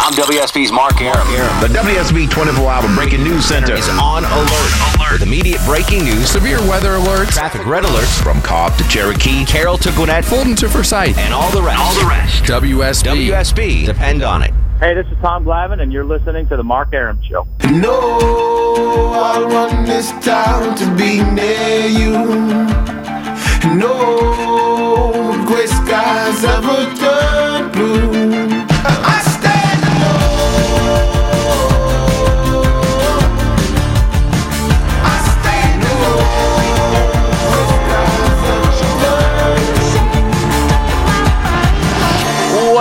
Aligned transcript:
I'm 0.00 0.12
WSB's 0.12 0.70
Mark 0.70 1.00
Arum. 1.00 1.26
The 1.60 1.68
WSB 1.76 2.30
24 2.30 2.70
Hour 2.70 2.94
Breaking 2.94 3.24
News 3.24 3.44
Center 3.44 3.74
is 3.74 3.88
on 3.88 4.24
alert. 4.24 5.10
With 5.12 5.22
immediate 5.22 5.60
breaking 5.66 6.04
news, 6.04 6.30
Severe 6.30 6.60
weather 6.60 6.90
alerts, 6.90 7.32
traffic 7.32 7.66
red 7.66 7.82
alerts, 7.82 8.22
from 8.22 8.40
Cobb 8.40 8.78
to 8.78 8.84
Cherokee. 8.88 9.44
Carroll 9.44 9.76
to 9.78 9.90
Gwinnett, 9.92 10.24
Fulton 10.24 10.54
to 10.56 10.68
Forsyth, 10.68 11.18
and 11.18 11.34
all 11.34 11.50
the 11.50 11.60
rest. 11.60 11.80
All 11.80 11.94
the 12.00 12.06
rest. 12.08 12.44
WSB. 12.44 13.28
WSB. 13.28 13.86
Depend 13.86 14.22
on 14.22 14.42
it. 14.44 14.52
Hey, 14.78 14.94
this 14.94 15.06
is 15.08 15.18
Tom 15.20 15.44
Glavine, 15.44 15.82
and 15.82 15.92
you're 15.92 16.04
listening 16.04 16.46
to 16.48 16.56
the 16.56 16.62
Mark 16.62 16.94
Arum 16.94 17.20
Show. 17.28 17.48
No, 17.68 17.98
I 19.14 19.44
want 19.44 19.84
this 19.84 20.12
town 20.24 20.76
to 20.76 20.86
be 20.96 21.24
near 21.32 21.86
you. 21.88 22.12
No 23.74 25.44
gray 25.44 25.66
skies 25.66 26.44
ever 26.44 26.94
turn 26.94 27.72
blue. 27.72 28.57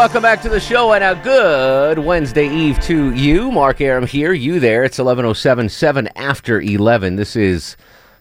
Welcome 0.07 0.23
back 0.23 0.41
to 0.43 0.49
the 0.49 0.61
show 0.61 0.93
and 0.93 1.03
a 1.03 1.21
good 1.21 1.99
Wednesday 1.99 2.47
Eve 2.47 2.79
to 2.83 3.13
you. 3.13 3.51
Mark 3.51 3.81
Arum 3.81 4.07
here, 4.07 4.31
you 4.31 4.57
there. 4.57 4.85
It's 4.85 4.99
11.07, 4.99 5.69
7 5.69 6.07
after 6.15 6.61
11. 6.61 7.17
This 7.17 7.35
is 7.35 7.75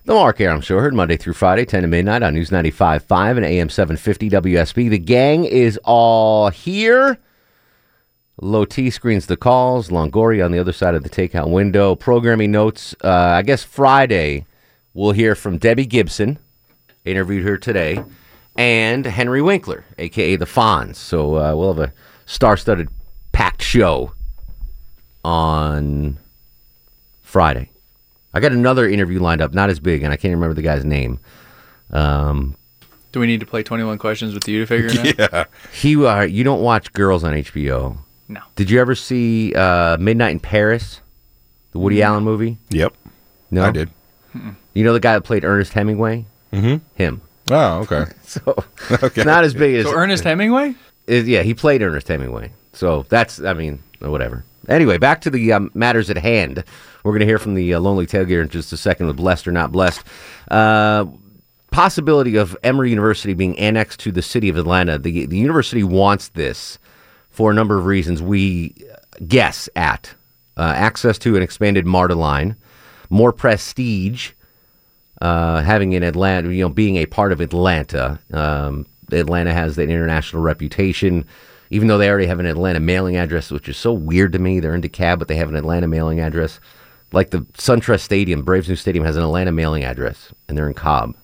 the 0.05 0.13
Mark 0.13 0.41
Arum 0.41 0.61
Show, 0.63 0.81
heard 0.81 0.95
Monday 0.95 1.17
through 1.17 1.35
Friday, 1.35 1.65
10 1.65 1.83
to 1.83 1.87
midnight 1.87 2.25
on 2.25 2.35
News 2.35 2.51
95.5 2.51 3.37
and 3.37 3.47
AM 3.47 3.69
750 3.69 4.31
WSB. 4.31 4.91
The 4.91 4.99
gang 4.99 5.45
is 5.45 5.79
all 5.85 6.51
here. 6.51 7.19
Low 8.41 8.65
T 8.65 8.91
screens 8.91 9.27
the 9.27 9.37
calls. 9.37 9.89
Longoria 9.89 10.45
on 10.45 10.51
the 10.51 10.59
other 10.59 10.73
side 10.73 10.97
of 10.97 11.05
the 11.05 11.09
takeout 11.09 11.49
window. 11.49 11.95
Programming 11.95 12.51
notes. 12.51 12.97
Uh, 13.01 13.11
I 13.11 13.43
guess 13.43 13.63
Friday 13.63 14.45
we'll 14.93 15.13
hear 15.13 15.37
from 15.37 15.57
Debbie 15.57 15.87
Gibson, 15.87 16.41
interviewed 17.05 17.45
her 17.45 17.57
today, 17.57 18.03
and 18.59 19.05
Henry 19.05 19.43
Winkler, 19.43 19.85
aka 19.99 20.37
the 20.37 20.45
Fonz. 20.47 20.97
So 20.97 21.37
uh, 21.37 21.55
we'll 21.55 21.75
have 21.75 21.91
a 21.91 21.93
star-studded, 22.27 22.89
packed 23.33 23.63
show 23.63 24.13
on 25.25 26.19
Friday. 27.23 27.71
I 28.35 28.41
got 28.41 28.53
another 28.53 28.89
interview 28.89 29.21
lined 29.21 29.41
up, 29.41 29.55
not 29.55 29.71
as 29.71 29.81
big, 29.81 30.03
and 30.03 30.13
I 30.13 30.17
can't 30.17 30.33
remember 30.35 30.55
the 30.55 30.63
guy's 30.63 30.85
name. 30.85 31.19
Um, 31.91 32.55
Do 33.13 33.21
we 33.21 33.27
need 33.27 33.41
to 33.41 33.47
play 33.47 33.63
21 33.63 33.99
questions 33.99 34.35
with 34.35 34.47
you 34.49 34.61
to 34.61 34.67
figure 34.67 34.89
it 34.91 35.21
out? 35.21 35.31
Yeah. 35.33 35.45
he, 35.73 36.05
uh, 36.05 36.23
you 36.23 36.45
don't 36.45 36.61
watch 36.61 36.93
Girls 36.93 37.25
on 37.25 37.33
HBO. 37.35 37.97
No. 38.29 38.41
Did 38.57 38.71
you 38.71 38.81
ever 38.81 38.95
see 38.95 39.55
uh, 39.55 39.97
Midnight 39.99 40.33
in 40.33 40.41
Paris, 40.41 41.01
the 41.73 41.79
Woody 41.79 42.03
Allen 42.03 42.25
movie? 42.25 42.59
Yep. 42.71 42.93
No, 43.51 43.65
I 43.65 43.71
did. 43.71 43.91
You 44.75 44.85
know 44.85 44.93
the 44.93 45.01
guy 45.01 45.15
that 45.15 45.23
played 45.23 45.45
Ernest 45.45 45.73
Hemingway? 45.73 46.27
Mm-hmm. 46.53 46.85
Him. 46.97 47.23
Oh, 47.51 47.79
okay. 47.81 48.05
So 48.25 48.41
Okay. 49.03 49.25
not 49.25 49.45
as 49.45 49.55
big 49.55 49.75
as 49.77 49.87
So 49.87 49.93
Ernest 49.95 50.25
Hemingway? 50.25 50.75
is- 51.07 51.29
yeah, 51.29 51.43
he 51.43 51.55
played 51.55 51.81
Ernest 51.83 52.09
Hemingway. 52.09 52.51
So 52.73 53.07
that's, 53.09 53.41
I 53.41 53.55
mean, 53.55 53.83
whatever. 54.01 54.45
Anyway, 54.69 54.99
back 54.99 55.21
to 55.23 55.31
the 55.31 55.53
um, 55.53 55.71
matters 55.75 56.11
at 56.11 56.19
hand. 56.19 56.65
We're 57.05 57.13
going 57.13 57.21
to 57.21 57.27
hear 57.27 57.39
from 57.39 57.55
the 57.55 57.73
uh, 57.75 57.81
Lonely 57.81 58.05
Tailgater 58.07 58.43
in 58.43 58.49
just 58.49 58.73
a 58.73 58.77
second 58.77 59.07
with 59.07 59.17
Blessed 59.17 59.47
or 59.47 59.53
Not 59.53 59.71
Blessed. 59.73 60.03
Uh, 60.51 61.07
possibility 61.71 62.37
of 62.37 62.57
Emory 62.63 62.91
University 62.91 63.33
being 63.35 63.59
annexed 63.59 64.01
to 64.01 64.11
the 64.13 64.23
city 64.23 64.49
of 64.49 64.57
Atlanta. 64.57 64.99
The, 64.99 65.27
the 65.27 65.39
university 65.39 65.85
wants 65.85 66.29
this 66.29 66.79
for 67.31 67.51
a 67.51 67.55
number 67.55 67.79
of 67.79 67.87
reasons. 67.87 68.23
We 68.23 68.75
guess 69.27 69.69
at 69.77 70.13
uh, 70.57 70.73
access 70.75 71.17
to 71.19 71.37
an 71.37 71.43
expanded 71.43 71.87
MARTA 71.87 72.15
line, 72.15 72.57
more 73.09 73.33
prestige, 73.33 74.33
uh, 75.21 75.63
having 75.63 75.93
in 75.93 76.03
Atlanta, 76.03 76.53
you 76.53 76.63
know, 76.63 76.69
being 76.69 76.97
a 76.97 77.07
part 77.07 77.33
of 77.33 77.41
Atlanta. 77.41 78.19
Um, 78.33 78.87
Atlanta 79.13 79.53
has 79.53 79.77
that 79.77 79.89
international 79.89 80.43
reputation, 80.43 81.25
even 81.71 81.89
though 81.89 81.99
they 81.99 82.09
already 82.09 82.27
have 82.27 82.41
an 82.41 82.47
Atlanta 82.47 82.81
mailing 82.81 83.17
address, 83.17 83.51
which 83.51 83.69
is 83.69 83.77
so 83.77 83.93
weird 83.93 84.33
to 84.33 84.39
me. 84.39 84.61
They're 84.61 84.75
in 84.75 84.83
DeKalb, 84.83 85.19
but 85.19 85.29
they 85.29 85.37
have 85.37 85.49
an 85.49 85.57
Atlanta 85.57 85.87
mailing 85.87 86.21
address. 86.21 86.61
Like 87.13 87.31
the 87.31 87.41
SunTrust 87.55 88.01
Stadium, 88.01 88.43
Braves 88.43 88.69
new 88.69 88.77
stadium 88.77 89.05
has 89.05 89.17
an 89.17 89.23
Atlanta 89.23 89.53
mailing 89.53 89.85
address, 89.85 90.33
and 90.49 90.59
they're 90.59 90.67
in 90.67 90.75
Cobb. 90.75 91.15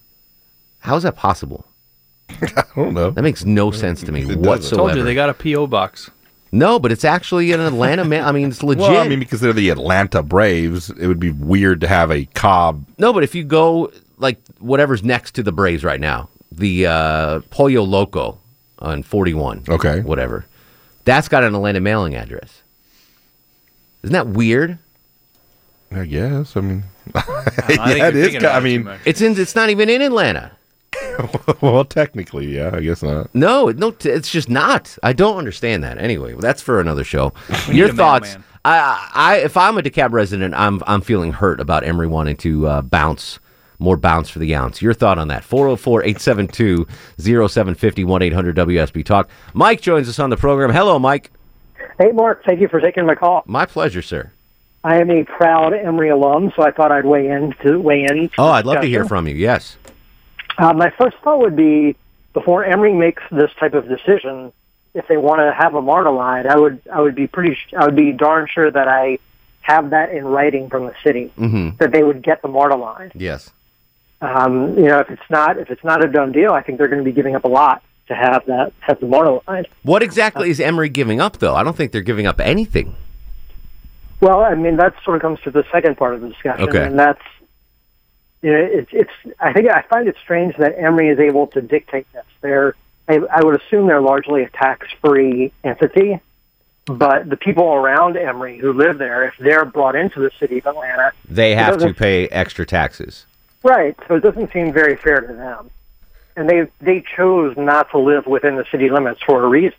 How 0.78 0.96
is 0.96 1.02
that 1.02 1.16
possible? 1.16 1.66
I 2.30 2.64
don't 2.74 2.94
know. 2.94 3.10
That 3.10 3.22
makes 3.22 3.44
no 3.44 3.70
sense 3.70 4.02
to 4.02 4.12
me 4.12 4.22
doesn't. 4.22 4.42
whatsoever. 4.42 4.88
Told 4.88 4.96
you 4.96 5.02
they 5.04 5.14
got 5.14 5.28
a 5.28 5.34
P.O. 5.34 5.66
box. 5.66 6.10
No, 6.52 6.78
but 6.78 6.92
it's 6.92 7.04
actually 7.04 7.50
an 7.52 7.60
Atlanta 7.60 8.04
mail. 8.04 8.24
I 8.26 8.32
mean, 8.32 8.48
it's 8.50 8.62
legit. 8.62 8.82
Well, 8.82 9.00
I 9.00 9.08
mean, 9.08 9.18
because 9.18 9.40
they're 9.40 9.52
the 9.54 9.70
Atlanta 9.70 10.22
Braves, 10.22 10.90
it 10.90 11.06
would 11.06 11.18
be 11.20 11.30
weird 11.30 11.80
to 11.80 11.88
have 11.88 12.10
a 12.10 12.26
Cobb. 12.26 12.84
No, 12.98 13.12
but 13.12 13.24
if 13.24 13.34
you 13.34 13.42
go 13.42 13.90
like 14.18 14.38
whatever's 14.58 15.02
next 15.02 15.32
to 15.36 15.42
the 15.42 15.52
Braves 15.52 15.82
right 15.82 16.00
now, 16.00 16.28
the 16.50 16.86
uh, 16.86 17.40
Pollo 17.50 17.82
Loco 17.82 18.38
on 18.78 19.02
41. 19.02 19.64
Okay. 19.68 20.00
Whatever. 20.00 20.44
That's 21.04 21.28
got 21.28 21.42
an 21.42 21.54
Atlanta 21.54 21.80
mailing 21.80 22.14
address. 22.14 22.62
Isn't 24.02 24.12
that 24.12 24.26
weird? 24.28 24.78
I 25.90 26.04
guess. 26.04 26.56
I 26.56 26.60
mean, 26.60 26.84
I 27.14 27.22
yeah, 27.68 27.94
you're 27.96 28.06
it 28.06 28.16
is. 28.16 28.24
thinking 28.24 28.40
ki- 28.40 28.46
about 28.46 28.56
I 28.56 28.60
mean. 28.60 28.90
It's 29.04 29.20
in. 29.20 29.38
It's 29.38 29.54
not 29.54 29.70
even 29.70 29.88
in 29.88 30.02
Atlanta. 30.02 30.52
well, 31.60 31.84
technically, 31.84 32.46
yeah. 32.46 32.70
I 32.72 32.80
guess 32.80 33.02
not. 33.02 33.34
No, 33.34 33.66
no, 33.70 33.90
t- 33.90 34.08
it's 34.10 34.30
just 34.30 34.48
not. 34.48 34.96
I 35.02 35.12
don't 35.12 35.36
understand 35.36 35.84
that. 35.84 35.98
Anyway, 35.98 36.34
that's 36.38 36.62
for 36.62 36.80
another 36.80 37.04
show. 37.04 37.32
need 37.68 37.76
Your 37.76 37.90
a 37.90 37.92
thoughts? 37.92 38.28
mailman. 38.28 38.44
I, 38.64 39.10
I, 39.14 39.36
if 39.38 39.56
I'm 39.56 39.76
a 39.76 39.82
DeKalb 39.82 40.12
resident, 40.12 40.54
I'm, 40.54 40.80
I'm 40.86 41.00
feeling 41.00 41.32
hurt 41.32 41.60
about 41.60 41.82
Emory 41.84 42.06
wanting 42.06 42.36
to 42.38 42.66
uh, 42.68 42.82
bounce 42.82 43.40
more 43.78 43.96
bounce 43.96 44.30
for 44.30 44.38
the 44.38 44.54
ounce. 44.54 44.80
Your 44.80 44.94
thought 44.94 45.18
on 45.18 45.26
that? 45.28 45.42
404-872-0750 45.42 46.86
1-800 47.18 48.54
WSB 48.54 49.04
Talk. 49.04 49.28
Mike 49.52 49.80
joins 49.80 50.08
us 50.08 50.18
on 50.18 50.30
the 50.30 50.36
program. 50.36 50.70
Hello, 50.70 50.98
Mike. 50.98 51.30
Hey, 51.98 52.12
Mark, 52.12 52.44
thank 52.44 52.60
you 52.60 52.68
for 52.68 52.80
taking 52.80 53.04
my 53.06 53.14
call. 53.16 53.42
My 53.46 53.66
pleasure, 53.66 54.02
sir. 54.02 54.30
I 54.84 55.00
am 55.00 55.10
a 55.10 55.24
proud 55.24 55.74
Emory 55.74 56.08
alum, 56.10 56.52
so 56.56 56.62
I 56.62 56.70
thought 56.72 56.90
I'd 56.90 57.04
weigh 57.04 57.28
in 57.28 57.54
to 57.62 57.78
weigh 57.78 58.04
in. 58.04 58.30
Oh, 58.38 58.48
I'd 58.48 58.66
love 58.66 58.80
to 58.80 58.88
hear 58.88 59.04
from 59.04 59.28
you. 59.28 59.34
Yes. 59.34 59.76
Uh, 60.58 60.72
my 60.72 60.90
first 60.90 61.16
thought 61.24 61.38
would 61.40 61.56
be 61.56 61.96
before 62.34 62.64
Emory 62.64 62.92
makes 62.92 63.22
this 63.30 63.50
type 63.58 63.74
of 63.74 63.88
decision, 63.88 64.52
if 64.94 65.06
they 65.08 65.16
want 65.16 65.40
to 65.40 65.52
have 65.52 65.74
a 65.74 65.80
MARTA 65.82 66.10
line, 66.10 66.46
I 66.46 66.56
would 66.56 66.80
I 66.92 67.00
would 67.00 67.14
be 67.14 67.26
pretty 67.26 67.56
I 67.76 67.86
would 67.86 67.96
be 67.96 68.12
darn 68.12 68.46
sure 68.52 68.70
that 68.70 68.88
I 68.88 69.18
have 69.62 69.90
that 69.90 70.10
in 70.12 70.24
writing 70.24 70.68
from 70.68 70.86
the 70.86 70.94
city 71.04 71.32
Mm-hmm. 71.38 71.76
that 71.78 71.92
they 71.92 72.02
would 72.02 72.22
get 72.22 72.42
the 72.42 72.48
MARTA 72.48 72.76
line. 72.76 73.12
Yes. 73.14 73.50
Um, 74.20 74.76
you 74.78 74.84
know, 74.84 74.98
if 75.00 75.10
it's 75.10 75.22
not 75.30 75.58
if 75.58 75.70
it's 75.70 75.82
not 75.84 76.04
a 76.04 76.08
done 76.08 76.32
deal, 76.32 76.52
I 76.52 76.62
think 76.62 76.78
they're 76.78 76.88
going 76.88 77.02
to 77.02 77.04
be 77.04 77.12
giving 77.12 77.34
up 77.34 77.44
a 77.44 77.48
lot 77.48 77.82
to 78.08 78.14
have 78.14 78.44
that 78.46 78.72
have 78.80 79.00
the 79.00 79.06
MARTA 79.06 79.40
line. 79.48 79.64
What 79.82 80.02
exactly 80.02 80.50
is 80.50 80.60
Emory 80.60 80.88
giving 80.90 81.20
up, 81.20 81.38
though? 81.38 81.54
I 81.54 81.62
don't 81.62 81.76
think 81.76 81.92
they're 81.92 82.02
giving 82.02 82.26
up 82.26 82.40
anything. 82.40 82.94
Well, 84.20 84.40
I 84.40 84.54
mean, 84.54 84.76
that 84.76 84.94
sort 85.04 85.16
of 85.16 85.22
comes 85.22 85.40
to 85.40 85.50
the 85.50 85.64
second 85.72 85.96
part 85.96 86.14
of 86.14 86.20
the 86.20 86.28
discussion, 86.28 86.68
Okay. 86.68 86.84
and 86.84 86.96
that's 86.98 87.22
you 88.42 88.52
know, 88.52 88.58
it's 88.58 88.90
it's. 88.92 89.10
I 89.40 89.52
think 89.52 89.68
I 89.70 89.82
find 89.82 90.08
it 90.08 90.16
strange 90.22 90.56
that 90.56 90.74
Emory 90.76 91.08
is 91.08 91.18
able 91.18 91.46
to 91.48 91.60
dictate 91.60 92.06
this. 92.12 92.24
They're, 92.40 92.74
I, 93.08 93.20
I 93.32 93.44
would 93.44 93.60
assume 93.62 93.86
they're 93.86 94.00
largely 94.00 94.42
a 94.42 94.50
tax-free 94.50 95.52
entity, 95.62 96.18
but 96.86 97.28
the 97.30 97.36
people 97.36 97.72
around 97.72 98.16
Emory 98.16 98.58
who 98.58 98.72
live 98.72 98.98
there, 98.98 99.24
if 99.24 99.34
they're 99.38 99.64
brought 99.64 99.94
into 99.94 100.18
the 100.20 100.30
city 100.40 100.58
of 100.58 100.66
Atlanta, 100.66 101.12
They 101.28 101.54
have 101.54 101.78
to 101.78 101.94
pay 101.94 102.26
extra 102.28 102.66
taxes. 102.66 103.26
right? 103.62 103.96
So 104.08 104.16
it 104.16 104.20
doesn't 104.20 104.52
seem 104.52 104.72
very 104.72 104.96
fair 104.96 105.20
to 105.20 105.32
them, 105.32 105.70
and 106.36 106.48
they 106.50 106.66
they 106.80 107.04
chose 107.16 107.56
not 107.56 107.90
to 107.92 107.98
live 107.98 108.26
within 108.26 108.56
the 108.56 108.64
city 108.72 108.90
limits 108.90 109.20
for 109.22 109.44
a 109.44 109.48
reason. 109.48 109.78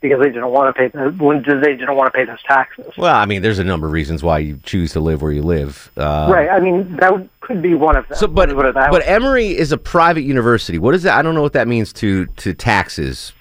Because 0.00 0.20
they 0.20 0.26
didn't 0.26 0.50
want 0.50 0.74
to 0.74 0.78
pay 0.78 0.88
the, 0.88 1.10
when 1.22 1.42
they 1.42 1.74
didn't 1.74 1.96
want 1.96 2.12
to 2.12 2.16
pay 2.16 2.24
those 2.26 2.42
taxes. 2.42 2.86
Well, 2.98 3.16
I 3.16 3.24
mean, 3.24 3.42
there's 3.42 3.58
a 3.58 3.64
number 3.64 3.86
of 3.86 3.92
reasons 3.92 4.22
why 4.22 4.38
you 4.38 4.60
choose 4.62 4.92
to 4.92 5.00
live 5.00 5.22
where 5.22 5.32
you 5.32 5.42
live. 5.42 5.90
Uh, 5.96 6.28
right. 6.30 6.50
I 6.50 6.60
mean, 6.60 6.96
that 6.96 7.28
could 7.40 7.62
be 7.62 7.74
one 7.74 7.96
of 7.96 8.06
them. 8.08 8.18
So, 8.18 8.26
but 8.26 8.48
Let's 8.48 8.56
put 8.56 8.66
it 8.66 8.74
that 8.74 8.90
but. 8.90 9.02
Emory 9.06 9.56
is 9.56 9.72
a 9.72 9.78
private 9.78 10.22
university. 10.22 10.78
What 10.78 10.94
is 10.94 11.02
that? 11.04 11.18
I 11.18 11.22
don't 11.22 11.34
know 11.34 11.42
what 11.42 11.54
that 11.54 11.66
means 11.66 11.92
to 11.94 12.26
to 12.26 12.52
taxes. 12.52 13.32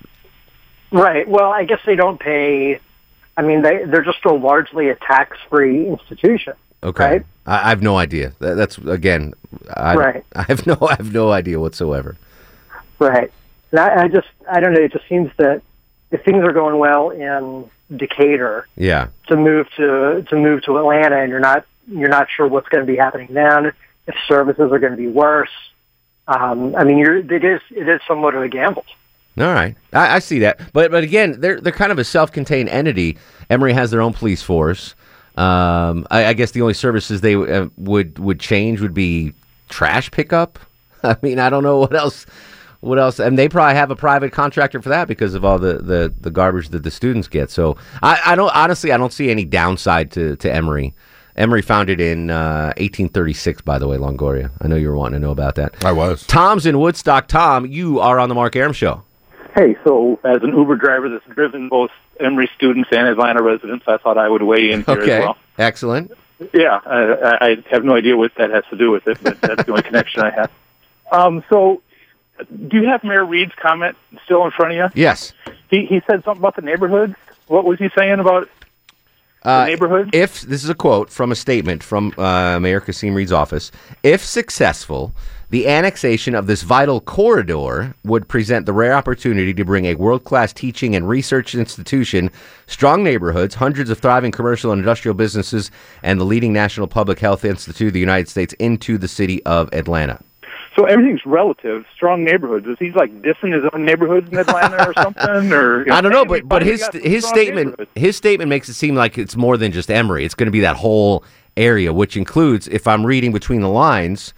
right. 0.92 1.28
Well, 1.28 1.52
I 1.52 1.66
guess 1.66 1.80
they 1.86 1.96
don't 1.96 2.20
pay 2.20 2.80
I 3.38 3.42
mean, 3.42 3.62
they 3.62 3.84
they're 3.86 4.04
just 4.04 4.24
a 4.26 4.34
largely 4.34 4.90
a 4.90 4.96
tax-free 4.96 5.88
institution. 5.88 6.54
Okay. 6.84 7.04
Right. 7.04 7.26
I, 7.46 7.66
I 7.66 7.70
have 7.70 7.82
no 7.82 7.98
idea. 7.98 8.34
That, 8.40 8.56
that's 8.56 8.78
again. 8.78 9.34
I, 9.76 9.96
Right. 9.96 10.26
I 10.36 10.44
have 10.44 10.66
no. 10.66 10.78
I 10.82 10.96
have 10.96 11.14
no 11.14 11.32
idea 11.32 11.60
whatsoever. 11.60 12.18
Right. 13.00 13.32
And 13.72 13.80
I, 13.80 14.04
I 14.04 14.08
just, 14.08 14.28
I 14.50 14.60
don't 14.62 14.74
know. 14.74 14.82
It 14.82 14.94
just 14.94 15.08
seems 15.10 15.30
that 15.38 15.62
if 16.12 16.24
things 16.24 16.44
are 16.44 16.54
going 16.54 16.78
well 16.78 17.10
in 17.10 17.70
Decatur, 17.96 18.68
Yeah. 18.76 19.08
to 19.28 19.36
move 19.36 19.68
to 19.78 20.26
to 20.30 20.36
move 20.36 20.64
to 20.64 20.78
Atlanta, 20.78 21.18
and 21.18 21.30
you're 21.30 21.40
not 21.40 21.66
you're 21.88 22.10
not 22.10 22.28
sure 22.36 22.48
what's 22.48 22.68
going 22.70 22.86
to 22.86 22.92
be 22.92 22.98
happening 22.98 23.30
then. 23.32 23.72
If 24.08 24.16
services 24.28 24.72
are 24.72 24.80
going 24.80 24.92
to 24.92 24.98
be 24.98 25.08
worse, 25.08 25.50
um, 26.28 26.76
I 26.76 26.84
mean, 26.84 26.98
you're 26.98 27.18
it 27.18 27.44
is 27.44 27.62
it 27.72 27.88
is 27.88 28.02
somewhat 28.08 28.36
of 28.36 28.42
a 28.44 28.50
gamble. 28.50 28.86
All 29.38 29.46
right, 29.54 29.76
I, 29.92 30.16
I 30.16 30.20
see 30.20 30.40
that, 30.40 30.60
but 30.74 30.92
but 30.92 31.04
again, 31.04 31.42
they're 31.42 31.60
they're 31.60 31.74
kind 31.74 31.92
of 31.92 32.00
a 32.00 32.04
self-contained 32.04 32.70
entity. 32.70 33.18
Emory 33.50 33.74
has 33.74 33.92
their 33.92 34.02
own 34.02 34.14
police 34.14 34.42
force. 34.42 34.96
Um, 35.38 36.08
I, 36.10 36.28
I 36.28 36.34
guess 36.34 36.52
the 36.52 36.62
only 36.62 36.74
services 36.74 37.20
they 37.22 37.36
uh, 37.36 37.68
would 37.78 38.18
would 38.18 38.40
change 38.40 38.80
would 38.80 38.94
be 38.94 39.34
trash 39.68 40.10
pickup. 40.10 40.58
I 41.04 41.18
mean, 41.22 41.38
I 41.40 41.50
don't 41.50 41.64
know 41.64 41.80
what 41.80 41.94
else. 41.94 42.26
What 42.86 43.00
else? 43.00 43.20
And 43.20 43.38
they 43.38 43.50
probably 43.50 43.76
have 43.76 43.90
a 43.90 43.96
private 43.96 44.32
contractor 44.32 44.80
for 44.82 44.90
that 44.90 45.08
because 45.08 45.34
of 45.34 45.44
all 45.44 45.58
the, 45.58 45.80
the, 45.80 46.14
the 46.22 46.30
garbage 46.30 46.70
that 46.70 46.84
the 46.84 46.92
students 46.92 47.28
get. 47.28 47.50
So 47.50 47.78
I, 48.04 48.22
I 48.26 48.36
don't 48.36 48.56
honestly 48.56 48.92
I 48.92 48.98
don't 48.98 49.12
see 49.12 49.32
any 49.32 49.44
downside 49.44 50.12
to, 50.12 50.36
to 50.38 50.54
Emory. 50.54 50.94
Emory 51.36 51.62
founded 51.64 52.00
in 52.00 52.30
uh, 52.30 52.68
1836, 52.78 53.62
by 53.64 53.78
the 53.80 53.88
way, 53.88 53.98
Longoria. 53.98 54.52
I 54.62 54.68
know 54.68 54.76
you 54.76 54.88
were 54.90 54.96
wanting 54.96 55.20
to 55.20 55.26
know 55.26 55.32
about 55.32 55.56
that. 55.56 55.84
I 55.84 55.92
was. 55.92 56.26
Tom's 56.28 56.66
in 56.66 56.80
Woodstock. 56.80 57.28
Tom, 57.28 57.66
you 57.66 58.00
are 58.00 58.20
on 58.20 58.30
the 58.30 58.36
Mark 58.36 58.56
Arum 58.56 58.72
show. 58.72 59.04
Hey, 59.56 59.76
so 59.84 60.20
as 60.24 60.44
an 60.44 60.56
Uber 60.56 60.76
driver 60.76 61.10
that's 61.10 61.26
driven 61.34 61.68
both 61.70 61.90
Emory 62.20 62.50
students 62.56 62.90
and 62.92 63.08
Atlanta 63.08 63.42
residents, 63.42 63.86
I 63.88 63.98
thought 63.98 64.18
I 64.18 64.30
would 64.30 64.44
weigh 64.44 64.72
in 64.72 64.84
here 64.84 64.96
Okay, 65.02 65.12
as 65.18 65.20
well. 65.24 65.38
excellent. 65.58 66.12
Yeah, 66.54 66.80
I, 66.86 66.98
I 67.02 67.38
I 67.52 67.58
have 67.72 67.84
no 67.84 67.96
idea 67.96 68.16
what 68.16 68.32
that 68.38 68.52
has 68.52 68.64
to 68.70 68.78
do 68.78 68.92
with 68.92 69.08
it, 69.08 69.18
but 69.24 69.42
that's 69.42 69.64
the 69.64 69.72
only 69.72 69.84
connection 69.90 70.22
I 70.22 70.30
have. 70.32 70.52
Um, 71.12 71.44
so, 71.50 71.82
do 72.68 72.78
you 72.80 72.88
have 72.88 73.04
Mayor 73.04 73.26
Reed's 73.26 73.54
comment 73.62 73.96
still 74.24 74.44
in 74.46 74.52
front 74.52 74.72
of 74.74 74.78
you? 74.78 75.02
Yes. 75.02 75.34
He 75.70 75.86
he 75.86 76.02
said 76.08 76.24
something 76.24 76.42
about 76.42 76.56
the 76.56 76.62
neighborhoods. 76.62 77.16
What 77.48 77.66
was 77.66 77.80
he 77.80 77.90
saying 77.98 78.20
about 78.20 78.50
Uh, 79.44 79.66
neighborhoods? 79.66 80.10
If 80.12 80.42
this 80.42 80.64
is 80.64 80.70
a 80.70 80.76
quote 80.76 81.12
from 81.12 81.32
a 81.32 81.36
statement 81.36 81.84
from 81.84 82.14
uh, 82.18 82.60
Mayor 82.60 82.80
Kasim 82.80 83.14
Reed's 83.14 83.32
office, 83.32 83.72
if 84.02 84.26
successful, 84.26 85.14
the 85.52 85.68
annexation 85.68 86.34
of 86.34 86.48
this 86.48 86.64
vital 86.64 87.00
corridor 87.00 87.94
would 88.04 88.28
present 88.28 88.66
the 88.66 88.74
rare 88.74 88.96
opportunity 88.96 89.54
to 89.54 89.64
bring 89.64 89.86
a 89.86 89.94
world-class 89.94 90.52
teaching 90.52 90.96
and 90.96 91.08
research 91.08 91.54
institution, 91.54 92.32
strong 92.66 93.04
neighborhoods, 93.04 93.54
hundreds 93.54 93.92
of 93.92 94.00
thriving 94.00 94.32
commercial 94.32 94.72
and 94.72 94.80
industrial 94.80 95.14
businesses, 95.14 95.70
and 96.02 96.20
the 96.20 96.26
leading 96.26 96.52
national 96.52 96.88
public 96.88 97.20
health 97.20 97.46
institute 97.46 97.90
of 97.90 97.94
the 97.94 98.00
United 98.00 98.28
States 98.28 98.54
into 98.54 98.98
the 98.98 99.08
city 99.08 99.44
of 99.46 99.70
Atlanta. 99.72 100.20
So 100.76 100.84
everything's 100.86 101.26
relative. 101.26 101.86
Strong 101.96 102.26
neighborhoods. 102.26 102.68
Is 102.68 102.78
he 102.80 102.92
like 102.92 103.22
dissing 103.22 103.54
his 103.54 103.64
own 103.74 103.86
neighborhoods 103.86 104.30
in 104.30 104.38
Atlanta 104.38 104.90
or 104.90 104.94
something? 105.02 105.54
Or 105.54 105.86
you 105.88 105.94
I 105.94 106.02
don't 106.02 106.12
know, 106.12 106.24
hey, 106.24 106.42
but 106.42 106.50
but 106.50 106.62
his 106.64 106.88
his 106.94 107.26
statement 107.26 107.80
his 107.96 108.18
statement 108.18 108.50
makes 108.50 108.68
it 108.68 108.74
seem 108.74 108.94
like 108.96 109.18
it's 109.18 109.36
more 109.38 109.56
than 109.58 109.72
just 109.72 109.90
Emory. 109.90 110.26
It's 110.26 110.36
going 110.36 110.48
to 110.48 110.52
be 110.52 110.60
that 110.62 110.76
whole 110.76 111.24
area, 111.56 111.94
which 111.94 112.18
includes, 112.18 112.68
if 112.68 112.88
I'm 112.88 113.06
reading 113.06 113.32
between 113.32 113.62
the 113.62 113.70
lines, 113.70 114.34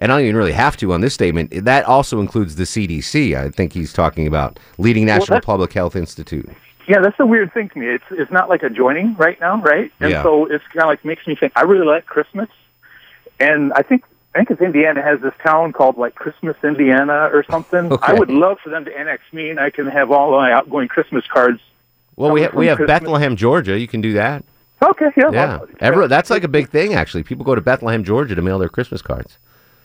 and 0.00 0.12
I 0.12 0.16
don't 0.16 0.24
even 0.26 0.36
really 0.36 0.52
have 0.52 0.76
to 0.78 0.92
on 0.92 1.00
this 1.00 1.14
statement, 1.14 1.64
that 1.64 1.86
also 1.86 2.20
includes 2.20 2.56
the 2.56 2.64
CDC. 2.64 3.34
I 3.34 3.48
think 3.48 3.72
he's 3.72 3.92
talking 3.94 4.26
about 4.26 4.58
leading 4.76 5.06
national 5.06 5.36
that- 5.38 5.44
public 5.46 5.72
health 5.72 5.96
institute. 5.96 6.48
Yeah, 6.86 7.00
that's 7.00 7.16
the 7.18 7.26
weird 7.26 7.52
thing 7.54 7.68
to 7.70 7.78
me. 7.78 7.86
It's 7.86 8.04
it's 8.10 8.30
not 8.30 8.48
like 8.50 8.62
adjoining 8.62 9.14
right 9.16 9.38
now, 9.40 9.60
right? 9.62 9.90
And 10.00 10.10
Yeah. 10.10 10.22
so 10.22 10.44
it's 10.46 10.64
kind 10.72 10.82
of 10.84 10.88
like 10.88 11.04
makes 11.04 11.26
me 11.26 11.34
think. 11.34 11.52
I 11.56 11.62
really 11.62 11.86
like 11.86 12.04
Christmas, 12.06 12.48
and 13.40 13.72
I 13.74 13.82
think 13.82 14.04
I 14.34 14.38
think 14.38 14.50
it's 14.50 14.60
Indiana 14.60 15.02
has 15.02 15.20
this 15.20 15.32
town 15.42 15.72
called 15.72 15.96
like 15.96 16.14
Christmas, 16.14 16.56
Indiana, 16.62 17.28
or 17.32 17.44
something. 17.50 17.90
Okay. 17.92 18.12
I 18.12 18.14
would 18.14 18.30
love 18.30 18.58
for 18.62 18.68
them 18.70 18.84
to 18.84 18.96
annex 18.96 19.22
me, 19.32 19.50
and 19.50 19.58
I 19.58 19.70
can 19.70 19.86
have 19.86 20.10
all 20.10 20.30
my 20.32 20.52
outgoing 20.52 20.88
Christmas 20.88 21.24
cards. 21.26 21.60
Well, 22.16 22.30
we 22.32 22.40
Coming 22.40 22.52
ha- 22.52 22.58
we 22.58 22.66
have 22.66 22.76
Christmas. 22.76 23.00
Bethlehem, 23.00 23.36
Georgia. 23.36 23.78
You 23.78 23.88
can 23.88 24.00
do 24.00 24.12
that. 24.14 24.44
Okay, 24.82 25.06
yeah, 25.16 25.30
Yeah, 25.32 25.56
well, 25.58 25.68
Everyone, 25.80 26.08
that's 26.08 26.30
like 26.30 26.44
a 26.44 26.48
big 26.48 26.68
thing 26.68 26.94
actually. 26.94 27.24
People 27.24 27.44
go 27.44 27.54
to 27.56 27.60
Bethlehem, 27.60 28.04
Georgia, 28.04 28.34
to 28.36 28.42
mail 28.42 28.58
their 28.60 28.68
Christmas 28.68 29.02
cards. 29.02 29.38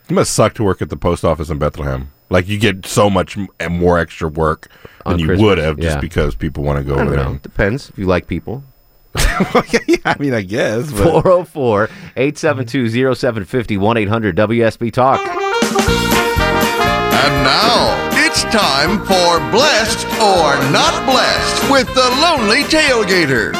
It 0.08 0.12
must 0.12 0.32
suck 0.32 0.54
to 0.54 0.62
work 0.62 0.80
at 0.82 0.88
the 0.90 0.96
post 0.96 1.24
office 1.24 1.50
in 1.50 1.58
Bethlehem. 1.58 2.12
Like 2.30 2.46
you 2.46 2.58
get 2.60 2.86
so 2.86 3.10
much 3.10 3.36
m- 3.36 3.48
more 3.72 3.98
extra 3.98 4.28
work 4.28 4.68
than 5.04 5.14
On 5.14 5.18
you 5.18 5.26
Christmas, 5.26 5.44
would 5.44 5.58
have 5.58 5.78
just 5.78 5.96
yeah. 5.96 6.00
because 6.00 6.34
people 6.36 6.62
want 6.62 6.78
to 6.78 6.84
go 6.84 6.92
I 6.96 7.00
over 7.00 7.04
don't 7.06 7.16
there. 7.16 7.24
know. 7.32 7.38
Depends 7.38 7.88
if 7.90 7.98
you 7.98 8.06
like 8.06 8.26
people. 8.28 8.62
yeah, 9.86 9.96
I 10.04 10.16
mean, 10.18 10.34
I 10.34 10.42
guess. 10.42 10.90
But 10.90 11.22
404 11.22 11.84
872 12.16 13.14
0750 13.14 13.76
1 13.76 13.96
800 13.96 14.36
WSB 14.36 14.92
Talk. 14.92 15.20
And 15.20 17.44
now 17.44 18.08
it's 18.12 18.42
time 18.44 18.98
for 19.00 19.38
Blessed 19.50 20.06
or 20.20 20.56
Not 20.72 21.04
Blessed 21.06 21.70
with 21.70 21.86
the 21.94 22.08
Lonely 22.20 22.62
Tailgater. 22.64 23.54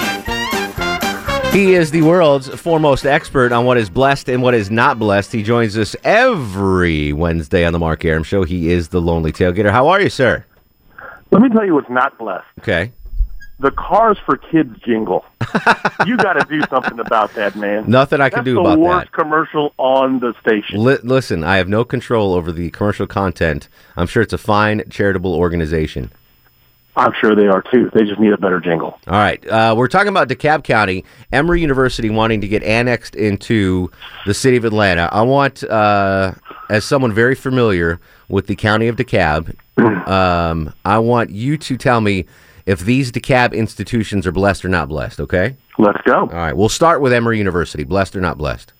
He 1.53 1.75
is 1.75 1.93
the 1.93 2.03
world's 2.03 2.49
foremost 2.49 3.07
expert 3.07 3.53
on 3.53 3.65
what 3.65 3.77
is 3.77 3.89
blessed 3.89 4.29
and 4.29 4.43
what 4.43 4.55
is 4.55 4.73
not 4.73 4.99
blessed. 4.99 5.31
He 5.31 5.45
joins 5.45 5.79
us 5.79 5.95
every 6.03 7.13
Wednesday 7.13 7.65
on 7.65 7.73
the 7.73 7.79
Mark 7.79 8.05
Arum 8.05 8.25
Show. 8.25 8.43
He 8.43 8.73
is 8.73 8.89
the 8.89 9.01
Lonely 9.01 9.31
Tailgater. 9.31 9.71
How 9.71 9.87
are 9.87 10.01
you, 10.01 10.11
sir? 10.11 10.45
Let 11.31 11.43
me 11.43 11.49
tell 11.51 11.65
you 11.65 11.75
what's 11.75 11.89
not 11.89 12.19
blessed. 12.19 12.45
Okay. 12.59 12.91
The 13.61 13.71
Cars 13.71 14.19
for 14.27 14.37
Kids 14.37 14.77
jingle. 14.85 15.25
you 16.07 16.17
got 16.17 16.35
to 16.35 16.47
do 16.49 16.61
something 16.69 16.99
about 16.99 17.33
that, 17.35 17.55
man. 17.55 17.89
Nothing 17.89 18.21
I 18.21 18.29
can 18.29 18.39
That's 18.39 18.47
do 18.47 18.55
the 18.55 18.61
about 18.61 18.79
worst 18.79 19.13
commercial 19.13 19.73
on 19.79 20.19
the 20.19 20.35
station. 20.41 20.83
Li- 20.83 20.99
listen, 21.03 21.45
I 21.45 21.59
have 21.59 21.69
no 21.69 21.85
control 21.85 22.35
over 22.35 22.51
the 22.51 22.71
commercial 22.71 23.07
content. 23.07 23.69
I'm 23.97 24.09
sure 24.09 24.23
it's 24.23 24.33
a 24.33 24.39
fine 24.39 24.83
charitable 24.91 25.35
organization. 25.35 26.11
I'm 26.97 27.13
sure 27.21 27.35
they 27.35 27.47
are 27.47 27.63
too. 27.63 27.91
They 27.93 28.05
just 28.05 28.21
need 28.21 28.33
a 28.33 28.39
better 28.39 28.61
jingle. 28.61 28.99
All 29.09 29.15
right. 29.15 29.45
Uh, 29.49 29.75
we're 29.77 29.89
talking 29.89 30.09
about 30.09 30.29
DeKalb 30.29 30.63
County, 30.63 31.05
Emory 31.33 31.61
University 31.61 32.09
wanting 32.09 32.41
to 32.41 32.49
get 32.49 32.63
annexed 32.63 33.17
into 33.17 33.91
the 34.27 34.35
city 34.35 34.57
of 34.57 34.65
Atlanta. 34.65 35.09
I 35.13 35.23
want, 35.23 35.65
uh, 35.65 36.35
as 36.71 36.85
someone 36.85 37.13
very 37.13 37.35
familiar 37.35 38.01
with 38.29 38.47
the 38.47 38.55
county 38.55 38.87
of 38.87 38.95
DeKalb, 38.95 39.57
um, 40.09 40.73
I 40.85 40.99
want 40.99 41.31
you 41.31 41.57
to 41.59 41.77
tell 41.77 42.01
me 42.01 42.27
if 42.67 42.81
these 42.81 43.13
DeKalb 43.13 43.53
institutions 43.53 44.27
are 44.27 44.33
blessed 44.33 44.65
or 44.65 44.69
not 44.69 44.89
blessed, 44.89 45.21
okay? 45.21 45.57
Let's 45.79 46.01
go. 46.03 46.21
All 46.21 46.27
right. 46.29 46.57
We'll 46.57 46.69
start 46.69 47.01
with 47.01 47.13
Emory 47.13 47.39
University. 47.39 47.85
Blessed 47.85 48.17
or 48.17 48.21
not 48.21 48.39
blessed? 48.39 48.73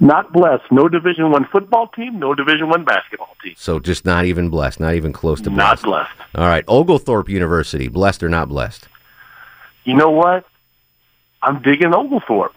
Not 0.00 0.32
blessed. 0.32 0.64
No 0.70 0.88
Division 0.88 1.30
One 1.30 1.46
football 1.52 1.88
team. 1.88 2.18
No 2.18 2.34
Division 2.34 2.70
One 2.70 2.84
basketball 2.84 3.36
team. 3.42 3.54
So 3.56 3.78
just 3.78 4.04
not 4.06 4.24
even 4.24 4.48
blessed, 4.48 4.80
not 4.80 4.94
even 4.94 5.12
close 5.12 5.40
to 5.42 5.50
blessed. 5.50 5.84
Not 5.84 5.90
blessed. 5.90 6.16
blessed. 6.16 6.36
All 6.36 6.46
right. 6.46 6.64
Oglethorpe 6.66 7.28
University. 7.28 7.88
Blessed 7.88 8.22
or 8.22 8.28
not 8.28 8.48
blessed? 8.48 8.88
You 9.84 9.94
know 9.94 10.10
what? 10.10 10.46
I'm 11.42 11.60
digging 11.62 11.94
Oglethorpe. 11.94 12.54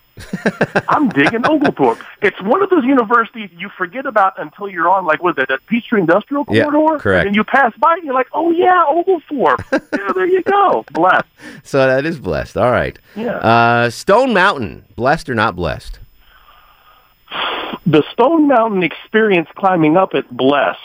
I'm 0.90 1.10
digging 1.10 1.46
Oglethorpe. 1.46 2.00
It's 2.22 2.40
one 2.42 2.62
of 2.62 2.70
those 2.70 2.84
universities 2.84 3.50
you 3.58 3.70
forget 3.78 4.06
about 4.06 4.40
until 4.40 4.70
you're 4.70 4.88
on, 4.90 5.06
like, 5.06 5.24
what 5.24 5.32
is 5.32 5.36
that, 5.38 5.48
that 5.50 5.66
Peachtree 5.66 6.02
Industrial 6.02 6.46
Yeah, 6.50 6.66
Corridor? 6.66 7.00
correct. 7.00 7.26
And 7.28 7.36
you 7.36 7.44
pass 7.44 7.74
by 7.80 7.96
and 7.96 8.04
you're 8.04 8.14
like, 8.14 8.28
oh, 8.34 8.52
yeah, 8.52 8.84
Oglethorpe. 8.88 9.64
yeah, 9.72 10.12
there 10.14 10.28
you 10.28 10.44
go. 10.44 10.86
Blessed. 10.92 11.26
So 11.64 11.80
that 11.88 12.06
is 12.06 12.20
blessed. 12.20 12.58
All 12.58 12.72
right. 12.72 12.98
Yeah. 13.16 13.38
Uh, 13.38 13.90
Stone 13.90 14.34
Mountain. 14.34 14.86
Blessed 14.96 15.30
or 15.30 15.36
not 15.36 15.56
blessed? 15.56 16.00
the 17.86 18.04
Stone 18.14 18.48
Mountain 18.48 18.84
experience 18.84 19.50
climbing 19.56 19.98
up 19.98 20.14
it 20.14 20.30
blessed, 20.30 20.80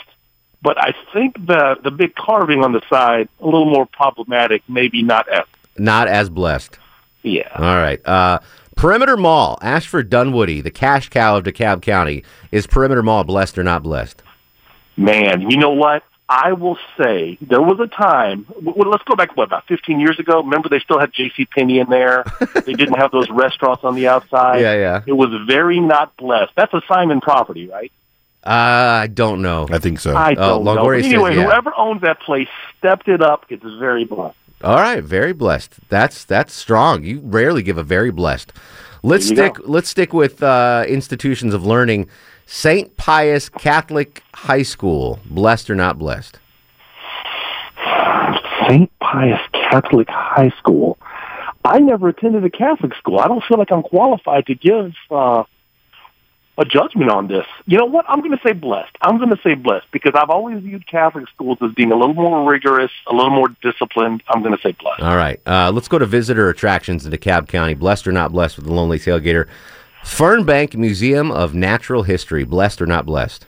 but 0.62 0.76
I 0.82 0.94
think 1.12 1.35
the 1.47 1.76
the 1.82 1.90
big 1.90 2.14
carving 2.14 2.64
on 2.64 2.73
the 2.73 2.80
side 2.88 3.28
a 3.40 3.44
little 3.44 3.70
more 3.70 3.87
problematic. 3.87 4.62
Maybe 4.68 5.02
not 5.02 5.28
as 5.28 5.44
Not 5.76 6.08
as 6.08 6.28
blessed. 6.30 6.78
yeah. 7.23 7.50
All 7.54 7.76
right. 7.76 8.04
Uh, 8.06 8.38
Perimeter 8.78 9.16
Mall, 9.16 9.58
Ashford 9.61 10.08
Dunwoody, 10.08 10.61
the 10.61 10.70
cash 10.70 11.08
cow 11.08 11.37
of 11.37 11.42
DeKalb 11.42 11.82
County. 11.82 12.23
Is 12.52 12.68
Perimeter 12.68 13.02
Mall 13.02 13.25
blessed 13.25 13.58
or 13.58 13.64
not 13.64 13.82
blessed? 13.82 14.23
Man, 14.97 15.50
you 15.50 15.56
know 15.56 15.70
what? 15.70 16.04
I 16.28 16.52
will 16.52 16.78
say 16.97 17.38
there 17.40 17.61
was 17.61 17.80
a 17.80 17.88
time. 17.88 18.47
Well, 18.62 18.88
let's 18.88 19.02
go 19.02 19.16
back 19.16 19.37
what 19.37 19.42
about 19.49 19.66
15 19.66 19.99
years 19.99 20.20
ago. 20.20 20.42
Remember, 20.44 20.68
they 20.68 20.78
still 20.78 21.00
had 21.00 21.12
J.C. 21.12 21.47
Penney 21.47 21.80
in 21.80 21.90
there. 21.90 22.23
they 22.54 22.75
didn't 22.75 22.99
have 23.00 23.11
those 23.11 23.28
restaurants 23.30 23.82
on 23.82 23.97
the 23.97 24.06
outside. 24.06 24.61
Yeah, 24.61 24.75
yeah. 24.75 25.02
It 25.08 25.14
was 25.14 25.30
very 25.49 25.80
not 25.80 26.16
blessed. 26.16 26.52
That's 26.54 26.73
a 26.73 26.80
Simon 26.87 27.20
property, 27.20 27.66
right? 27.68 27.90
Uh, 28.47 28.50
I 29.02 29.06
don't 29.08 29.42
know. 29.42 29.66
I 29.73 29.80
think 29.80 29.99
so. 29.99 30.14
I 30.14 30.32
Oh, 30.32 30.62
don't 30.62 30.64
know. 30.64 30.76
Longoria 30.76 30.99
But 30.99 31.02
says 31.02 31.12
anyway, 31.14 31.35
yeah. 31.37 31.44
whoever 31.47 31.73
owns 31.76 32.02
that 32.02 32.20
place 32.20 32.49
stepped 32.78 33.08
it 33.08 33.23
up. 33.23 33.47
It's 33.49 33.64
very 33.64 34.04
blessed. 34.04 34.37
All 34.62 34.77
right, 34.77 35.03
very 35.03 35.33
blessed. 35.33 35.75
That's 35.88 36.25
that's 36.25 36.53
strong. 36.53 37.05
You 37.05 37.21
rarely 37.21 37.62
give 37.62 37.79
a 37.79 37.85
very 37.85 38.11
blessed. 38.11 38.53
Let's 39.03 39.27
stick. 39.27 39.57
Let's 39.65 39.88
stick 39.88 40.12
with 40.12 40.43
uh, 40.43 40.85
institutions 40.88 41.55
of 41.55 41.65
learning. 41.65 42.09
Saint 42.47 42.97
Pius 42.97 43.49
Catholic 43.49 44.23
High 44.35 44.62
School, 44.62 45.21
blessed 45.27 45.69
or 45.69 45.75
not 45.75 45.99
blessed? 45.99 46.38
St. 48.69 48.91
Pius 49.00 49.41
Catholic 49.53 50.09
High 50.09 50.50
School. 50.59 50.99
I 51.65 51.79
never 51.79 52.09
attended 52.09 52.45
a 52.45 52.50
Catholic 52.50 52.95
school. 52.95 53.19
I 53.19 53.29
don't 53.29 53.43
feel 53.45 53.59
like 53.59 53.71
I'm 53.71 53.83
qualified 53.83 54.47
to 54.47 54.55
give 54.55 54.93
uh, 55.11 55.45
a 56.59 56.65
judgment 56.65 57.09
on 57.09 57.29
this. 57.29 57.47
You 57.67 57.79
know 57.79 57.87
what? 57.87 58.05
I'm 58.09 58.19
going 58.19 58.37
to 58.37 58.43
say 58.43 58.53
blessed. 58.53 58.91
I'm 59.00 59.17
going 59.17 59.31
to 59.31 59.41
say 59.43 59.55
blessed 59.55 59.87
because 59.93 60.12
I've 60.15 60.29
always 60.29 60.61
viewed 60.61 60.87
Catholic 60.88 61.29
schools 61.29 61.59
as 61.62 61.73
being 61.73 61.93
a 61.93 61.97
little 61.97 62.15
more 62.15 62.50
rigorous, 62.50 62.91
a 63.07 63.15
little 63.15 63.31
more 63.31 63.49
disciplined. 63.62 64.25
I'm 64.29 64.43
going 64.43 64.57
to 64.57 64.61
say 64.61 64.73
blessed. 64.73 65.00
All 65.00 65.17
right. 65.17 65.41
Uh, 65.47 65.71
let's 65.73 65.87
go 65.87 65.99
to 65.99 66.07
visitor 66.07 66.50
attractions 66.50 67.07
in 67.07 67.12
DeKalb 67.12 67.47
County. 67.47 67.75
Blessed 67.75 68.09
or 68.09 68.12
not 68.12 68.33
blessed 68.33 68.57
with 68.57 68.67
the 68.67 68.73
Lonely 68.73 68.99
Tailgater. 68.99 69.47
Fernbank 70.03 70.75
Museum 70.75 71.31
of 71.31 71.55
Natural 71.55 72.03
History. 72.03 72.43
Blessed 72.43 72.83
or 72.83 72.87
not 72.87 73.07
blessed? 73.07 73.47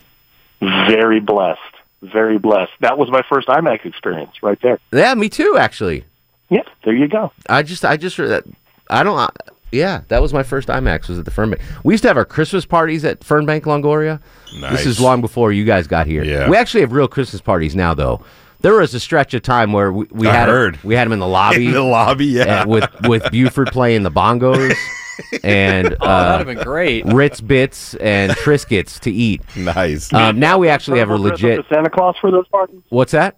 Very 0.60 1.18
blessed. 1.18 1.60
Very 2.02 2.38
blessed. 2.38 2.72
That 2.80 2.96
was 2.96 3.10
my 3.10 3.22
first 3.28 3.48
IMAX 3.48 3.84
experience 3.84 4.42
right 4.42 4.58
there. 4.62 4.78
Yeah, 4.92 5.14
me 5.14 5.28
too, 5.28 5.56
actually. 5.58 6.04
Yeah, 6.48 6.62
there 6.84 6.94
you 6.94 7.08
go. 7.08 7.32
I 7.48 7.62
just, 7.62 7.84
I 7.84 7.96
just, 7.96 8.18
I 8.18 9.02
don't, 9.02 9.18
uh, 9.18 9.28
yeah, 9.72 10.02
that 10.08 10.20
was 10.22 10.32
my 10.32 10.42
first 10.42 10.68
IMAX 10.68 11.08
was 11.08 11.18
at 11.18 11.24
the 11.24 11.30
Fernbank. 11.30 11.60
We 11.84 11.94
used 11.94 12.02
to 12.02 12.08
have 12.08 12.16
our 12.16 12.24
Christmas 12.24 12.64
parties 12.66 13.04
at 13.04 13.20
Fernbank 13.20 13.62
Longoria. 13.62 14.20
Nice. 14.58 14.72
This 14.78 14.86
is 14.86 15.00
long 15.00 15.20
before 15.20 15.52
you 15.52 15.64
guys 15.64 15.86
got 15.86 16.06
here. 16.06 16.24
Yeah. 16.24 16.48
We 16.48 16.56
actually 16.56 16.80
have 16.80 16.92
real 16.92 17.08
Christmas 17.08 17.40
parties 17.40 17.74
now, 17.76 17.94
though. 17.94 18.24
There 18.62 18.74
was 18.74 18.92
a 18.94 19.00
stretch 19.00 19.32
of 19.32 19.42
time 19.42 19.72
where 19.72 19.90
we, 19.92 20.06
we 20.10 20.26
I 20.28 20.32
had 20.34 20.48
'em- 20.48 20.54
heard. 20.54 20.84
we 20.84 20.94
had 20.94 21.06
them 21.06 21.12
in 21.12 21.18
the 21.18 21.26
lobby, 21.26 21.66
In 21.68 21.72
the 21.72 21.82
lobby, 21.82 22.26
yeah. 22.26 22.62
and 22.62 22.70
with 22.70 22.86
with 23.08 23.30
Buford 23.30 23.68
playing 23.68 24.02
the 24.02 24.10
bongos 24.10 24.74
and 25.44 25.96
Oh, 26.00 26.06
uh, 26.06 26.22
that'd 26.38 26.46
have 26.46 26.56
been 26.56 26.64
great. 26.64 27.06
Ritz 27.06 27.40
bits 27.40 27.94
and 27.94 28.32
Triscuits 28.32 28.98
to 29.00 29.10
eat. 29.10 29.40
Nice. 29.56 30.12
Um, 30.12 30.38
now 30.38 30.58
we 30.58 30.68
actually 30.68 30.98
have 30.98 31.08
a 31.08 31.12
Turnbull 31.14 31.28
dress 31.30 31.42
legit. 31.42 31.58
up 31.60 31.66
Santa 31.72 31.88
Claus 31.90 32.16
for 32.20 32.30
those 32.30 32.48
parties? 32.48 32.80
What's 32.90 33.12
that? 33.12 33.36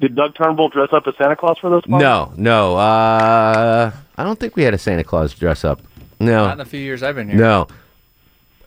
Did 0.00 0.16
Doug 0.16 0.34
Turnbull 0.34 0.70
dress 0.70 0.88
up 0.92 1.04
as 1.06 1.14
Santa 1.18 1.36
Claus 1.36 1.58
for 1.58 1.68
those 1.70 1.82
parties? 1.86 2.02
No, 2.02 2.32
no. 2.36 2.76
Uh, 2.76 3.92
I 4.16 4.24
don't 4.24 4.38
think 4.38 4.56
we 4.56 4.62
had 4.62 4.74
a 4.74 4.78
Santa 4.78 5.04
Claus 5.04 5.34
dress 5.34 5.64
up. 5.64 5.80
No, 6.20 6.44
Not 6.46 6.52
in 6.52 6.58
the 6.58 6.64
few 6.64 6.80
years 6.80 7.02
I've 7.02 7.16
been 7.16 7.28
here. 7.28 7.38
no. 7.38 7.66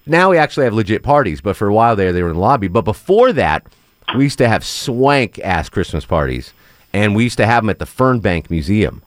Now 0.05 0.29
we 0.31 0.37
actually 0.37 0.63
have 0.65 0.73
legit 0.73 1.03
parties, 1.03 1.41
but 1.41 1.57
for 1.57 1.67
a 1.67 1.73
while 1.73 1.95
there 1.97 2.13
they 2.13 2.23
were 2.23 2.29
in 2.29 2.35
the 2.35 2.41
lobby. 2.41 2.67
But 2.69 2.83
before 2.85 3.33
that, 3.33 3.65
we 4.15 4.23
used 4.23 4.37
to 4.37 4.47
have 4.47 4.63
swank 4.65 5.37
ass 5.39 5.67
Christmas 5.67 6.05
parties, 6.05 6.53
and 6.93 7.13
we 7.15 7.23
used 7.25 7.37
to 7.37 7.45
have 7.45 7.63
them 7.63 7.69
at 7.69 7.79
the 7.79 7.85
Fernbank 7.85 8.49
Museum. 8.49 9.01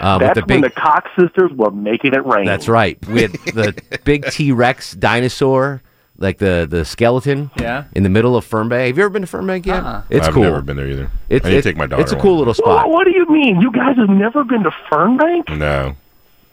Uh, 0.00 0.18
That's 0.18 0.36
with 0.38 0.46
the 0.46 0.52
when 0.54 0.60
big, 0.62 0.74
the 0.74 0.80
Cox 0.80 1.10
sisters 1.18 1.50
were 1.52 1.70
making 1.70 2.12
it 2.14 2.26
rain. 2.26 2.44
that's 2.44 2.68
right. 2.68 2.98
We 3.06 3.22
had 3.22 3.32
the 3.32 3.80
big 4.04 4.26
T 4.30 4.52
Rex 4.52 4.92
dinosaur, 4.92 5.80
like 6.18 6.38
the 6.38 6.66
the 6.68 6.84
skeleton, 6.84 7.50
Yeah. 7.58 7.84
in 7.94 8.02
the 8.04 8.08
middle 8.08 8.36
of 8.36 8.48
Fernbank. 8.48 8.86
Have 8.86 8.96
you 8.98 9.04
ever 9.04 9.10
been 9.10 9.22
to 9.26 9.28
Fernbank 9.28 9.66
yet? 9.66 9.82
Uh-uh. 9.82 10.02
It's 10.10 10.28
I've 10.28 10.34
cool. 10.34 10.42
never 10.44 10.62
been 10.62 10.76
there 10.76 10.86
either. 10.88 11.10
It's, 11.28 11.44
I 11.44 11.50
need 11.50 11.56
it- 11.56 11.62
to 11.62 11.68
take 11.70 11.76
my 11.76 11.86
daughter. 11.86 12.02
It's 12.02 12.12
a 12.12 12.16
cool 12.20 12.38
little 12.38 12.54
Well, 12.64 12.78
spot. 12.78 12.90
what 12.90 13.04
do 13.04 13.10
you 13.10 13.26
mean? 13.28 13.60
You 13.60 13.70
guys 13.72 13.96
have 13.96 14.08
never 14.08 14.44
been 14.44 14.62
to 14.62 14.70
Fernbank? 14.90 15.56
No, 15.58 15.96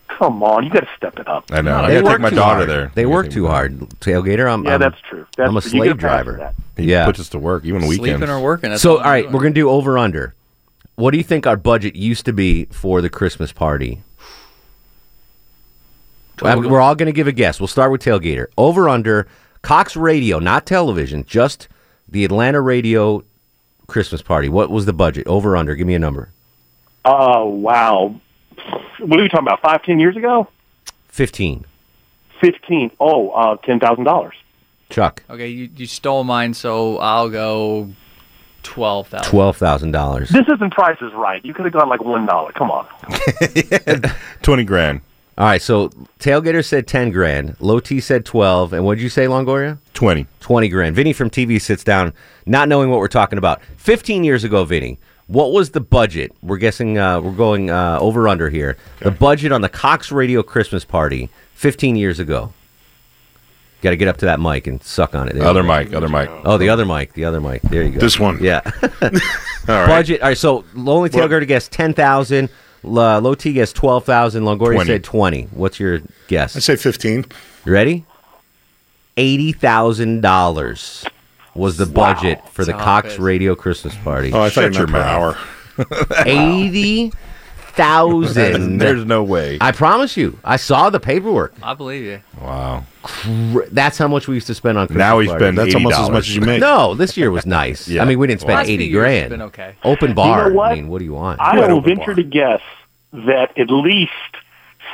Come 0.08 0.44
on, 0.44 0.64
you 0.66 0.70
got 0.70 0.82
to 0.82 0.90
step 0.98 1.18
it 1.20 1.28
up. 1.30 1.46
I 1.52 1.62
know. 1.62 1.78
I 1.78 1.88
They 1.88 2.02
gotta 2.02 2.16
take 2.16 2.22
my 2.22 2.30
daughter 2.32 2.56
hard. 2.58 2.70
there. 2.70 2.92
They 2.96 3.06
work 3.06 3.30
too 3.30 3.48
hard. 3.48 3.80
Tailgater. 4.02 4.52
I'm, 4.52 4.64
Yeah, 4.66 4.72
I'm- 4.72 4.80
that's 4.82 5.00
true. 5.10 5.26
That's 5.38 5.50
I'm 5.50 5.56
a 5.56 5.62
true. 5.62 5.70
Slave 5.72 5.98
driver. 5.98 6.52
He 6.76 6.84
Yeah. 6.84 7.06
puts 7.06 7.20
us 7.22 7.30
to 7.30 7.40
work 7.40 7.64
even 7.64 7.88
weekends. 7.88 8.20
Sleeping 8.20 8.30
or 8.30 8.40
working. 8.42 8.76
So, 8.78 8.92
all 8.92 8.98
all 8.98 9.04
I'm 9.04 9.10
right, 9.10 9.22
doing. 9.24 9.34
we're 9.34 9.40
gonna 9.42 9.54
do 9.54 9.70
over 9.70 9.98
under. 9.98 10.34
What 10.96 11.12
do 11.12 11.18
you 11.18 11.24
think 11.24 11.48
our 11.48 11.56
budget 11.56 11.96
used 11.96 12.26
to 12.26 12.34
be 12.34 12.66
for 12.72 13.02
the 13.02 13.10
Christmas 13.10 13.52
party? 13.54 14.02
I 16.44 16.56
mean, 16.56 16.70
We're 16.70 16.82
all 16.82 16.96
gonna 16.96 17.12
give 17.12 17.28
a 17.28 17.32
guess. 17.32 17.60
We'll 17.60 17.68
start 17.68 17.92
with 17.92 18.02
Tailgater. 18.04 18.48
Over 18.58 18.90
under 18.90 19.28
Cox 19.62 19.96
Radio, 19.96 20.40
not 20.40 20.66
television, 20.66 21.24
just 21.26 21.68
the 22.08 22.26
Atlanta 22.26 22.62
radio 22.62 23.24
Christmas 23.88 24.22
party. 24.22 24.50
What 24.50 24.70
was 24.70 24.86
the 24.86 24.94
budget? 24.94 25.28
Over 25.28 25.56
under. 25.56 25.76
Give 25.76 25.88
me 25.88 25.96
a 25.96 26.00
number. 26.00 26.30
Oh, 27.06 27.48
wow. 27.48 28.16
What 29.00 29.20
are 29.20 29.24
we 29.24 29.30
talking 29.30 29.48
about? 29.48 29.62
Five, 29.62 29.84
ten 29.84 30.00
years 30.00 30.16
ago? 30.16 30.48
Fifteen. 31.08 31.66
Fifteen. 32.40 32.92
Oh, 33.00 33.30
uh, 33.30 33.58
ten 33.58 33.80
thousand 33.80 34.04
dollars. 34.06 34.36
Chuck. 34.90 35.24
Okay, 35.30 35.48
you, 35.48 35.70
you 35.76 35.86
stole 35.88 36.24
mine, 36.24 36.54
so 36.54 36.98
I'll 36.98 37.30
go 37.30 37.90
twelve 38.64 39.08
thousand. 39.08 39.30
Twelve 39.30 39.58
thousand 39.58 39.92
dollars. 39.92 40.30
This 40.30 40.48
isn't 40.54 40.74
Price 40.74 40.98
is 41.02 41.14
Right. 41.14 41.44
You 41.44 41.54
could 41.54 41.66
have 41.66 41.74
gone 41.74 41.90
like 41.90 42.04
one 42.04 42.26
dollar. 42.26 42.52
Come 42.52 42.72
on. 42.72 42.88
Twenty 44.42 44.64
grand. 44.64 45.02
All 45.38 45.46
right. 45.46 45.62
So 45.62 45.90
Tailgater 46.20 46.64
said 46.64 46.88
ten 46.88 47.12
grand. 47.12 47.56
Low 47.60 47.80
T 47.80 48.00
said 48.00 48.26
twelve. 48.26 48.74
And 48.74 48.86
what 48.86 48.96
did 48.96 49.04
you 49.04 49.10
say, 49.10 49.26
Longoria? 49.26 49.78
Twenty. 49.94 50.28
20 50.52 50.68
grand. 50.68 50.96
Vinny 50.98 51.14
from 51.14 51.30
TV 51.30 51.62
sits 51.62 51.82
down, 51.82 52.12
not 52.46 52.68
knowing 52.68 52.90
what 52.90 53.00
we're 53.00 53.08
talking 53.08 53.38
about. 53.38 53.62
15 53.78 54.26
years 54.26 54.44
ago, 54.44 54.66
Vinny, 54.66 55.00
what 55.28 55.54
was 55.54 55.70
the 55.70 55.80
budget? 55.80 56.34
We're 56.42 56.58
guessing, 56.58 56.98
uh, 56.98 57.22
we're 57.22 57.32
going 57.32 57.70
uh, 57.70 57.98
over 58.02 58.28
under 58.28 58.50
here. 58.50 58.76
The 59.00 59.12
budget 59.12 59.54
on 59.54 59.62
the 59.62 59.70
Cox 59.70 60.12
Radio 60.12 60.44
Christmas 60.44 60.84
party 60.84 61.30
15 61.54 61.96
years 61.96 62.20
ago. 62.20 62.52
Got 63.82 63.92
to 63.92 63.96
get 63.96 64.10
up 64.10 64.18
to 64.18 64.26
that 64.26 64.42
mic 64.42 64.68
and 64.68 64.84
suck 64.84 65.16
on 65.16 65.30
it. 65.30 65.36
There 65.36 65.46
Other 65.46 65.64
mic. 65.64 65.94
Other 65.94 66.10
mic. 66.10 66.30
Oh, 66.44 66.58
the 66.58 66.68
other 66.68 66.86
mic. 66.86 67.14
The 67.14 67.24
other 67.24 67.40
mic. 67.40 67.62
There 67.62 67.82
you 67.82 67.92
go. 67.92 68.00
This 68.02 68.20
one. 68.20 68.44
Yeah. 68.44 68.60
All 68.92 69.10
right. 69.70 69.88
budget. 69.88 70.22
All 70.22 70.28
right. 70.28 70.38
So 70.38 70.66
Lonely 70.74 71.10
Tailgater 71.10 71.48
guessed 71.48 71.72
10,000. 71.72 72.50
Uh, 72.84 73.20
Low 73.20 73.36
T 73.36 73.54
guessed 73.54 73.76
12,000. 73.76 74.44
Longoria 74.44 74.74
20. 74.76 74.86
said 74.88 75.04
20. 75.04 75.44
What's 75.52 75.80
your 75.80 76.00
guess? 76.28 76.56
I 76.56 76.60
say 76.60 76.76
15. 76.76 77.26
You 77.66 77.72
ready? 77.72 78.06
Eighty 79.18 79.52
thousand 79.52 80.22
dollars 80.22 81.06
was 81.54 81.78
the 81.78 81.86
budget 81.86 82.48
for 82.50 82.64
the 82.64 82.72
Stop 82.72 82.82
Cox 82.82 83.14
it. 83.16 83.20
Radio 83.20 83.56
Christmas 83.56 83.94
party. 83.98 84.32
Oh, 84.32 84.40
I 84.42 84.50
thought 84.50 84.74
Shut 84.74 84.74
you 84.74 84.80
your 84.80 84.88
meant 84.88 85.04
per 85.04 85.10
hour. 85.10 85.38
Eighty 86.26 87.12
thousand. 87.76 88.78
There's 88.80 89.06
no 89.06 89.24
way. 89.24 89.58
I 89.62 89.72
promise 89.72 90.16
you. 90.18 90.38
I 90.44 90.58
saw 90.58 90.90
the 90.90 91.00
paperwork. 91.00 91.54
I 91.64 91.74
believe 91.74 92.04
you. 92.04 92.22
wow. 92.42 92.84
Cr- 93.04 93.62
That's 93.72 93.98
how 93.98 94.08
much 94.08 94.28
we 94.28 94.36
used 94.36 94.48
to 94.48 94.54
spend 94.56 94.78
on 94.78 94.88
Christmas 94.88 95.00
Now 95.00 95.18
we 95.18 95.28
parties. 95.28 95.42
spend 95.44 95.58
That's 95.58 95.76
almost 95.76 95.98
as 96.00 96.10
$80. 96.10 96.12
much 96.12 96.28
as 96.30 96.36
you 96.36 96.42
make. 96.42 96.60
No, 96.62 96.94
this 96.96 97.18
year 97.18 97.32
was 97.32 97.46
nice. 97.46 97.88
Yeah. 97.92 98.04
I 98.04 98.06
mean, 98.06 98.20
we 98.20 98.28
didn't 98.28 98.42
spend 98.42 98.56
Last 98.56 98.66
few 98.68 98.76
eighty 98.76 98.86
years 98.86 99.04
has 99.06 99.12
grand. 99.22 99.30
been 99.32 99.42
okay. 99.44 99.76
Open 99.84 100.14
bar. 100.14 100.52
what? 100.52 100.72
I 100.72 100.76
mean, 100.76 100.88
what 100.88 101.00
do 101.00 101.06
you 101.06 101.14
want? 101.14 101.40
I 101.42 101.68
will 101.68 101.82
venture 101.82 102.06
bar. 102.08 102.16
to 102.16 102.24
guess 102.24 102.62
that 103.14 103.58
at 103.58 103.70
least 103.70 104.12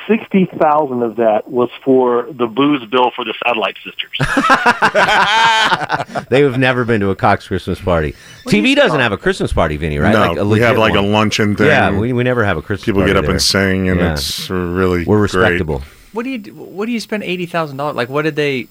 sixty 0.07 0.45
thousand 0.45 1.03
of 1.03 1.17
that 1.17 1.49
was 1.49 1.69
for 1.83 2.27
the 2.31 2.47
booze 2.47 2.85
bill 2.89 3.11
for 3.15 3.25
the 3.25 3.33
Satellite 3.45 3.75
Sisters. 3.83 4.17
they 6.29 6.41
have 6.41 6.57
never 6.57 6.85
been 6.85 7.01
to 7.01 7.09
a 7.09 7.15
Cox 7.15 7.47
Christmas 7.47 7.79
party. 7.79 8.13
TV 8.45 8.75
doesn't 8.75 8.99
have 8.99 9.11
a 9.11 9.17
Christmas 9.17 9.53
party, 9.53 9.77
Vinny, 9.77 9.97
right? 9.97 10.13
No, 10.13 10.19
Like 10.19 10.37
a 10.37 10.45
we 10.45 10.59
have 10.61 10.77
legit 10.77 10.79
like 10.79 10.95
a 10.95 11.01
luncheon 11.07 11.55
thing. 11.55 11.67
Yeah, 11.67 11.97
we, 11.97 12.13
we 12.13 12.23
never 12.23 12.43
have 12.43 12.57
a 12.57 12.61
Christmas 12.61 12.85
People 12.85 13.01
party 13.01 13.11
get 13.13 13.17
up 13.17 13.23
there. 13.25 13.31
and 13.31 13.41
sing, 13.41 13.89
and 13.89 13.99
Yeah. 13.99 14.13
it's 14.13 14.49
really 14.49 15.03
We're 15.05 15.17
great. 15.17 15.33
respectable. 15.33 15.81
What 16.13 16.23
do 16.23 16.29
you 16.29 16.37
do- 16.39 16.53
what 16.53 16.85
do 16.85 16.91
you 16.91 16.99
spend 16.99 17.23
eighty 17.23 17.45
thousand 17.45 17.77
dollars? 17.77 17.95
Like 17.95 18.09
what 18.09 18.23
did 18.23 18.35
they 18.35 18.67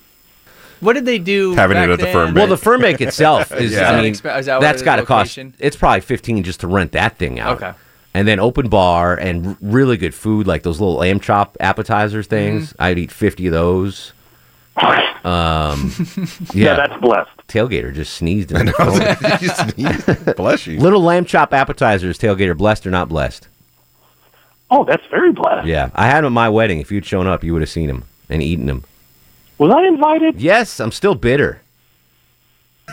what 0.81 0.93
did 0.93 1.07
they 1.07 1.19
do? 1.19 1.55
Having 1.55 1.79
it 1.79 1.81
back 1.81 1.89
at 1.91 1.99
the 1.99 2.05
then? 2.05 2.13
firm 2.13 2.35
Well, 2.35 2.47
the 2.49 2.57
firm 2.59 2.83
make 2.83 3.01
itself 3.01 3.51
is, 3.53 3.73
Yeah. 3.73 3.93
I 3.93 4.03
mean, 4.03 4.13
that 4.13 4.23
expe- 4.23 4.39
is 4.41 4.47
that 4.47 4.55
what 4.57 4.61
that's 4.61 4.79
it 4.79 4.83
is, 4.83 4.85
got 4.85 4.97
to 4.97 5.07
cost. 5.07 5.37
location? 5.39 5.55
It's 5.59 5.77
probably 5.77 6.01
fifteen 6.01 6.43
just 6.43 6.61
to 6.61 6.67
rent 6.67 6.93
that 6.93 7.17
thing 7.19 7.39
out. 7.41 7.63
Okay. 7.63 7.73
And 8.17 8.27
then 8.27 8.41
open 8.41 8.69
bar 8.71 9.15
and 9.15 9.47
r- 9.47 9.57
really 9.61 9.99
good 9.99 10.15
food, 10.15 10.47
like 10.47 10.63
those 10.63 10.81
little 10.81 10.95
lamb 10.95 11.21
chop 11.21 11.55
appetizers 11.61 12.27
things. 12.27 12.73
Mm-hmm. 12.73 12.83
I'd 12.83 12.99
eat 12.99 13.11
fifty 13.13 13.47
of 13.49 13.53
those. 13.53 14.13
Um, 15.27 15.93
yeah, 16.55 16.67
yeah, 16.67 16.75
that's 16.77 17.01
blessed. 17.01 17.31
tailgater 17.49 17.93
just 17.93 18.15
sneezed. 18.15 18.53
In 18.53 18.67
the 18.67 18.73
phone. 18.75 20.35
Bless 20.37 20.69
you. 20.69 20.79
little 20.79 21.01
lamb 21.03 21.25
chop 21.25 21.53
appetizers. 21.53 22.17
Tailgater 22.17 22.57
blessed 22.57 22.87
or 22.87 22.93
not 22.93 23.09
blessed? 23.09 23.49
Oh, 24.71 24.85
that's 24.85 25.05
very 25.07 25.33
blessed. 25.33 25.67
Yeah, 25.67 25.91
I 25.97 26.07
had 26.07 26.19
them 26.19 26.27
at 26.27 26.33
my 26.33 26.49
wedding. 26.49 26.79
If 26.79 26.93
you'd 26.93 27.05
shown 27.05 27.27
up, 27.27 27.43
you 27.43 27.53
would 27.55 27.63
have 27.63 27.69
seen 27.69 27.89
them 27.89 28.05
and 28.29 28.41
eaten 28.41 28.67
them. 28.67 28.85
Was 29.59 29.73
I 29.73 29.85
invited? 29.89 30.41
Yes, 30.41 30.79
I'm 30.79 30.93
still 30.93 31.17
bitter. 31.17 31.61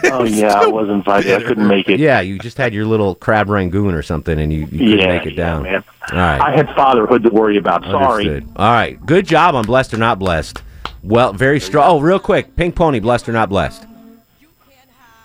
Oh 0.05 0.23
yeah, 0.23 0.53
I 0.53 0.67
was 0.67 0.89
invited. 0.89 1.33
I 1.33 1.43
couldn't 1.45 1.67
make 1.67 1.87
it. 1.89 1.99
Yeah, 1.99 2.19
you 2.21 2.39
just 2.39 2.57
had 2.57 2.73
your 2.73 2.85
little 2.85 3.15
crab 3.15 3.49
rangoon 3.49 3.93
or 3.93 4.01
something, 4.01 4.39
and 4.39 4.51
you, 4.51 4.61
you 4.61 4.67
couldn't 4.67 4.87
Yeah, 4.99 5.07
make 5.07 5.25
it 5.27 5.33
yeah, 5.33 5.45
down. 5.45 5.63
man. 5.63 5.83
All 6.11 6.17
right. 6.17 6.41
I 6.41 6.55
had 6.55 6.67
fatherhood 6.75 7.23
to 7.23 7.29
worry 7.29 7.57
about. 7.57 7.83
Sorry. 7.83 8.27
Understood. 8.27 8.49
All 8.57 8.71
right. 8.71 9.03
Good 9.05 9.25
job 9.27 9.55
on 9.55 9.65
blessed 9.65 9.93
or 9.93 9.97
not 9.97 10.19
blessed. 10.19 10.61
Well, 11.03 11.33
very 11.33 11.59
strong. 11.59 11.89
Oh, 11.89 11.99
real 11.99 12.19
quick, 12.19 12.55
Pink 12.55 12.75
Pony, 12.75 12.99
blessed 12.99 13.27
or 13.29 13.33
not 13.33 13.49
blessed? 13.49 13.85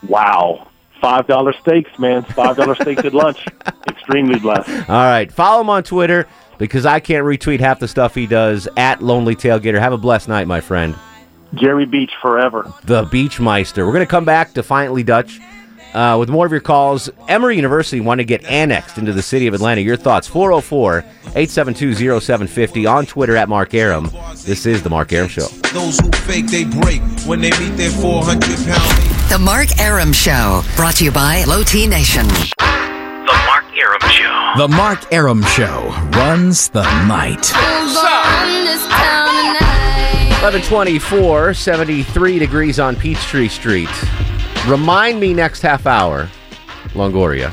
Wow. 0.06 0.68
Five 1.00 1.26
dollar 1.28 1.52
steaks, 1.52 1.96
man. 1.98 2.24
Five 2.24 2.56
dollar 2.56 2.74
steaks 2.80 3.04
at 3.04 3.14
lunch. 3.14 3.46
Extremely 3.88 4.38
blessed. 4.38 4.68
All 4.90 4.96
right. 5.04 5.30
Follow 5.30 5.60
him 5.60 5.70
on 5.70 5.82
Twitter 5.84 6.26
because 6.58 6.84
I 6.86 6.98
can't 7.00 7.24
retweet 7.24 7.60
half 7.60 7.78
the 7.78 7.86
stuff 7.88 8.14
he 8.14 8.26
does 8.26 8.68
at 8.76 9.00
Lonely 9.02 9.36
Tailgater. 9.36 9.78
Have 9.78 9.92
a 9.92 9.98
blessed 9.98 10.28
night, 10.28 10.46
my 10.48 10.60
friend. 10.60 10.94
Jerry 11.54 11.86
Beach 11.86 12.12
forever. 12.20 12.72
The 12.84 13.04
Beachmeister. 13.04 13.78
We're 13.86 13.92
going 13.92 14.00
to 14.00 14.06
come 14.06 14.24
back 14.24 14.52
defiantly 14.54 15.02
Dutch 15.02 15.40
uh, 15.94 16.16
with 16.18 16.28
more 16.28 16.46
of 16.46 16.52
your 16.52 16.60
calls. 16.60 17.10
Emory 17.28 17.56
University 17.56 18.00
want 18.00 18.20
to 18.20 18.24
get 18.24 18.44
annexed 18.44 18.98
into 18.98 19.12
the 19.12 19.22
city 19.22 19.46
of 19.46 19.54
Atlanta. 19.54 19.80
Your 19.80 19.96
thoughts? 19.96 20.28
404 20.28 20.98
872 21.34 21.94
0750 22.20 22.86
on 22.86 23.06
Twitter 23.06 23.36
at 23.36 23.48
Mark 23.48 23.74
Arum. 23.74 24.10
This 24.44 24.66
is 24.66 24.82
The 24.82 24.90
Mark 24.90 25.12
Arum 25.12 25.28
Show. 25.28 25.46
Those 25.72 25.98
who 25.98 26.10
fake, 26.12 26.46
they 26.46 26.64
break 26.64 27.00
when 27.26 27.40
they 27.40 27.50
meet 27.58 27.76
their 27.76 27.90
400 27.90 28.42
pound. 28.66 29.30
The 29.30 29.38
Mark 29.38 29.78
Arum 29.80 30.12
Show, 30.12 30.62
brought 30.76 30.96
to 30.96 31.04
you 31.04 31.12
by 31.12 31.44
Low 31.44 31.62
T 31.62 31.86
Nation. 31.86 32.26
The 32.26 33.42
Mark 33.46 33.64
Arum 33.76 34.10
Show. 34.10 34.52
The 34.56 34.68
Mark 34.68 35.12
Arum 35.12 35.42
Show 35.42 35.90
runs 36.12 36.68
the 36.70 36.82
night. 37.06 37.52
1124, 40.40 41.52
73 41.52 42.38
degrees 42.38 42.78
on 42.78 42.94
Peachtree 42.94 43.48
Street. 43.48 43.88
Remind 44.68 45.18
me 45.18 45.34
next 45.34 45.62
half 45.62 45.84
hour, 45.84 46.28
Longoria, 46.90 47.52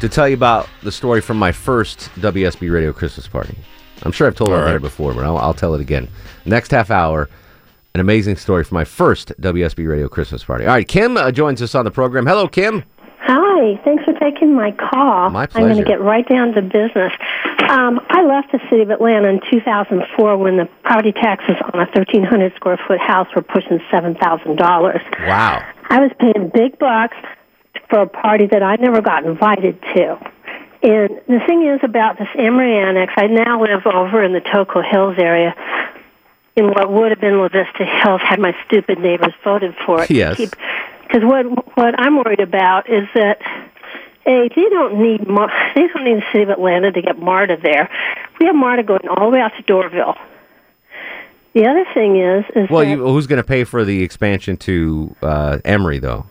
to 0.00 0.08
tell 0.08 0.28
you 0.28 0.34
about 0.34 0.68
the 0.82 0.90
story 0.90 1.20
from 1.20 1.36
my 1.36 1.52
first 1.52 2.10
WSB 2.16 2.72
radio 2.72 2.92
Christmas 2.92 3.28
party. 3.28 3.56
I'm 4.02 4.10
sure 4.10 4.26
I've 4.26 4.34
told 4.34 4.50
it 4.50 4.54
All 4.54 4.58
on 4.58 4.64
there 4.64 4.74
right. 4.74 4.82
before, 4.82 5.14
but 5.14 5.24
I'll, 5.24 5.38
I'll 5.38 5.54
tell 5.54 5.74
it 5.76 5.80
again. 5.80 6.08
Next 6.44 6.72
half 6.72 6.90
hour, 6.90 7.30
an 7.94 8.00
amazing 8.00 8.34
story 8.34 8.64
from 8.64 8.74
my 8.74 8.84
first 8.84 9.32
WSB 9.40 9.88
radio 9.88 10.08
Christmas 10.08 10.42
party. 10.42 10.66
All 10.66 10.74
right, 10.74 10.88
Kim 10.88 11.16
uh, 11.16 11.30
joins 11.30 11.62
us 11.62 11.76
on 11.76 11.84
the 11.84 11.92
program. 11.92 12.26
Hello, 12.26 12.48
Kim. 12.48 12.82
Hi, 13.58 13.76
thanks 13.84 14.04
for 14.04 14.12
taking 14.12 14.54
my 14.54 14.70
call. 14.70 15.30
My 15.30 15.46
pleasure. 15.46 15.66
I'm 15.66 15.72
going 15.72 15.84
to 15.84 15.88
get 15.88 16.00
right 16.00 16.26
down 16.28 16.52
to 16.52 16.62
business. 16.62 17.12
Um, 17.68 17.98
I 18.08 18.22
left 18.22 18.52
the 18.52 18.60
city 18.70 18.82
of 18.82 18.90
Atlanta 18.90 19.26
in 19.28 19.40
2004 19.50 20.36
when 20.36 20.58
the 20.58 20.66
property 20.84 21.10
taxes 21.10 21.56
on 21.72 21.80
a 21.80 21.86
1,300 21.90 22.54
square 22.54 22.78
foot 22.86 23.00
house 23.00 23.26
were 23.34 23.42
pushing 23.42 23.80
$7,000. 23.90 25.26
Wow. 25.26 25.66
I 25.90 26.00
was 26.00 26.12
paying 26.20 26.50
big 26.54 26.78
bucks 26.78 27.16
for 27.90 28.02
a 28.02 28.06
party 28.06 28.46
that 28.46 28.62
I 28.62 28.76
never 28.76 29.00
got 29.00 29.24
invited 29.24 29.82
to. 29.82 30.32
And 30.84 31.20
the 31.26 31.40
thing 31.44 31.66
is 31.66 31.80
about 31.82 32.16
this 32.18 32.28
Emory 32.36 32.76
Annex, 32.76 33.12
I 33.16 33.26
now 33.26 33.60
live 33.60 33.84
over 33.86 34.22
in 34.22 34.34
the 34.34 34.40
Toco 34.40 34.88
Hills 34.88 35.16
area 35.18 35.52
in 36.54 36.68
what 36.68 36.92
would 36.92 37.10
have 37.10 37.20
been 37.20 37.38
La 37.38 37.48
Vista 37.48 37.84
Hills 37.84 38.20
had 38.22 38.38
my 38.38 38.54
stupid 38.66 39.00
neighbors 39.00 39.32
voted 39.42 39.74
for 39.84 40.04
it. 40.04 40.10
Yes. 40.12 40.38
Because 41.08 41.24
what 41.24 41.76
what 41.76 41.98
I'm 41.98 42.16
worried 42.16 42.40
about 42.40 42.88
is 42.90 43.08
that 43.14 43.40
a 44.26 44.48
they 44.54 44.68
don't 44.68 45.00
need 45.00 45.26
Mar- 45.26 45.50
they 45.74 45.86
don't 45.88 46.04
need 46.04 46.18
the 46.18 46.24
city 46.32 46.42
of 46.42 46.50
Atlanta 46.50 46.92
to 46.92 47.00
get 47.02 47.18
MARTA 47.18 47.58
there. 47.62 47.90
We 48.38 48.46
have 48.46 48.54
MARTA 48.54 48.82
going 48.82 49.08
all 49.08 49.30
the 49.30 49.36
way 49.36 49.40
out 49.40 49.52
to 49.56 49.62
Doraville. 49.62 50.18
The 51.54 51.66
other 51.66 51.86
thing 51.94 52.16
is 52.20 52.44
is 52.54 52.68
Well, 52.70 52.84
that 52.84 52.90
you, 52.90 53.04
who's 53.06 53.26
going 53.26 53.38
to 53.38 53.46
pay 53.46 53.64
for 53.64 53.84
the 53.84 54.02
expansion 54.02 54.56
to 54.58 55.16
uh, 55.22 55.58
Emory, 55.64 55.98
though? 55.98 56.26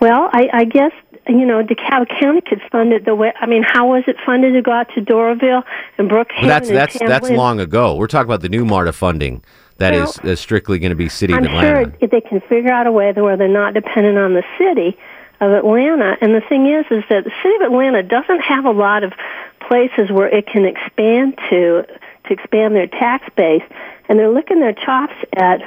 well, 0.00 0.28
I, 0.32 0.48
I 0.52 0.64
guess 0.64 0.92
you 1.28 1.44
know 1.44 1.62
DeKalb 1.62 2.08
County 2.18 2.40
could 2.40 2.62
fund 2.72 2.92
it 2.92 3.04
the 3.04 3.14
way. 3.14 3.32
I 3.38 3.46
mean, 3.46 3.62
how 3.62 3.88
was 3.88 4.04
it 4.06 4.16
funded 4.24 4.54
to 4.54 4.62
go 4.62 4.72
out 4.72 4.88
to 4.94 5.02
Doraville 5.02 5.64
and 5.98 6.10
Brookhaven? 6.10 6.42
Well, 6.42 6.48
that's 6.48 6.68
that's 6.70 6.98
that's 6.98 7.30
long 7.30 7.60
ago. 7.60 7.94
We're 7.94 8.06
talking 8.06 8.28
about 8.28 8.40
the 8.40 8.48
new 8.48 8.64
MARTA 8.64 8.92
funding 8.94 9.42
that 9.78 9.92
Well, 9.92 10.04
is 10.04 10.18
is 10.24 10.40
strictly 10.40 10.78
going 10.78 10.90
to 10.90 10.96
be 10.96 11.08
City 11.08 11.34
I'm 11.34 11.40
of 11.40 11.50
Atlanta. 11.50 11.84
sure 11.84 11.94
if 12.00 12.10
they 12.10 12.20
can 12.20 12.40
figure 12.42 12.72
out 12.72 12.86
a 12.86 12.92
way 12.92 13.12
where 13.12 13.36
they're 13.36 13.48
not 13.48 13.74
dependent 13.74 14.18
on 14.18 14.34
the 14.34 14.44
city 14.58 14.96
of 15.40 15.52
Atlanta. 15.52 16.16
And 16.20 16.34
the 16.34 16.40
thing 16.40 16.66
is, 16.66 16.86
is 16.90 17.04
that 17.08 17.24
the 17.24 17.32
city 17.42 17.54
of 17.56 17.62
Atlanta 17.62 18.02
doesn't 18.02 18.40
have 18.40 18.64
a 18.64 18.70
lot 18.70 19.04
of 19.04 19.12
places 19.60 20.10
where 20.10 20.28
it 20.28 20.46
can 20.46 20.64
expand 20.64 21.38
to 21.50 21.84
to 22.24 22.32
expand 22.32 22.74
their 22.74 22.86
tax 22.86 23.28
base, 23.36 23.62
and 24.08 24.18
they're 24.18 24.30
licking 24.30 24.60
their 24.60 24.72
chops 24.72 25.14
at 25.34 25.60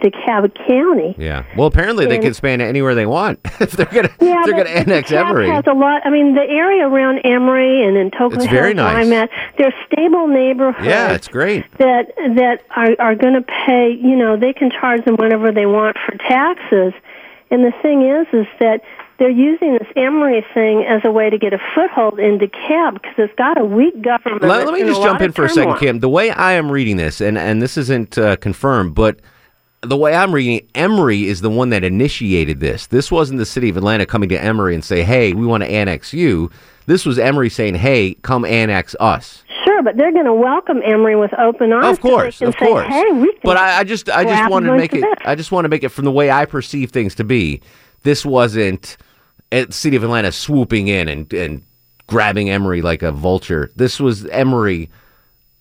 DeKalb 0.00 0.54
County. 0.66 1.14
Yeah. 1.18 1.44
Well, 1.56 1.66
apparently 1.66 2.06
they 2.06 2.18
can 2.18 2.26
expand 2.28 2.60
it 2.60 2.66
anywhere 2.66 2.94
they 2.94 3.06
want 3.06 3.40
if 3.60 3.72
they're 3.72 3.86
going 3.86 4.08
to 4.08 4.14
Yeah, 4.20 4.42
they're 4.44 4.54
going 4.54 4.66
to 4.66 4.76
annex 4.76 5.10
DeKalb 5.10 5.30
Emory. 5.30 5.48
has 5.48 5.64
a 5.66 5.72
lot. 5.72 6.02
I 6.04 6.10
mean, 6.10 6.34
the 6.34 6.42
area 6.42 6.86
around 6.86 7.20
Emory 7.24 7.82
and 7.82 7.96
in 7.96 8.10
Token 8.10 8.40
It's 8.40 8.50
very 8.50 8.74
nice. 8.74 9.06
I'm 9.06 9.12
at, 9.12 9.30
they're 9.56 9.74
stable 9.90 10.26
neighborhoods. 10.26 10.86
Yeah, 10.86 11.12
it's 11.12 11.28
great. 11.28 11.64
that 11.78 12.08
that 12.36 12.62
are 12.76 12.94
are 12.98 13.14
going 13.14 13.34
to 13.34 13.42
pay. 13.42 13.90
You 13.92 14.16
know, 14.16 14.36
they 14.36 14.52
can 14.52 14.70
charge 14.70 15.04
them 15.04 15.16
whatever 15.16 15.50
they 15.50 15.66
want 15.66 15.96
for 16.04 16.16
taxes. 16.18 16.92
And 17.50 17.64
the 17.64 17.72
thing 17.80 18.02
is, 18.02 18.26
is 18.32 18.46
that 18.60 18.82
they're 19.18 19.30
using 19.30 19.74
this 19.74 19.88
Emory 19.96 20.44
thing 20.52 20.84
as 20.84 21.00
a 21.04 21.10
way 21.10 21.30
to 21.30 21.38
get 21.38 21.54
a 21.54 21.58
foothold 21.74 22.18
in 22.18 22.38
DeKalb 22.38 22.94
because 22.94 23.14
it's 23.16 23.34
got 23.36 23.58
a 23.58 23.64
weak 23.64 24.02
government. 24.02 24.42
Let, 24.42 24.66
let 24.66 24.74
me 24.74 24.82
just 24.82 25.00
jump 25.00 25.22
in 25.22 25.32
for 25.32 25.44
a 25.44 25.48
second. 25.48 25.78
Kim. 25.78 26.00
The 26.00 26.08
way 26.08 26.30
I 26.30 26.52
am 26.52 26.70
reading 26.70 26.96
this, 26.98 27.22
and, 27.22 27.38
and 27.38 27.62
this 27.62 27.78
isn't 27.78 28.18
uh, 28.18 28.36
confirmed, 28.36 28.94
but 28.94 29.20
the 29.88 29.96
way 29.96 30.14
I'm 30.14 30.32
reading 30.32 30.54
it, 30.54 30.68
Emory 30.74 31.26
is 31.26 31.40
the 31.40 31.50
one 31.50 31.70
that 31.70 31.84
initiated 31.84 32.60
this. 32.60 32.86
This 32.88 33.10
wasn't 33.10 33.38
the 33.38 33.46
city 33.46 33.68
of 33.68 33.76
Atlanta 33.76 34.06
coming 34.06 34.28
to 34.30 34.36
Emory 34.42 34.74
and 34.74 34.84
say, 34.84 35.02
hey, 35.02 35.32
we 35.32 35.46
want 35.46 35.62
to 35.62 35.70
annex 35.70 36.12
you. 36.12 36.50
This 36.86 37.04
was 37.04 37.18
Emory 37.18 37.50
saying, 37.50 37.74
hey, 37.74 38.14
come 38.22 38.44
annex 38.44 38.94
us. 39.00 39.42
Sure, 39.64 39.82
but 39.82 39.96
they're 39.96 40.12
going 40.12 40.26
to 40.26 40.34
welcome 40.34 40.80
Emory 40.84 41.16
with 41.16 41.32
open 41.38 41.72
arms. 41.72 41.86
Of 41.86 42.00
course, 42.00 42.40
of 42.40 42.54
say, 42.54 42.66
course. 42.66 42.86
Hey, 42.86 43.10
we 43.12 43.32
can 43.32 43.40
But 43.42 43.56
I, 43.56 43.78
I 43.80 43.84
just, 43.84 44.08
I 44.08 44.24
just 44.24 44.50
wanted 44.50 44.68
to 44.68 44.76
make 44.76 44.92
it. 44.94 45.00
this. 45.00 45.14
I 45.24 45.34
just 45.34 45.50
want 45.50 45.64
to 45.64 45.68
make 45.68 45.82
it 45.82 45.88
from 45.88 46.04
the 46.04 46.12
way 46.12 46.30
I 46.30 46.44
perceive 46.44 46.90
things 46.90 47.14
to 47.16 47.24
be. 47.24 47.60
This 48.02 48.24
wasn't 48.24 48.96
at 49.50 49.72
city 49.72 49.96
of 49.96 50.04
Atlanta 50.04 50.30
swooping 50.32 50.88
in 50.88 51.08
and 51.08 51.32
and 51.32 51.62
grabbing 52.06 52.50
Emory 52.50 52.82
like 52.82 53.02
a 53.02 53.10
vulture. 53.10 53.70
This 53.76 53.98
was 53.98 54.26
Emory. 54.26 54.88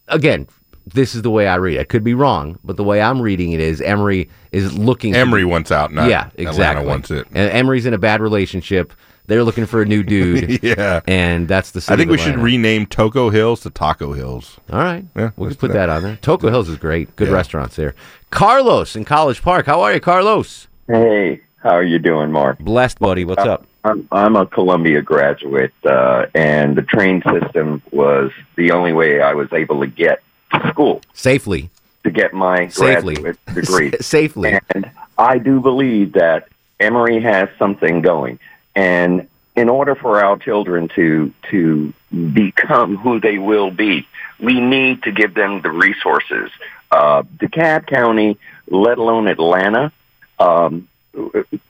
Again, 0.07 0.47
this 0.85 1.15
is 1.15 1.21
the 1.23 1.31
way 1.31 1.47
I 1.47 1.55
read 1.55 1.77
it. 1.77 1.79
I 1.81 1.83
could 1.83 2.03
be 2.03 2.13
wrong, 2.13 2.59
but 2.63 2.77
the 2.77 2.83
way 2.83 3.01
I'm 3.01 3.21
reading 3.21 3.51
it 3.51 3.59
is 3.59 3.81
Emory 3.81 4.29
is 4.51 4.77
looking. 4.77 5.13
to 5.13 5.19
Emory 5.19 5.45
wants 5.45 5.71
out, 5.71 5.91
not 5.91 6.09
yeah, 6.09 6.27
Atlanta 6.37 6.49
exactly. 6.49 6.85
wants 6.85 7.11
it. 7.11 7.27
And 7.33 7.51
Emory's 7.51 7.85
in 7.85 7.93
a 7.93 7.97
bad 7.97 8.21
relationship. 8.21 8.93
They're 9.27 9.43
looking 9.43 9.65
for 9.65 9.81
a 9.81 9.85
new 9.85 10.03
dude. 10.03 10.63
Yeah. 10.63 11.01
and 11.07 11.47
that's 11.47 11.71
the. 11.71 11.81
City 11.81 11.93
I 11.93 11.97
think 11.97 12.09
of 12.09 12.11
we 12.11 12.17
should 12.19 12.37
rename 12.37 12.85
Toco 12.85 13.31
Hills 13.31 13.61
to 13.61 13.69
Taco 13.71 14.13
Hills. 14.13 14.59
All 14.71 14.79
right. 14.79 15.05
Yeah, 15.15 15.31
we 15.35 15.47
let's 15.47 15.55
can 15.55 15.61
put 15.61 15.67
do 15.67 15.73
that. 15.73 15.89
on 15.89 16.03
there. 16.03 16.17
Toco 16.17 16.49
Hills 16.49 16.69
is 16.69 16.77
great. 16.77 17.15
Good 17.15 17.29
restaurants 17.29 17.75
there. 17.75 17.95
Carlos 18.29 18.95
in 18.95 19.05
College 19.05 19.41
Park. 19.41 19.65
How 19.65 19.81
are 19.81 19.93
you, 19.93 19.99
Carlos? 19.99 20.67
Hey, 20.87 21.41
how 21.57 21.71
are 21.71 21.83
you 21.83 21.97
doing, 21.97 22.31
Mark? 22.31 22.59
Blessed, 22.59 22.99
buddy. 22.99 23.25
What's 23.25 23.43
up? 23.43 23.65
I'm 23.83 24.07
I'm 24.11 24.35
a 24.35 24.45
Columbia 24.45 25.01
graduate, 25.01 25.73
uh, 25.83 26.25
and 26.35 26.75
the 26.75 26.81
train 26.81 27.23
system 27.23 27.81
was 27.91 28.31
the 28.55 28.71
only 28.71 28.93
way 28.93 29.21
I 29.21 29.33
was 29.33 29.51
able 29.53 29.79
to 29.81 29.87
get 29.87 30.21
to 30.61 30.69
school 30.69 31.01
Safely. 31.13 31.69
to 32.03 32.11
get 32.11 32.33
my 32.33 32.67
Safely. 32.67 33.15
graduate 33.15 33.37
degree. 33.53 33.91
Safely. 34.01 34.59
And 34.73 34.89
I 35.17 35.37
do 35.37 35.59
believe 35.59 36.13
that 36.13 36.47
Emory 36.79 37.21
has 37.21 37.49
something 37.57 38.01
going, 38.01 38.39
and 38.75 39.27
in 39.55 39.69
order 39.69 39.95
for 39.95 40.23
our 40.23 40.37
children 40.37 40.89
to 40.95 41.33
to 41.51 41.93
become 42.33 42.97
who 42.97 43.19
they 43.19 43.37
will 43.37 43.71
be, 43.71 44.07
we 44.39 44.59
need 44.59 45.03
to 45.03 45.11
give 45.11 45.33
them 45.33 45.61
the 45.61 45.71
resources. 45.71 46.51
Uh, 46.91 47.23
DeKalb 47.37 47.87
County, 47.87 48.37
let 48.67 48.97
alone 48.97 49.27
Atlanta, 49.27 49.91
um, 50.39 50.87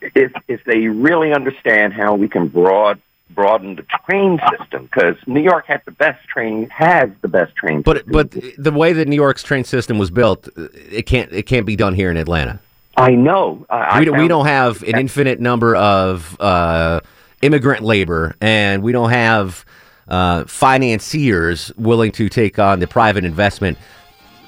if 0.02 0.34
if 0.48 0.64
they 0.64 0.88
really 0.88 1.34
understand 1.34 1.94
how 1.94 2.16
we 2.16 2.28
can 2.28 2.48
broad 2.48 3.00
broaden 3.32 3.76
the 3.76 3.86
train 4.08 4.40
system, 4.58 4.84
because 4.84 5.16
New 5.28 5.42
York 5.42 5.66
has 5.68 5.82
the 5.86 5.92
best 5.92 6.28
train 6.28 6.70
has 6.70 7.10
the 7.22 7.28
best 7.28 7.56
train. 7.56 7.82
But 7.82 8.08
but 8.08 8.32
the 8.58 8.72
way 8.72 8.94
that 8.94 9.08
New 9.08 9.16
York's 9.16 9.44
train 9.44 9.64
system 9.64 9.98
was 9.98 10.12
built, 10.12 10.48
it 10.56 11.06
can't 11.06 11.32
it 11.32 11.44
can't 11.44 11.66
be 11.66 11.76
done 11.76 11.94
here 11.94 12.12
in 12.12 12.18
Atlanta. 12.18 12.60
I 12.98 13.12
know. 13.12 13.66
I, 13.70 13.78
I 13.78 14.00
we, 14.00 14.06
don't, 14.06 14.18
we 14.20 14.28
don't 14.28 14.46
have 14.46 14.82
an 14.84 14.98
infinite 14.98 15.42
number 15.42 15.76
of 15.76 16.40
uh, 16.40 17.02
immigrant 17.42 17.84
labor, 17.84 18.36
and 18.40 18.82
we 18.84 18.94
don't 18.94 19.10
have 19.10 19.66
uh, 20.08 20.46
financiers 20.46 21.74
willing 21.78 22.12
to 22.14 22.30
take 22.30 22.58
on 22.58 22.80
the 22.80 22.88
private 22.88 23.26
investment. 23.26 23.78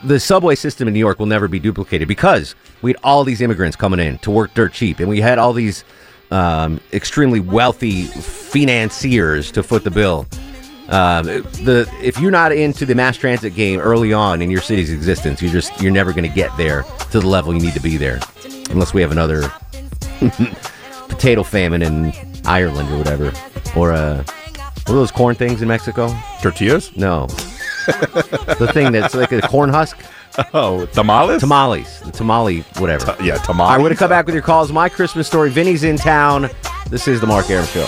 The 0.03 0.19
subway 0.19 0.55
system 0.55 0.87
in 0.87 0.93
New 0.93 0.99
York 0.99 1.19
will 1.19 1.25
never 1.25 1.47
be 1.47 1.59
duplicated 1.59 2.07
because 2.07 2.55
we 2.81 2.91
had 2.91 2.97
all 3.03 3.23
these 3.23 3.41
immigrants 3.41 3.75
coming 3.75 3.99
in 3.99 4.17
to 4.19 4.31
work 4.31 4.53
dirt 4.53 4.71
cheap, 4.71 4.99
and 4.99 5.09
we 5.09 5.19
had 5.19 5.39
all 5.39 5.51
these 5.51 5.83
um, 6.31 6.79
extremely 6.93 7.39
wealthy 7.39 8.03
financiers 8.03 9.51
to 9.51 9.63
foot 9.63 9.83
the 9.83 9.91
bill. 9.91 10.27
Um, 10.89 11.25
the 11.25 11.89
if 12.01 12.17
you're 12.17 12.31
not 12.31 12.53
into 12.53 12.85
the 12.85 12.95
mass 12.95 13.17
transit 13.17 13.55
game 13.55 13.79
early 13.79 14.13
on 14.13 14.41
in 14.41 14.49
your 14.49 14.61
city's 14.61 14.91
existence, 14.91 15.41
you're 15.41 15.51
just 15.51 15.81
you're 15.81 15.91
never 15.91 16.11
going 16.13 16.27
to 16.27 16.33
get 16.33 16.55
there 16.55 16.83
to 17.11 17.19
the 17.19 17.27
level 17.27 17.53
you 17.53 17.59
need 17.59 17.73
to 17.73 17.81
be 17.81 17.97
there, 17.97 18.21
unless 18.69 18.93
we 18.93 19.01
have 19.01 19.11
another 19.11 19.51
potato 21.09 21.43
famine 21.43 21.81
in 21.81 22.13
Ireland 22.45 22.89
or 22.89 22.97
whatever, 22.97 23.33
or 23.75 23.91
uh, 23.91 24.23
what 24.23 24.89
are 24.89 24.93
those 24.93 25.11
corn 25.11 25.35
things 25.35 25.61
in 25.61 25.67
Mexico? 25.67 26.07
Tortillas? 26.41 26.95
No, 26.95 27.25
the 27.87 28.69
thing 28.73 28.93
that's 28.93 29.13
like 29.13 29.33
a 29.33 29.41
corn 29.41 29.69
husk. 29.69 29.97
Oh, 30.53 30.85
tamales. 30.87 31.39
Tamales, 31.41 31.99
the 32.01 32.11
tamale, 32.11 32.61
whatever. 32.77 33.15
yeah, 33.21 33.35
tamales. 33.37 33.59
All 33.59 33.67
right, 33.69 33.77
we're 33.77 33.83
gonna 33.89 33.95
come 33.95 34.09
back 34.09 34.25
with 34.25 34.35
your 34.35 34.43
calls. 34.43 34.71
My 34.71 34.89
Christmas 34.89 35.27
story. 35.27 35.49
Vinny's 35.49 35.83
in 35.83 35.97
town. 35.97 36.49
This 36.89 37.07
is 37.07 37.19
the 37.21 37.27
Mark 37.27 37.49
Arum 37.49 37.65
Show. 37.67 37.87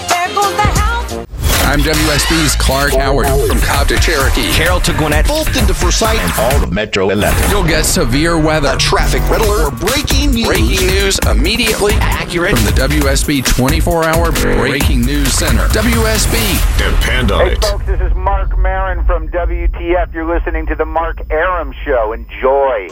I'm 1.62 1.82
WSB's 1.82 2.56
Clark 2.56 2.94
Howard 2.94 3.28
from 3.48 3.60
Cobb 3.60 3.88
to 3.90 4.00
Cherokee. 4.00 4.52
Carroll 4.54 4.80
to 4.80 4.92
Gwinnett. 4.94 5.28
Fulton 5.28 5.68
to 5.68 5.74
Forsyth. 5.76 6.18
And 6.20 6.34
all 6.40 6.64
of 6.64 6.72
Metro 6.72 7.12
11. 7.12 7.52
You'll 7.52 7.64
get 7.64 7.84
severe 7.86 8.40
weather. 8.42 8.72
A 8.74 8.78
traffic 8.78 9.22
red 9.30 9.42
alert. 9.42 9.80
Breaking 9.80 10.32
news. 10.32 10.48
Breaking 10.48 10.88
news 10.88 11.20
immediately 11.30 11.94
accurate 12.00 12.56
from 12.58 12.66
the 12.66 12.72
WSB 12.72 13.46
24 13.56 14.04
hour 14.06 14.32
Breaking 14.32 15.02
News 15.02 15.32
Center. 15.34 15.68
WSB. 15.68 16.80
Depend 16.80 17.32
on 17.32 17.46
Hey, 17.46 17.52
it. 17.54 17.64
folks, 17.64 17.86
this 17.86 18.02
is 18.02 18.16
Marc 18.16 18.39
Maron. 18.70 18.90
Warren 18.90 19.06
from 19.06 19.30
WTF. 19.30 20.14
You're 20.14 20.26
listening 20.26 20.66
to 20.66 20.76
the 20.76 20.86
Mark 20.86 21.22
Arum 21.30 21.74
Show. 21.86 22.14
Enjoy. 22.14 22.90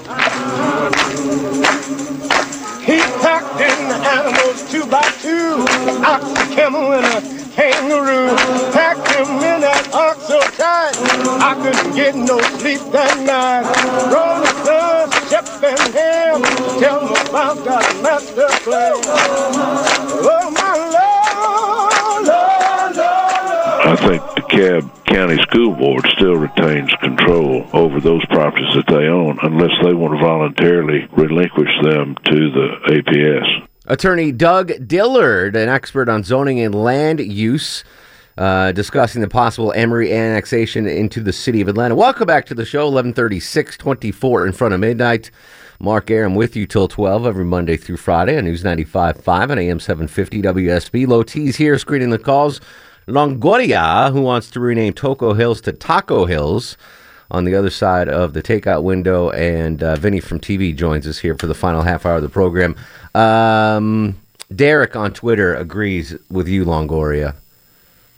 He 2.85 2.99
packed 3.21 3.59
in 3.59 3.89
the 3.89 3.97
animals 4.05 4.71
two 4.71 4.85
by 4.85 5.01
two, 5.21 5.65
ox, 6.05 6.23
a 6.23 6.55
camel, 6.55 6.93
and 6.93 7.05
a 7.05 7.21
kangaroo. 7.55 8.35
Packed 8.71 9.09
him 9.11 9.27
in 9.37 9.61
that 9.61 9.89
ox 9.93 10.27
so 10.27 10.39
tight, 10.39 10.93
I 11.41 11.55
couldn't 11.63 11.95
get 11.95 12.15
no 12.15 12.39
sleep 12.59 12.81
that 12.91 13.17
night. 13.25 13.65
Rolling 14.13 14.53
Stones, 14.61 15.13
Shem 15.29 15.45
and 15.63 15.93
Ham, 15.95 16.41
tell 16.79 16.99
them 17.01 17.27
about 17.27 17.57
that 17.65 18.01
master 18.03 18.47
plan. 18.63 18.93
Oh, 20.29 20.51
my 20.51 20.73
Lord, 20.95 22.27
Lord, 22.27 22.95
Lord. 22.95 23.87
I 23.87 23.95
think 23.95 24.21
the 24.35 24.41
Cab 24.41 24.96
County 25.07 25.37
School 25.43 25.73
Board 25.73 26.05
still 26.15 26.35
retains 26.35 26.91
control 27.01 27.65
over 27.71 28.01
those 28.01 28.25
properties 28.25 28.73
that 28.75 28.87
they 28.87 29.07
own 29.07 29.39
unless 29.41 29.71
they 29.81 29.93
want 29.93 30.13
to 30.13 30.19
voluntarily 30.19 31.07
relinquish 31.13 31.71
them 31.81 32.15
to 32.25 32.51
the 32.51 32.77
APS. 32.89 33.67
Attorney 33.85 34.33
Doug 34.33 34.73
Dillard, 34.85 35.55
an 35.55 35.69
expert 35.69 36.09
on 36.09 36.23
zoning 36.23 36.59
and 36.59 36.75
land 36.75 37.21
use, 37.21 37.85
uh, 38.37 38.73
discussing 38.73 39.21
the 39.21 39.29
possible 39.29 39.71
Emory 39.71 40.13
annexation 40.13 40.85
into 40.85 41.21
the 41.21 41.33
city 41.33 41.61
of 41.61 41.69
Atlanta. 41.69 41.95
Welcome 41.95 42.27
back 42.27 42.45
to 42.47 42.53
the 42.53 42.65
show, 42.65 42.85
1136, 42.85 43.77
24 43.77 44.45
in 44.45 44.51
front 44.51 44.73
of 44.73 44.81
midnight. 44.81 45.31
Mark 45.79 46.11
Arum 46.11 46.35
with 46.35 46.55
you 46.55 46.65
till 46.65 46.87
12 46.87 47.25
every 47.25 47.45
Monday 47.45 47.77
through 47.77 47.97
Friday 47.97 48.37
on 48.37 48.43
News 48.43 48.63
95.5 48.63 49.51
and 49.51 49.59
AM 49.59 49.79
750 49.79 50.41
WSB. 50.41 51.07
Low 51.07 51.23
T's 51.23 51.55
here 51.55 51.77
screening 51.77 52.09
the 52.09 52.19
calls. 52.19 52.59
Longoria, 53.07 54.11
who 54.11 54.21
wants 54.21 54.49
to 54.51 54.59
rename 54.59 54.93
Toco 54.93 55.35
Hills 55.35 55.61
to 55.61 55.71
Taco 55.71 56.25
Hills 56.25 56.77
on 57.31 57.45
the 57.45 57.55
other 57.55 57.69
side 57.69 58.07
of 58.09 58.33
the 58.33 58.41
takeout 58.41 58.83
window. 58.83 59.29
And 59.31 59.81
uh, 59.81 59.95
Vinny 59.95 60.19
from 60.19 60.39
TV 60.39 60.75
joins 60.75 61.07
us 61.07 61.19
here 61.19 61.35
for 61.35 61.47
the 61.47 61.55
final 61.55 61.81
half 61.83 62.05
hour 62.05 62.17
of 62.17 62.21
the 62.21 62.29
program. 62.29 62.75
Um, 63.15 64.17
Derek 64.53 64.95
on 64.95 65.13
Twitter 65.13 65.55
agrees 65.55 66.15
with 66.29 66.47
you, 66.47 66.65
Longoria. 66.65 67.35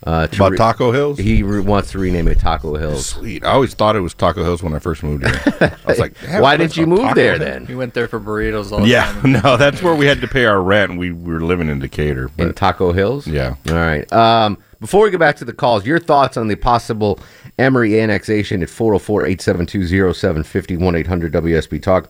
Uh, 0.01 0.27
to 0.27 0.45
About 0.45 0.55
Taco 0.57 0.91
Hills? 0.93 1.17
He 1.19 1.43
re- 1.43 1.59
wants 1.59 1.91
to 1.91 1.99
rename 1.99 2.29
it 2.29 2.39
Taco 2.39 2.75
Hills. 2.77 3.07
Sweet. 3.07 3.43
I 3.43 3.49
always 3.51 3.73
thought 3.73 3.97
it 3.97 3.99
was 3.99 4.13
Taco 4.13 4.43
Hills 4.45 4.63
when 4.63 4.73
I 4.73 4.79
first 4.79 5.03
moved 5.03 5.27
here. 5.27 5.41
I 5.85 5.87
was 5.89 5.99
like, 5.99 6.13
"They 6.19 6.39
Why 6.39 6.55
place 6.55 6.69
did 6.69 6.77
you 6.77 6.87
move 6.87 7.01
Taco 7.01 7.15
there 7.15 7.37
Hills?" 7.37 7.39
then? 7.51 7.65
We 7.65 7.75
went 7.75 7.93
there 7.93 8.07
for 8.07 8.17
burritos 8.17 8.71
all 8.71 8.79
the 8.79 8.93
time. 8.93 9.33
Yeah, 9.33 9.41
no, 9.43 9.57
that's 9.57 9.81
where 9.83 9.93
we 9.93 10.05
had 10.05 10.21
to 10.21 10.27
pay 10.27 10.45
our 10.45 10.61
rent. 10.61 10.97
We, 10.97 11.11
we 11.11 11.33
were 11.33 11.41
living 11.41 11.67
in 11.67 11.79
Decatur. 11.79 12.31
in 12.37 12.53
Taco 12.53 12.93
Hills. 12.93 13.27
Yeah. 13.27 13.55
All 13.67 13.73
right. 13.75 14.11
Um, 14.13 14.57
before 14.79 15.03
we 15.03 15.11
go 15.11 15.17
back 15.17 15.35
to 15.37 15.45
the 15.45 15.53
calls, 15.53 15.85
your 15.85 15.99
thoughts 15.99 16.37
on 16.37 16.47
the 16.47 16.55
possible 16.55 17.19
Emory 17.57 17.99
annexation 17.99 18.61
at 18.63 18.69
404 18.69 19.25
872 19.25 20.13
0750 20.13 20.97
800 20.99 21.33
WSB 21.33 21.81
Talk. 21.81 22.09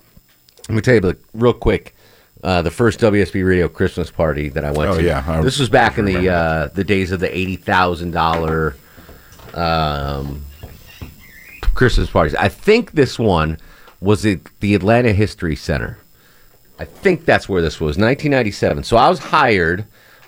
Let 0.68 0.76
me 0.76 0.82
tell 0.82 0.96
you 0.96 1.16
real 1.34 1.54
quick 1.54 1.96
uh, 2.44 2.62
the 2.62 2.72
first 2.72 3.00
WSB 3.00 3.46
Radio 3.46 3.68
Christmas 3.68 4.12
party 4.12 4.50
that 4.50 4.64
I 4.64 4.72
went 4.72 4.92
Oh, 4.92 4.98
to. 4.98 5.04
yeah, 5.04 5.24
I 5.28 5.42
this 5.42 5.58
was 5.60 5.70
back 5.70 5.98
in 5.98 6.06
the 6.06 6.30
uh, 6.30 6.68
the 6.68 6.84
days 6.84 7.12
of 7.12 7.20
the 7.20 7.28
$80,000 7.28 8.76
um, 9.58 10.46
Christmas 11.74 12.10
parties. 12.10 12.36
I 12.36 12.50
think 12.50 12.92
this 12.92 13.18
one 13.18 13.58
was 14.00 14.26
at 14.26 14.40
the 14.60 14.76
Atlanta 14.76 15.12
History 15.12 15.56
Center. 15.56 15.98
I 16.78 16.86
think 16.86 17.26
that's 17.26 17.50
where 17.50 17.62
this 17.62 17.82
was, 17.82 17.98
1997. 17.98 18.84
So 18.86 18.96
I 18.96 19.10
was 19.10 19.20
hired 19.20 19.86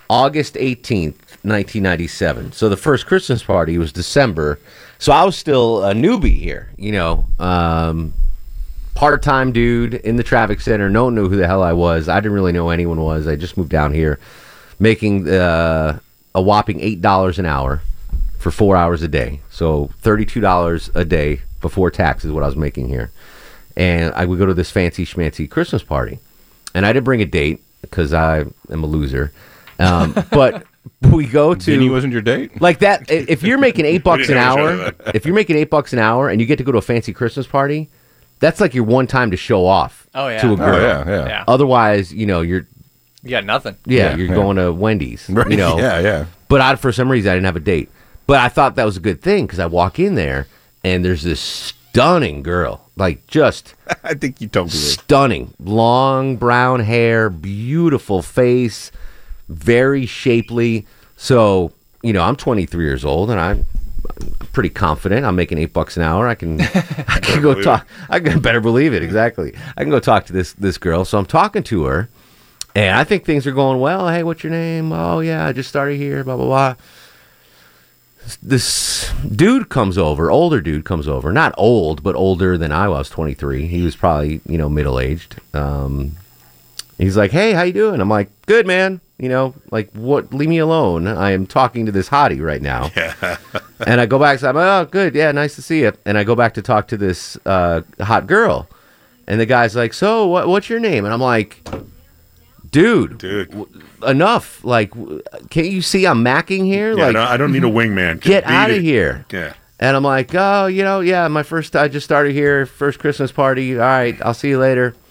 August 0.10 0.56
18th, 0.56 1.31
1997. 1.44 2.52
So 2.52 2.70
the 2.70 2.78
first 2.78 3.06
Christmas 3.06 3.44
party 3.44 3.78
was 3.78 3.92
December. 3.92 4.60
So 5.00 5.12
I 5.12 5.24
was 5.24 5.36
still 5.36 5.84
a 5.84 5.94
newbie 5.94 6.38
here, 6.38 6.70
you 6.78 6.92
know, 6.92 7.26
um, 7.40 8.14
part 8.94 9.24
time 9.24 9.52
dude 9.52 9.96
in 9.96 10.18
the 10.18 10.24
traffic 10.24 10.62
center. 10.62 10.90
No 10.90 11.06
one 11.06 11.16
knew 11.16 11.30
who 11.30 11.38
the 11.38 11.48
hell 11.48 11.64
I 11.64 11.74
was. 11.74 12.08
I 12.08 12.20
didn't 12.20 12.34
really 12.34 12.52
know 12.52 12.70
anyone 12.70 13.02
was. 13.02 13.28
I 13.28 13.36
just 13.36 13.58
moved 13.58 13.72
down 13.72 13.94
here 13.94 14.20
making 14.80 15.30
uh, 15.30 16.00
a 16.36 16.42
whopping 16.42 16.80
$8 16.80 17.40
an 17.40 17.46
hour 17.46 17.82
for 18.40 18.52
four 18.52 18.76
hours 18.76 19.02
a 19.04 19.08
day. 19.08 19.40
So 19.50 19.92
$32 20.02 20.96
a 20.96 21.06
day 21.06 21.42
before 21.62 21.92
taxes, 21.92 22.32
what 22.32 22.44
I 22.44 22.48
was 22.48 22.56
making 22.56 22.88
here. 22.90 23.12
And 23.78 24.14
I 24.16 24.26
would 24.26 24.40
go 24.40 24.46
to 24.46 24.54
this 24.54 24.72
fancy 24.72 25.06
schmancy 25.06 25.50
Christmas 25.50 25.84
party. 25.84 26.20
And 26.74 26.86
I 26.86 26.94
didn't 26.94 27.06
bring 27.06 27.22
a 27.22 27.26
date 27.26 27.62
because 27.82 28.14
I 28.14 28.40
am 28.70 28.84
a 28.84 28.88
loser. 28.88 29.32
Um, 29.80 30.14
but 30.32 30.66
we 31.12 31.26
go 31.28 31.54
to. 31.54 31.60
Vinny 31.72 31.90
wasn't 31.90 32.14
your 32.14 32.22
date? 32.22 32.62
Like 32.62 32.80
that. 32.80 33.10
If 33.12 33.44
you're 33.44 33.58
making 33.58 33.86
eight 33.86 34.04
bucks 34.04 34.30
an 34.30 34.36
didn't 34.36 34.56
know 34.58 34.88
each 34.88 34.94
hour, 35.06 35.12
if 35.16 35.26
you're 35.26 35.36
making 35.36 35.56
eight 35.58 35.70
bucks 35.70 35.94
an 35.94 36.00
hour 36.00 36.30
and 36.30 36.40
you 36.42 36.48
get 36.48 36.58
to 36.58 36.64
go 36.64 36.72
to 36.72 36.78
a 36.78 36.82
fancy 36.82 37.14
Christmas 37.14 37.48
party, 37.48 37.90
that's 38.40 38.60
like 38.62 38.74
your 38.74 38.84
one 38.84 39.08
time 39.08 39.32
to 39.32 39.38
show 39.38 39.66
off 39.66 40.08
Oh, 40.16 40.28
yeah. 40.28 40.42
to 40.42 40.50
a 40.50 40.52
Oh, 40.54 40.56
girl. 40.58 40.82
yeah, 40.82 41.08
yeah. 41.08 41.26
Yeah. 41.28 41.44
Otherwise, 41.48 42.14
you 42.14 42.26
know, 42.26 42.42
you're 42.42 42.68
You 43.24 43.30
got 43.32 43.46
nothing. 43.46 43.76
yeah, 43.86 44.12
Yeah, 44.12 44.16
you're 44.18 44.28
yeah. 44.28 44.36
going 44.36 44.58
to 44.58 44.72
Wendy's. 44.74 45.26
Right, 45.30 45.50
You 45.52 45.58
know. 45.58 45.78
yeah, 45.78 46.00
yeah. 46.00 46.26
But 46.48 46.62
I, 46.62 46.76
for 46.76 46.92
some 46.92 47.10
reason, 47.12 47.32
I 47.32 47.36
didn't 47.36 47.46
have 47.46 47.56
a 47.56 47.60
date. 47.62 47.90
But 48.28 48.40
I 48.40 48.50
thought 48.50 48.76
that 48.76 48.86
was 48.86 48.98
a 48.98 49.02
good 49.02 49.22
thing 49.22 49.46
because 49.46 49.60
I 49.60 49.66
walk 49.68 50.00
in 50.00 50.16
there 50.16 50.48
and 50.84 51.04
there's 51.06 51.24
this 51.24 51.40
stunning 51.40 52.42
girl, 52.44 52.90
like 52.96 53.28
just 53.28 53.76
I 54.04 54.14
think 54.14 54.40
you 54.42 54.48
told 54.48 54.68
me 54.68 54.72
this. 54.72 54.94
stunning, 54.94 55.54
long 55.60 56.38
brown 56.38 56.80
hair, 56.80 57.30
beautiful 57.30 58.22
face, 58.22 58.92
very 59.52 60.06
shapely. 60.06 60.86
So 61.18 61.74
you 62.04 62.14
know, 62.14 62.22
I'm 62.24 62.36
23 62.36 62.84
years 62.84 63.06
old 63.06 63.30
and 63.30 63.40
I'm 63.40 63.66
pretty 64.54 64.70
confident. 64.70 65.26
I'm 65.26 65.36
making 65.36 65.58
eight 65.58 65.74
bucks 65.74 65.98
an 65.98 66.04
hour. 66.04 66.28
I 66.28 66.36
can, 66.36 66.62
I 66.62 67.20
can 67.22 67.42
go 67.42 67.62
talk. 67.62 67.88
I 68.10 68.20
can 68.20 68.40
better 68.40 68.60
believe 68.60 68.94
it. 68.94 69.04
Exactly. 69.04 69.54
I 69.78 69.84
can 69.84 69.92
go 69.92 70.00
talk 70.00 70.26
to 70.28 70.34
this 70.34 70.54
this 70.54 70.78
girl. 70.78 71.06
So 71.06 71.18
I'm 71.18 71.26
talking 71.26 71.64
to 71.64 71.86
her, 71.86 72.10
and 72.76 72.98
I 72.98 73.04
think 73.04 73.26
things 73.26 73.46
are 73.48 73.52
going 73.52 73.80
well. 73.80 74.10
Hey, 74.10 74.24
what's 74.24 74.44
your 74.44 74.52
name? 74.52 74.92
Oh 74.92 75.20
yeah, 75.20 75.46
I 75.46 75.54
just 75.54 75.70
started 75.70 75.98
here. 75.98 76.24
Blah 76.24 76.38
blah 76.38 76.46
blah. 76.46 76.76
This 78.44 79.12
dude 79.24 79.70
comes 79.70 79.98
over, 79.98 80.30
older 80.30 80.62
dude 80.62 80.86
comes 80.86 81.08
over, 81.08 81.34
not 81.34 81.56
old, 81.58 82.04
but 82.04 82.16
older 82.16 82.56
than 82.56 82.72
I 82.72 82.88
was, 82.88 83.10
23. 83.10 83.66
He 83.66 83.82
was 83.82 83.96
probably, 83.96 84.42
you 84.46 84.60
know, 84.60 84.70
middle 84.70 85.00
aged. 85.00 85.38
Um, 85.56 86.18
he's 87.00 87.18
like, 87.18 87.32
"Hey, 87.32 87.54
how 87.54 87.64
you 87.64 87.74
doing?" 87.74 88.00
I'm 88.00 88.10
like, 88.10 88.30
"Good, 88.46 88.68
man." 88.68 89.02
You 89.22 89.30
know, 89.30 89.54
like, 89.70 89.92
what? 89.92 90.34
Leave 90.34 90.50
me 90.50 90.58
alone. 90.58 91.06
I 91.06 91.30
am 91.30 91.46
talking 91.46 91.86
to 91.86 91.92
this 91.92 92.10
hottie 92.10 92.42
right 92.42 92.60
now. 92.62 92.90
and 93.86 94.02
I 94.02 94.08
go 94.08 94.18
back. 94.18 94.40
So 94.40 94.50
I'm, 94.50 94.58
oh, 94.58 94.86
good. 94.90 95.14
Yeah, 95.14 95.32
nice 95.32 95.54
to 95.58 95.62
see 95.62 95.82
you. 95.82 95.94
And 96.06 96.18
I 96.18 96.24
go 96.24 96.34
back 96.36 96.56
to 96.56 96.64
talk 96.64 96.88
to 96.88 96.98
this 96.98 97.38
uh, 97.46 97.82
hot 98.00 98.26
girl, 98.26 98.68
and 99.28 99.40
the 99.40 99.46
guy's 99.46 99.76
like, 99.76 99.94
"So, 99.94 100.26
what, 100.26 100.48
what's 100.48 100.70
your 100.72 100.80
name?" 100.80 101.06
And 101.06 101.14
I'm 101.14 101.22
like, 101.22 101.62
"Dude, 102.72 103.20
Dude. 103.20 103.54
enough. 104.08 104.64
Like, 104.64 104.90
w- 104.92 105.22
can't 105.52 105.68
you 105.68 105.84
see 105.84 106.06
I'm 106.08 106.24
macking 106.26 106.66
here? 106.66 106.98
Yeah, 106.98 107.06
like, 107.06 107.14
no, 107.14 107.22
I 107.22 107.38
don't 107.38 107.52
need 107.52 107.64
a 107.64 107.68
wingman. 107.70 108.16
Just 108.16 108.28
Get 108.28 108.44
out 108.46 108.72
of 108.72 108.78
it. 108.78 108.82
here." 108.82 109.26
Yeah. 109.32 109.54
And 109.80 109.96
I'm 109.96 110.04
like, 110.04 110.32
oh, 110.36 110.68
you 110.68 110.84
know, 110.84 111.00
yeah, 111.00 111.28
my 111.28 111.42
first, 111.44 111.76
I 111.76 111.88
just 111.88 112.04
started 112.04 112.34
here, 112.34 112.68
first 112.68 113.00
Christmas 113.00 113.32
party. 113.32 113.74
All 113.76 113.82
right, 113.82 114.16
I'll 114.24 114.34
see 114.34 114.50
you 114.50 114.58
later. 114.60 114.96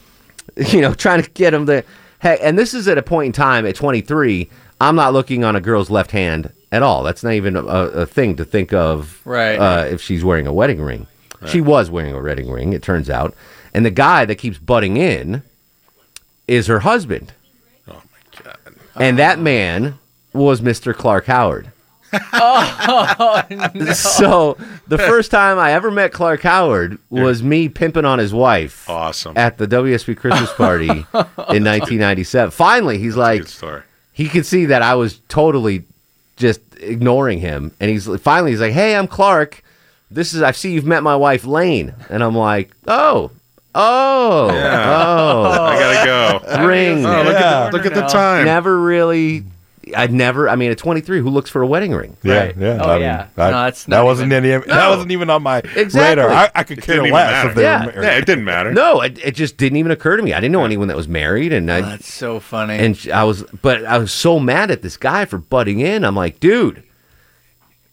You 0.57 0.81
know, 0.81 0.95
trying 0.95 1.23
to 1.23 1.31
get 1.31 1.55
him 1.55 1.67
the 1.67 1.85
heck. 2.21 2.39
And 2.43 2.59
this 2.59 2.73
is 2.73 2.89
at 2.89 2.97
a 2.97 3.03
point 3.03 3.27
in 3.27 3.33
time 3.33 3.67
at 3.67 3.75
23. 3.75 4.49
I'm 4.81 4.97
not 4.97 5.13
looking 5.13 5.45
on 5.45 5.57
a 5.57 5.61
girl's 5.61 5.91
left 5.91 6.13
hand 6.13 6.53
at 6.73 6.83
all. 6.83 7.03
That's 7.03 7.23
not 7.23 7.33
even 7.35 7.57
a, 7.57 7.61
a 7.65 8.07
thing 8.07 8.37
to 8.37 8.45
think 8.45 8.73
of. 8.73 9.21
Right. 9.25 9.57
Uh, 9.57 9.85
if 9.91 10.01
she's 10.01 10.25
wearing 10.25 10.47
a 10.47 10.53
wedding 10.53 10.81
ring, 10.81 11.07
she 11.47 11.61
was 11.61 11.91
wearing 11.91 12.15
a 12.15 12.23
wedding 12.23 12.51
ring. 12.51 12.73
It 12.73 12.83
turns 12.83 13.11
out, 13.11 13.35
and 13.75 13.85
the 13.85 13.91
guy 13.91 14.25
that 14.25 14.37
keeps 14.37 14.59
butting 14.59 14.97
in 14.97 15.43
is 16.47 16.67
her 16.67 16.81
husband. 16.81 17.33
Oh 17.89 17.95
my 17.95 18.43
god! 18.43 18.59
And 18.97 19.19
that 19.19 19.39
man 19.39 19.99
was 20.33 20.61
Mr. 20.61 20.95
Clark 20.95 21.27
Howard. 21.27 21.73
Oh, 22.13 23.43
no. 23.75 23.93
So 23.93 24.57
the 24.89 24.99
first 24.99 25.31
time 25.31 25.59
I 25.59 25.73
ever 25.73 25.91
met 25.91 26.13
Clark 26.13 26.43
Howard 26.43 26.99
was 27.11 27.43
me 27.43 27.69
pimping 27.69 28.05
on 28.05 28.19
his 28.19 28.33
wife. 28.35 28.89
Awesome. 28.89 29.37
At 29.37 29.59
the 29.59 29.67
WSB 29.67 30.17
Christmas 30.17 30.53
party 30.55 30.89
in 30.89 31.65
1997. 31.65 32.51
Finally, 32.51 32.99
he's 32.99 33.17
like, 33.17 33.47
story. 33.47 33.83
he 34.13 34.29
could 34.29 34.47
see 34.47 34.67
that 34.67 34.83
I 34.83 34.95
was 34.95 35.21
totally 35.29 35.85
just 36.37 36.61
ignoring 36.79 37.39
him, 37.41 37.73
and 37.81 37.91
he's 37.91 38.07
finally 38.21 38.53
he's 38.53 38.61
like, 38.61 38.73
"Hey, 38.73 38.97
I'm 38.97 39.07
Clark. 39.07 39.63
This 40.11 40.33
is 40.35 40.43
I 40.43 40.51
see 40.53 40.73
you've 40.73 40.87
met 40.87 41.03
my 41.03 41.15
wife 41.17 41.45
Lane," 41.45 41.95
and 42.09 42.23
I'm 42.23 42.37
like, 42.37 42.73
"Oh." 42.89 43.31
Oh, 43.73 44.49
Yeah. 44.53 44.95
oh! 45.07 45.43
I 45.63 45.79
gotta 45.79 46.57
go. 46.57 46.67
Ring. 46.67 47.07
Oh, 47.07 47.23
look 47.23 47.37
at 47.37 47.71
the- 47.71 47.77
look 47.77 47.87
at 47.87 47.95
the 47.95 48.03
time. 48.09 48.45
Never 48.45 48.81
really. 48.81 49.45
I'd 49.97 50.13
never. 50.13 50.49
I 50.49 50.57
mean, 50.57 50.71
at 50.71 50.79
23, 50.79 51.21
who 51.21 51.31
looks 51.31 51.49
for 51.51 51.63
a 51.63 51.67
wedding 51.67 51.93
ring? 51.93 52.17
Yeah, 52.23 52.53
yeah. 52.59 52.79
Oh, 52.83 52.91
I 52.91 52.93
mean, 52.95 53.03
yeah. 53.03 53.27
I- 53.37 53.51
No, 53.51 53.65
it's 53.67 53.85
that 53.85 54.01
wasn't 54.03 54.33
even- 54.33 54.45
any. 54.45 54.59
That 54.67 54.69
No. 54.69 54.91
wasn't 54.91 55.13
even 55.13 55.31
on 55.31 55.43
my 55.43 55.59
Exactly. 55.59 56.01
radar. 56.01 56.31
I, 56.31 56.51
I 56.55 56.63
could 56.65 56.83
care 56.83 57.03
less 57.03 57.13
matter. 57.13 57.49
if 57.51 57.55
they 57.55 57.63
Yeah. 57.63 57.87
were 57.87 57.93
married. 57.93 58.05
Yeah, 58.07 58.13
it 58.19 58.27
didn't 58.27 58.45
matter. 58.45 58.73
No, 58.73 59.01
it, 59.01 59.19
it 59.25 59.33
just 59.35 59.57
didn't 59.57 59.77
even 59.79 59.93
occur 59.93 60.17
to 60.17 60.23
me. 60.23 60.33
I 60.33 60.41
didn't 60.41 60.53
know 60.53 60.65
anyone 60.65 60.89
that 60.89 60.97
was 60.97 61.09
married, 61.09 61.53
and 61.53 61.71
I 61.71 61.79
oh, 61.79 61.83
That's 61.83 62.13
so 62.13 62.41
funny. 62.41 62.77
and 62.79 62.99
I 63.13 63.25
was, 63.25 63.45
but 63.63 63.85
I 63.85 63.99
was 63.99 64.13
so 64.13 64.39
mad 64.41 64.71
at 64.71 64.83
this 64.83 64.97
guy 64.97 65.25
for 65.25 65.39
butting 65.39 65.81
in. 65.81 66.05
I'm 66.05 66.17
like, 66.17 66.41
dude, 66.41 66.83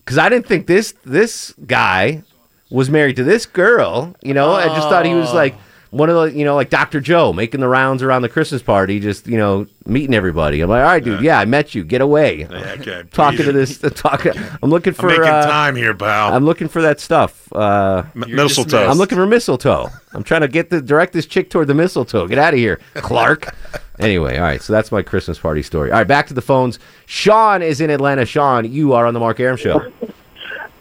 because 0.05 0.17
I 0.17 0.29
didn't 0.29 0.47
think 0.47 0.67
this 0.67 0.93
this 1.05 1.53
guy 1.65 2.23
was 2.69 2.89
married 2.89 3.15
to 3.15 3.23
this 3.23 3.45
girl. 3.45 4.15
You 4.21 4.33
know, 4.33 4.51
I 4.53 4.67
just 4.67 4.89
thought 4.89 5.05
he 5.05 5.13
was 5.13 5.33
like 5.33 5.53
oh. 5.55 5.62
One 5.91 6.10
of 6.10 6.15
the, 6.15 6.38
you 6.38 6.43
know, 6.43 6.56
like 6.56 6.69
Dr. 6.69 7.00
Joe 7.00 7.32
making 7.32 7.60
the 7.62 7.67
rounds 7.67 8.04
around 8.04 8.21
the 8.21 8.30
Christmas 8.30 8.62
party, 8.62 9.00
just 9.00 9.26
you 9.28 9.38
know, 9.38 9.67
meeting 9.86 10.13
everybody. 10.13 10.60
I'm 10.62 10.69
like, 10.69 10.82
all 10.82 10.88
right, 10.88 11.04
dude, 11.04 11.21
yeah, 11.21 11.39
I 11.39 11.45
met 11.45 11.73
you. 11.73 11.84
Get 11.84 12.02
away. 12.02 12.47
Okay, 12.78 13.04
talking 13.12 13.38
to 13.45 13.52
please. 13.54 13.80
this, 13.80 13.93
talking. 13.93 14.34
I'm 14.62 14.69
looking 14.69 14.93
for 14.93 15.08
making 15.08 15.23
uh, 15.23 15.45
time 15.45 15.76
here, 15.76 15.95
pal. 15.95 16.34
I'm 16.34 16.45
looking 16.45 16.67
for 16.67 16.82
that 16.82 17.00
stuff. 17.00 17.52
Uh, 17.54 18.04
M- 18.13 18.36
mistletoe. 18.36 18.88
I'm 18.88 18.97
looking 18.97 19.17
for 19.17 19.26
mistletoe. 19.26 19.89
I'm 20.13 20.23
trying 20.23 20.41
to 20.41 20.47
get 20.47 20.69
the 20.69 20.82
direct 20.82 21.13
this 21.13 21.26
chick 21.26 21.50
toward 21.50 21.67
the 21.67 21.73
mistletoe. 21.73 22.28
Get 22.28 22.38
out 22.38 22.54
of 22.54 22.60
here, 22.60 22.80
Clark. 22.95 23.56
anyway, 24.00 24.36
all 24.38 24.43
right. 24.43 24.62
So 24.62 24.73
that's 24.73 24.91
my 24.91 25.02
Christmas 25.02 25.39
party 25.39 25.63
story. 25.63 25.91
All 25.91 25.97
right, 25.97 26.08
back 26.08 26.28
to 26.28 26.34
the 26.34 26.41
phones. 26.41 26.78
Sean 27.06 27.62
is 27.62 27.82
in 27.82 27.89
Atlanta. 27.89 28.26
Sean, 28.26 28.69
you 28.71 28.93
are 28.93 29.06
on 29.06 29.13
the 29.13 29.19
Mark 29.19 29.39
Arum 29.39 29.58
show. 29.58 29.91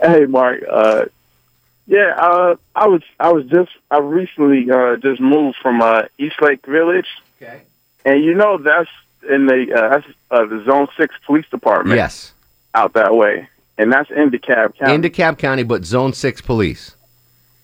Hey, 0.02 0.26
Mark. 0.26 0.62
Uh, 0.70 1.06
yeah, 1.86 2.14
uh, 2.18 2.56
I 2.74 2.88
was 2.88 3.02
I 3.20 3.32
was 3.32 3.46
just 3.46 3.70
I 3.90 3.98
recently 3.98 4.68
uh, 4.70 4.96
just 4.96 5.20
moved 5.20 5.56
from 5.62 5.80
uh, 5.80 6.02
East 6.18 6.36
Lake 6.42 6.64
Village. 6.66 7.06
Okay. 7.40 7.62
And 8.04 8.24
you 8.24 8.34
know 8.34 8.58
that's 8.58 8.90
in 9.28 9.46
the 9.46 9.72
uh, 9.72 9.88
that's 9.90 10.06
uh, 10.30 10.46
the 10.46 10.64
Zone 10.64 10.88
Six 10.96 11.14
Police 11.24 11.46
Department. 11.50 11.96
Yes. 11.96 12.32
Out 12.74 12.92
that 12.94 13.14
way, 13.14 13.48
and 13.78 13.90
that's 13.92 14.10
in 14.10 14.30
DeKalb 14.30 14.76
County. 14.76 14.94
In 14.94 15.02
DeKalb 15.02 15.38
County, 15.38 15.62
but 15.62 15.84
Zone 15.84 16.12
Six 16.12 16.40
Police. 16.40 16.96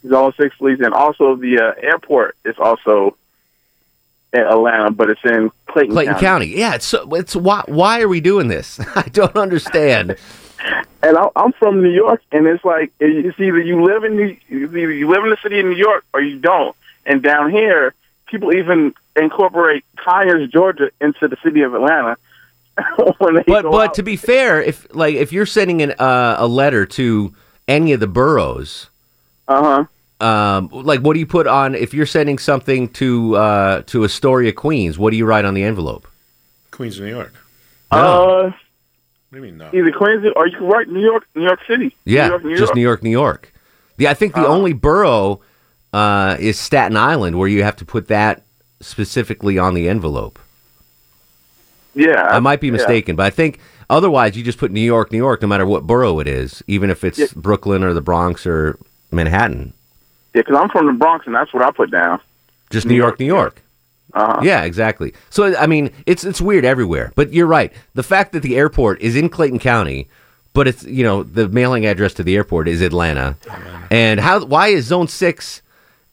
Zone 0.08 0.32
Six 0.36 0.56
Police, 0.56 0.80
and 0.80 0.94
also 0.94 1.36
the 1.36 1.58
uh, 1.58 1.80
airport 1.80 2.36
is 2.44 2.56
also 2.58 3.16
in 4.32 4.40
Atlanta, 4.40 4.90
but 4.90 5.10
it's 5.10 5.20
in 5.24 5.50
Clayton, 5.66 5.92
Clayton 5.92 6.14
County. 6.14 6.46
Yeah. 6.46 6.76
It's 6.76 6.94
it's 6.94 7.36
why 7.36 7.64
why 7.66 8.00
are 8.00 8.08
we 8.08 8.20
doing 8.20 8.48
this? 8.48 8.80
I 8.94 9.08
don't 9.12 9.36
understand. 9.36 10.16
And 11.02 11.16
I, 11.16 11.28
I'm 11.34 11.52
from 11.52 11.82
New 11.82 11.90
York, 11.90 12.22
and 12.30 12.46
it's 12.46 12.64
like 12.64 12.92
it's 13.00 13.38
either 13.40 13.60
you 13.60 13.84
live 13.84 14.04
in 14.04 14.16
New, 14.16 14.36
you 14.48 15.08
live 15.08 15.24
in 15.24 15.30
the 15.30 15.38
city 15.42 15.58
of 15.60 15.66
New 15.66 15.76
York 15.76 16.04
or 16.12 16.20
you 16.20 16.38
don't. 16.38 16.76
And 17.04 17.22
down 17.22 17.50
here, 17.50 17.94
people 18.26 18.52
even 18.54 18.94
incorporate 19.16 19.84
Conyers, 19.96 20.50
Georgia, 20.50 20.90
into 21.00 21.28
the 21.28 21.36
city 21.42 21.62
of 21.62 21.74
Atlanta. 21.74 22.16
when 23.18 23.34
they 23.34 23.42
But 23.46 23.64
but 23.64 23.90
out. 23.90 23.94
to 23.94 24.02
be 24.02 24.16
fair, 24.16 24.62
if 24.62 24.86
like 24.94 25.14
if 25.14 25.32
you're 25.32 25.46
sending 25.46 25.82
an, 25.82 25.92
uh, 25.98 26.36
a 26.38 26.46
letter 26.46 26.86
to 26.86 27.34
any 27.68 27.92
of 27.92 28.00
the 28.00 28.06
boroughs, 28.06 28.88
uh 29.48 29.62
huh. 29.62 29.84
Um, 30.26 30.68
like 30.70 31.00
what 31.00 31.14
do 31.14 31.18
you 31.18 31.26
put 31.26 31.48
on 31.48 31.74
if 31.74 31.92
you're 31.92 32.06
sending 32.06 32.38
something 32.38 32.88
to 32.90 33.36
uh, 33.36 33.82
to 33.86 34.04
Astoria, 34.04 34.52
Queens? 34.52 34.96
What 34.96 35.10
do 35.10 35.16
you 35.16 35.26
write 35.26 35.44
on 35.44 35.54
the 35.54 35.64
envelope? 35.64 36.06
Queens, 36.70 37.00
New 37.00 37.06
York. 37.06 37.34
uh, 37.90 38.52
What 39.32 39.40
do 39.40 39.46
you 39.46 39.52
mean 39.52 39.58
no? 39.58 39.70
either 39.72 39.90
Queens 39.92 40.26
or 40.36 40.46
you 40.46 40.58
can 40.58 40.66
write 40.66 40.90
New 40.90 41.00
York, 41.00 41.26
New 41.34 41.44
York 41.44 41.60
City. 41.66 41.96
Yeah, 42.04 42.26
New 42.26 42.32
York, 42.32 42.44
New 42.44 42.50
just 42.50 42.60
York. 42.60 42.74
New 42.74 42.82
York, 42.82 43.02
New 43.02 43.10
York. 43.10 43.54
Yeah, 43.96 44.10
I 44.10 44.14
think 44.14 44.34
the 44.34 44.46
only 44.46 44.74
borough 44.74 45.40
uh, 45.94 46.36
is 46.38 46.60
Staten 46.60 46.98
Island, 46.98 47.38
where 47.38 47.48
you 47.48 47.62
have 47.62 47.76
to 47.76 47.86
put 47.86 48.08
that 48.08 48.42
specifically 48.82 49.58
on 49.58 49.72
the 49.72 49.88
envelope. 49.88 50.38
Yeah, 51.94 52.20
I 52.24 52.40
might 52.40 52.60
be 52.60 52.66
yeah. 52.66 52.74
mistaken, 52.74 53.16
but 53.16 53.24
I 53.24 53.30
think 53.30 53.58
otherwise 53.88 54.36
you 54.36 54.42
just 54.42 54.58
put 54.58 54.70
New 54.70 54.82
York, 54.82 55.12
New 55.12 55.18
York, 55.18 55.40
no 55.40 55.48
matter 55.48 55.64
what 55.64 55.86
borough 55.86 56.20
it 56.20 56.28
is, 56.28 56.62
even 56.66 56.90
if 56.90 57.02
it's 57.02 57.32
Brooklyn 57.32 57.82
or 57.82 57.94
the 57.94 58.02
Bronx 58.02 58.46
or 58.46 58.78
Manhattan. 59.10 59.72
Yeah, 60.34 60.42
because 60.42 60.60
I'm 60.60 60.68
from 60.68 60.88
the 60.88 60.92
Bronx, 60.92 61.24
and 61.24 61.34
that's 61.34 61.54
what 61.54 61.62
I 61.62 61.70
put 61.70 61.90
down. 61.90 62.20
Just 62.68 62.86
New 62.86 62.94
York, 62.94 63.18
New 63.18 63.24
York. 63.24 63.61
Uh-huh. 64.14 64.40
Yeah, 64.42 64.64
exactly. 64.64 65.14
So 65.30 65.56
I 65.56 65.66
mean, 65.66 65.90
it's 66.06 66.24
it's 66.24 66.40
weird 66.40 66.64
everywhere. 66.64 67.12
But 67.14 67.32
you're 67.32 67.46
right. 67.46 67.72
The 67.94 68.02
fact 68.02 68.32
that 68.32 68.42
the 68.42 68.56
airport 68.56 69.00
is 69.00 69.16
in 69.16 69.28
Clayton 69.28 69.58
County, 69.58 70.08
but 70.52 70.68
it's 70.68 70.84
you 70.84 71.02
know 71.02 71.22
the 71.22 71.48
mailing 71.48 71.86
address 71.86 72.14
to 72.14 72.22
the 72.22 72.36
airport 72.36 72.68
is 72.68 72.82
Atlanta, 72.82 73.36
and 73.90 74.20
how 74.20 74.44
why 74.44 74.68
is 74.68 74.86
Zone 74.86 75.08
Six? 75.08 75.62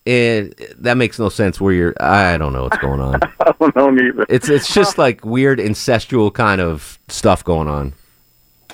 In, 0.06 0.54
that 0.80 0.96
makes 0.96 1.20
no 1.20 1.30
sense. 1.30 1.60
Where 1.62 1.74
you're, 1.74 1.94
I 2.00 2.38
don't 2.38 2.54
know 2.54 2.64
what's 2.64 2.78
going 2.78 3.02
on. 3.02 3.20
I 3.42 3.54
don't 3.60 3.76
know 3.76 3.90
neither. 3.92 4.26
It's 4.30 4.50
it's 4.50 4.74
just 4.74 4.98
like 4.98 5.26
weird 5.26 5.60
incestual 5.60 6.34
kind 6.34 6.62
of 6.62 6.98
stuff 7.10 7.44
going 7.44 7.68
on. 7.68 7.94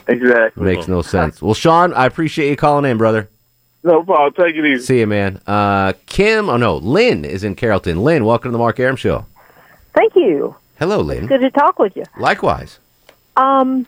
Exactly. 0.08 0.64
Makes 0.64 0.88
no 0.88 1.02
sense. 1.02 1.42
Well, 1.42 1.56
Sean, 1.56 1.94
I 1.94 2.06
appreciate 2.06 2.50
you 2.50 2.56
calling 2.56 2.90
in, 2.90 2.98
brother. 2.98 3.28
No 3.86 4.04
problem. 4.04 4.34
Take 4.34 4.56
it 4.56 4.66
easy. 4.66 4.84
See 4.84 5.00
you, 5.02 5.08
man. 5.08 5.40
Uh, 5.46 5.94
Kim, 6.08 6.50
oh 6.50 6.58
no, 6.58 6.78
Lynn 6.78 7.24
is 7.24 7.44
in 7.44 7.54
Carrollton. 7.54 8.04
Lynn, 8.04 8.26
welcome 8.26 8.50
to 8.50 8.52
the 8.52 8.58
Mark 8.58 8.80
Arum 8.80 8.96
Show. 8.96 9.28
Thank 9.94 10.16
you. 10.16 10.56
Hello, 10.80 11.02
Lynn. 11.02 11.28
Good 11.28 11.42
to 11.42 11.52
talk 11.52 11.78
with 11.78 11.96
you. 11.96 12.04
Likewise. 12.18 12.80
Um, 13.38 13.86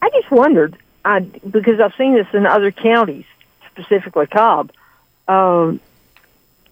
I 0.00 0.08
just 0.08 0.30
wondered, 0.30 0.78
I 1.04 1.20
because 1.20 1.78
I've 1.78 1.92
seen 1.98 2.14
this 2.14 2.26
in 2.32 2.46
other 2.46 2.72
counties, 2.72 3.26
specifically 3.70 4.26
Cobb. 4.28 4.72
Um, 5.28 5.78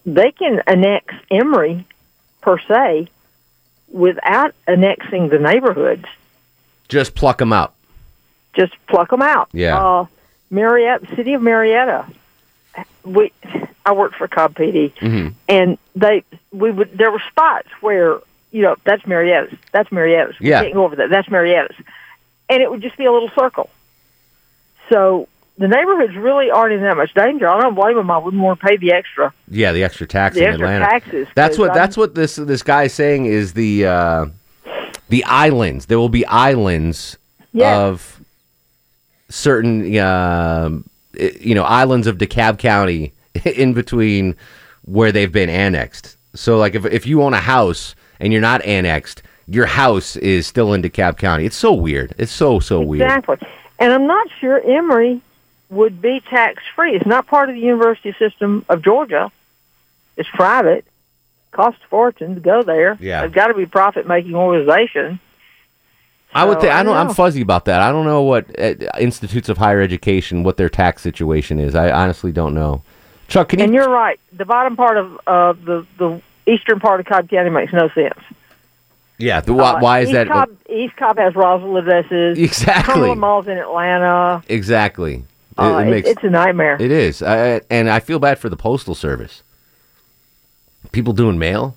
they 0.07 0.31
can 0.31 0.63
annex 0.65 1.13
Emory 1.29 1.85
per 2.41 2.57
se 2.57 3.07
without 3.89 4.55
annexing 4.67 5.29
the 5.29 5.37
neighborhoods. 5.37 6.05
Just 6.87 7.13
pluck 7.13 7.37
them 7.37 7.53
out. 7.53 7.75
Just 8.55 8.73
pluck 8.87 9.11
them 9.11 9.21
out. 9.21 9.47
Yeah. 9.53 9.77
Uh, 9.79 10.05
Marietta, 10.55 11.15
city 11.15 11.33
of 11.33 11.41
Marietta. 11.41 12.05
We, 13.03 13.31
I 13.85 13.91
worked 13.91 14.15
for 14.15 14.27
Cobb 14.27 14.55
PD, 14.55 14.93
Mm-hmm. 14.95 15.27
and 15.47 15.77
they 15.95 16.23
we 16.51 16.71
would 16.71 16.97
there 16.97 17.11
were 17.11 17.21
spots 17.29 17.67
where 17.81 18.19
you 18.51 18.61
know 18.63 18.75
that's 18.83 19.03
Marietta's, 19.05 19.57
that's 19.71 19.91
Marietta's. 19.91 20.39
We 20.39 20.49
Yeah. 20.49 20.61
can't 20.63 20.73
go 20.73 20.83
over 20.85 20.95
that. 20.95 21.09
That's 21.09 21.29
Marietta's, 21.29 21.75
and 22.49 22.61
it 22.63 22.69
would 22.71 22.81
just 22.81 22.97
be 22.97 23.05
a 23.05 23.11
little 23.11 23.29
circle. 23.37 23.69
So 24.89 25.27
the 25.57 25.67
neighborhoods 25.67 26.15
really 26.15 26.49
aren't 26.51 26.73
in 26.73 26.81
that 26.81 26.97
much 26.97 27.13
danger. 27.13 27.47
I 27.47 27.61
don't 27.61 27.75
blame 27.75 27.95
them. 27.95 28.11
I 28.11 28.17
wouldn't 28.17 28.41
want 28.41 28.59
to 28.59 28.65
pay 28.65 28.77
the 28.77 28.91
extra. 28.93 29.33
Yeah, 29.49 29.71
the 29.71 29.83
extra 29.83 30.05
tax 30.07 30.35
The 30.35 30.43
in 30.43 30.49
extra 30.49 30.67
Atlanta. 30.67 30.85
taxes, 30.85 31.27
That's 31.35 31.57
what 31.57 31.69
I'm- 31.71 31.77
that's 31.77 31.97
what 31.97 32.15
this 32.15 32.35
this 32.35 32.63
guy 32.63 32.83
is 32.83 32.93
saying 32.93 33.25
is 33.25 33.53
the 33.53 33.85
uh, 33.85 34.25
the 35.09 35.23
islands. 35.25 35.85
There 35.87 35.99
will 35.99 36.09
be 36.09 36.25
islands 36.25 37.17
Yeah. 37.53 37.77
of 37.77 38.14
certain 39.35 39.97
um, 39.99 40.83
i- 41.19 41.33
you 41.39 41.53
know 41.55 41.63
islands 41.63 42.07
of 42.07 42.17
DeKalb 42.17 42.57
County 42.57 43.13
in 43.45 43.73
between 43.73 44.35
where 44.85 45.11
they've 45.11 45.31
been 45.31 45.49
annexed. 45.49 46.15
So 46.35 46.57
like 46.57 46.75
if 46.75 46.85
if 46.85 47.05
you 47.05 47.21
own 47.21 47.33
a 47.33 47.39
house 47.41 47.95
and 48.19 48.31
you're 48.31 48.41
not 48.41 48.63
annexed, 48.65 49.21
your 49.47 49.65
house 49.65 50.15
is 50.17 50.47
still 50.47 50.73
in 50.73 50.81
DeKalb 50.81 51.17
County. 51.17 51.45
It's 51.45 51.55
so 51.55 51.73
weird. 51.73 52.13
It's 52.17 52.31
so 52.31 52.59
so 52.59 52.81
weird. 52.81 53.03
Exactly. 53.03 53.37
And 53.79 53.91
I'm 53.91 54.07
not 54.07 54.27
sure 54.39 54.59
Emory 54.61 55.21
would 55.69 56.01
be 56.01 56.21
tax 56.21 56.63
free. 56.75 56.95
It's 56.95 57.05
not 57.05 57.27
part 57.27 57.49
of 57.49 57.55
the 57.55 57.61
university 57.61 58.13
system 58.17 58.65
of 58.69 58.81
Georgia. 58.81 59.31
It's 60.17 60.29
private. 60.29 60.85
Costs 61.51 61.81
a 61.83 61.87
fortune 61.87 62.35
to 62.35 62.41
go 62.41 62.63
there. 62.63 62.97
Yeah. 63.01 63.21
They've 63.21 63.31
got 63.33 63.47
to 63.47 63.53
be 63.53 63.63
a 63.63 63.67
profit 63.67 64.07
making 64.07 64.35
organization. 64.35 65.19
I 66.35 66.43
would 66.45 66.57
So, 66.57 66.61
think 66.61 66.73
I 66.73 66.79
I 66.79 66.83
don't. 66.83 66.93
don't 66.95 67.07
I'm 67.07 67.13
fuzzy 67.15 67.41
about 67.41 67.65
that. 67.65 67.81
I 67.81 67.91
don't 67.91 68.05
know 68.05 68.21
what 68.23 68.45
uh, 68.59 68.73
institutes 68.99 69.47
of 69.49 69.57
higher 69.57 69.81
education 69.81 70.43
what 70.43 70.57
their 70.57 70.69
tax 70.69 71.01
situation 71.01 71.59
is. 71.59 71.73
I 71.75 71.89
honestly 71.91 72.31
don't 72.31 72.53
know. 72.53 72.83
Chuck, 73.29 73.49
can 73.49 73.59
you? 73.59 73.65
And 73.65 73.73
you're 73.73 73.89
right. 73.89 74.19
The 74.33 74.45
bottom 74.45 74.75
part 74.75 74.97
of 74.97 75.19
uh, 75.25 75.53
the 75.53 75.85
the 75.97 76.21
eastern 76.45 76.79
part 76.79 76.99
of 76.99 77.05
Cobb 77.07 77.29
County 77.29 77.49
makes 77.49 77.73
no 77.73 77.89
sense. 77.89 78.19
yeah. 79.17 79.39
The, 79.41 79.53
why, 79.53 79.71
Uh, 79.71 79.79
why 79.79 79.99
is 80.01 80.09
East 80.09 80.13
that? 80.13 80.27
Cobb, 80.27 80.49
East 80.69 80.95
Cobb 80.97 81.17
has 81.17 81.33
Roswell 81.35 81.77
addresses. 81.77 82.37
Exactly. 82.37 82.93
Cumberland 82.93 83.21
Mall's 83.21 83.47
in 83.47 83.57
Atlanta. 83.57 84.43
exactly. 84.47 85.15
It, 85.15 85.23
Uh, 85.57 85.77
it 85.79 85.87
it- 85.87 85.89
makes 85.91 86.09
it's 86.09 86.23
a 86.23 86.29
nightmare. 86.29 86.75
It 86.79 86.91
is, 86.91 87.23
I, 87.23 87.61
and 87.71 87.89
I 87.89 87.99
feel 88.01 88.19
bad 88.19 88.37
for 88.39 88.49
the 88.49 88.57
postal 88.57 88.93
service. 88.93 89.41
People 90.91 91.13
doing 91.13 91.39
mail. 91.39 91.75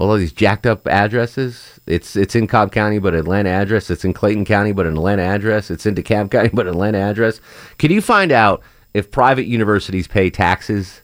All 0.00 0.14
of 0.14 0.18
these 0.18 0.32
jacked 0.32 0.66
up 0.66 0.86
addresses. 0.88 1.78
It's 1.86 2.16
it's 2.16 2.34
in 2.34 2.46
Cobb 2.46 2.72
County, 2.72 2.98
but 2.98 3.12
Atlanta 3.14 3.50
address. 3.50 3.90
It's 3.90 4.02
in 4.02 4.14
Clayton 4.14 4.46
County, 4.46 4.72
but 4.72 4.86
an 4.86 4.94
Atlanta 4.94 5.22
address. 5.22 5.70
It's 5.70 5.84
in 5.84 5.94
DeKalb 5.94 6.30
County, 6.30 6.48
but 6.54 6.66
Atlanta 6.66 6.96
address. 6.96 7.38
Can 7.76 7.90
you 7.90 8.00
find 8.00 8.32
out 8.32 8.62
if 8.94 9.10
private 9.10 9.44
universities 9.44 10.08
pay 10.08 10.30
taxes? 10.30 11.02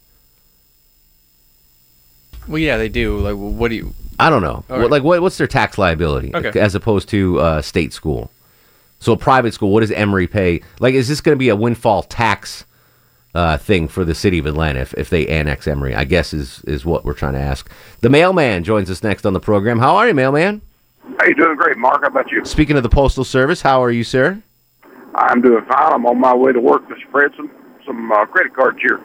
Well, 2.48 2.58
yeah, 2.58 2.78
they 2.78 2.88
do. 2.88 3.18
Like, 3.18 3.34
what 3.36 3.68
do 3.68 3.74
you? 3.74 3.94
I 4.18 4.30
don't 4.30 4.40
know. 4.40 4.64
What, 4.68 4.78
right. 4.80 4.90
like, 4.90 5.02
what, 5.02 5.20
what's 5.20 5.36
their 5.36 5.46
tax 5.46 5.76
liability 5.76 6.34
Okay. 6.34 6.58
as 6.58 6.74
opposed 6.74 7.10
to 7.10 7.38
uh, 7.38 7.60
state 7.60 7.92
school? 7.92 8.30
So, 8.98 9.12
a 9.12 9.16
private 9.18 9.52
school, 9.52 9.72
what 9.72 9.80
does 9.80 9.90
Emory 9.90 10.26
pay? 10.26 10.62
Like, 10.80 10.94
is 10.94 11.06
this 11.06 11.20
going 11.20 11.36
to 11.36 11.38
be 11.38 11.50
a 11.50 11.56
windfall 11.56 12.02
tax 12.02 12.64
uh, 13.36 13.58
thing 13.58 13.88
for 13.88 14.04
the 14.04 14.14
city 14.14 14.38
of 14.38 14.46
Atlanta 14.46 14.80
if, 14.80 14.94
if 14.94 15.10
they 15.10 15.26
annex 15.26 15.66
Emory? 15.66 15.94
I 15.94 16.04
guess 16.04 16.32
is 16.32 16.62
is 16.66 16.84
what 16.84 17.04
we're 17.04 17.14
trying 17.14 17.34
to 17.34 17.40
ask. 17.40 17.70
The 18.00 18.08
mailman 18.08 18.64
joins 18.64 18.90
us 18.90 19.02
next 19.02 19.26
on 19.26 19.32
the 19.32 19.40
program. 19.40 19.78
How 19.78 19.96
are 19.96 20.08
you, 20.08 20.14
mailman? 20.14 20.62
How 21.18 21.26
you 21.26 21.34
doing? 21.34 21.56
Great, 21.56 21.76
Mark. 21.76 22.02
How 22.02 22.08
about 22.08 22.30
you? 22.30 22.44
Speaking 22.44 22.76
of 22.76 22.82
the 22.82 22.88
postal 22.88 23.24
service, 23.24 23.62
how 23.62 23.82
are 23.82 23.90
you, 23.90 24.04
sir? 24.04 24.42
I'm 25.14 25.40
doing 25.40 25.64
fine. 25.64 25.92
I'm 25.92 26.06
on 26.06 26.20
my 26.20 26.34
way 26.34 26.52
to 26.52 26.60
work 26.60 26.88
to 26.88 26.94
spread 27.08 27.32
some 27.36 27.50
some 27.84 28.10
uh, 28.12 28.26
credit 28.26 28.54
card 28.54 28.78
cheer. 28.78 29.00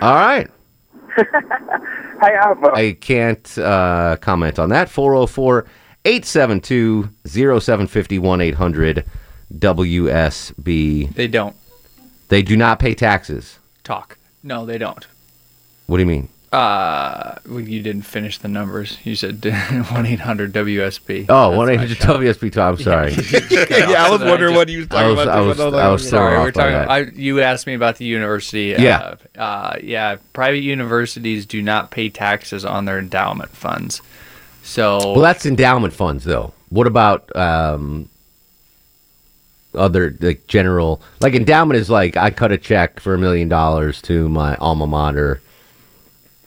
All 0.00 0.14
right. 0.14 0.48
Hey, 2.22 2.36
I've 2.36 2.62
uh, 2.62 2.70
I 2.72 2.92
can't 3.00 3.58
uh, 3.58 4.16
comment 4.20 4.60
on 4.60 4.68
that. 4.68 4.88
404 4.88 5.66
872 6.04 7.08
0750 7.26 8.18
1 8.20 8.40
800 8.40 9.04
WSB. 9.58 11.14
They 11.14 11.26
don't. 11.26 11.56
They 12.32 12.40
do 12.40 12.56
not 12.56 12.78
pay 12.78 12.94
taxes. 12.94 13.58
Talk. 13.84 14.16
No, 14.42 14.64
they 14.64 14.78
don't. 14.78 15.06
What 15.86 15.98
do 15.98 16.02
you 16.02 16.06
mean? 16.06 16.30
Uh, 16.50 17.34
well, 17.46 17.60
you 17.60 17.82
didn't 17.82 18.06
finish 18.06 18.38
the 18.38 18.48
numbers. 18.48 18.96
You 19.04 19.16
said 19.16 19.44
one 19.90 20.06
eight 20.06 20.20
hundred 20.20 20.54
WSB. 20.54 21.26
Oh, 21.28 21.50
That's 21.50 21.58
one 21.58 21.66
my 21.66 21.72
eight 21.74 21.76
hundred 21.76 21.96
shot. 21.98 22.20
WSB. 22.20 22.52
Tom, 22.52 22.74
I'm 22.74 22.82
sorry. 22.82 23.12
yeah, 23.12 24.06
I 24.06 24.10
was 24.10 24.22
wondering 24.22 24.54
what 24.54 24.70
you 24.70 24.78
was 24.78 24.86
I 24.92 25.02
talking 25.02 25.16
was, 25.16 25.22
about. 25.26 25.36
I 25.36 25.40
was, 25.42 25.56
too, 25.58 25.70
but 25.72 25.74
I 25.74 25.90
was 25.92 26.08
Sorry, 26.08 26.38
we're 26.38 26.52
talking. 26.52 26.72
that. 26.72 26.90
I, 26.90 26.98
you 27.00 27.42
asked 27.42 27.66
me 27.66 27.74
about 27.74 27.96
the 27.98 28.06
university. 28.06 28.74
Yeah. 28.78 29.16
Uh, 29.36 29.38
uh, 29.38 29.76
yeah. 29.82 30.16
Private 30.32 30.62
universities 30.62 31.44
do 31.44 31.60
not 31.60 31.90
pay 31.90 32.08
taxes 32.08 32.64
on 32.64 32.86
their 32.86 32.98
endowment 32.98 33.50
funds. 33.50 34.00
So 34.62 35.12
Well, 35.12 35.20
that's 35.20 35.44
endowment 35.44 35.92
funds, 35.92 36.24
though. 36.24 36.54
What 36.70 36.86
about 36.86 37.36
um, 37.36 38.08
other 39.74 40.16
like 40.20 40.46
general? 40.46 41.00
Like 41.20 41.34
endowment 41.34 41.78
is 41.80 41.88
like 41.90 42.16
I 42.16 42.30
cut 42.30 42.52
a 42.52 42.58
check 42.58 43.00
for 43.00 43.14
a 43.14 43.18
million 43.18 43.48
dollars 43.48 44.00
to 44.02 44.28
my 44.28 44.56
alma 44.56 44.86
mater. 44.86 45.40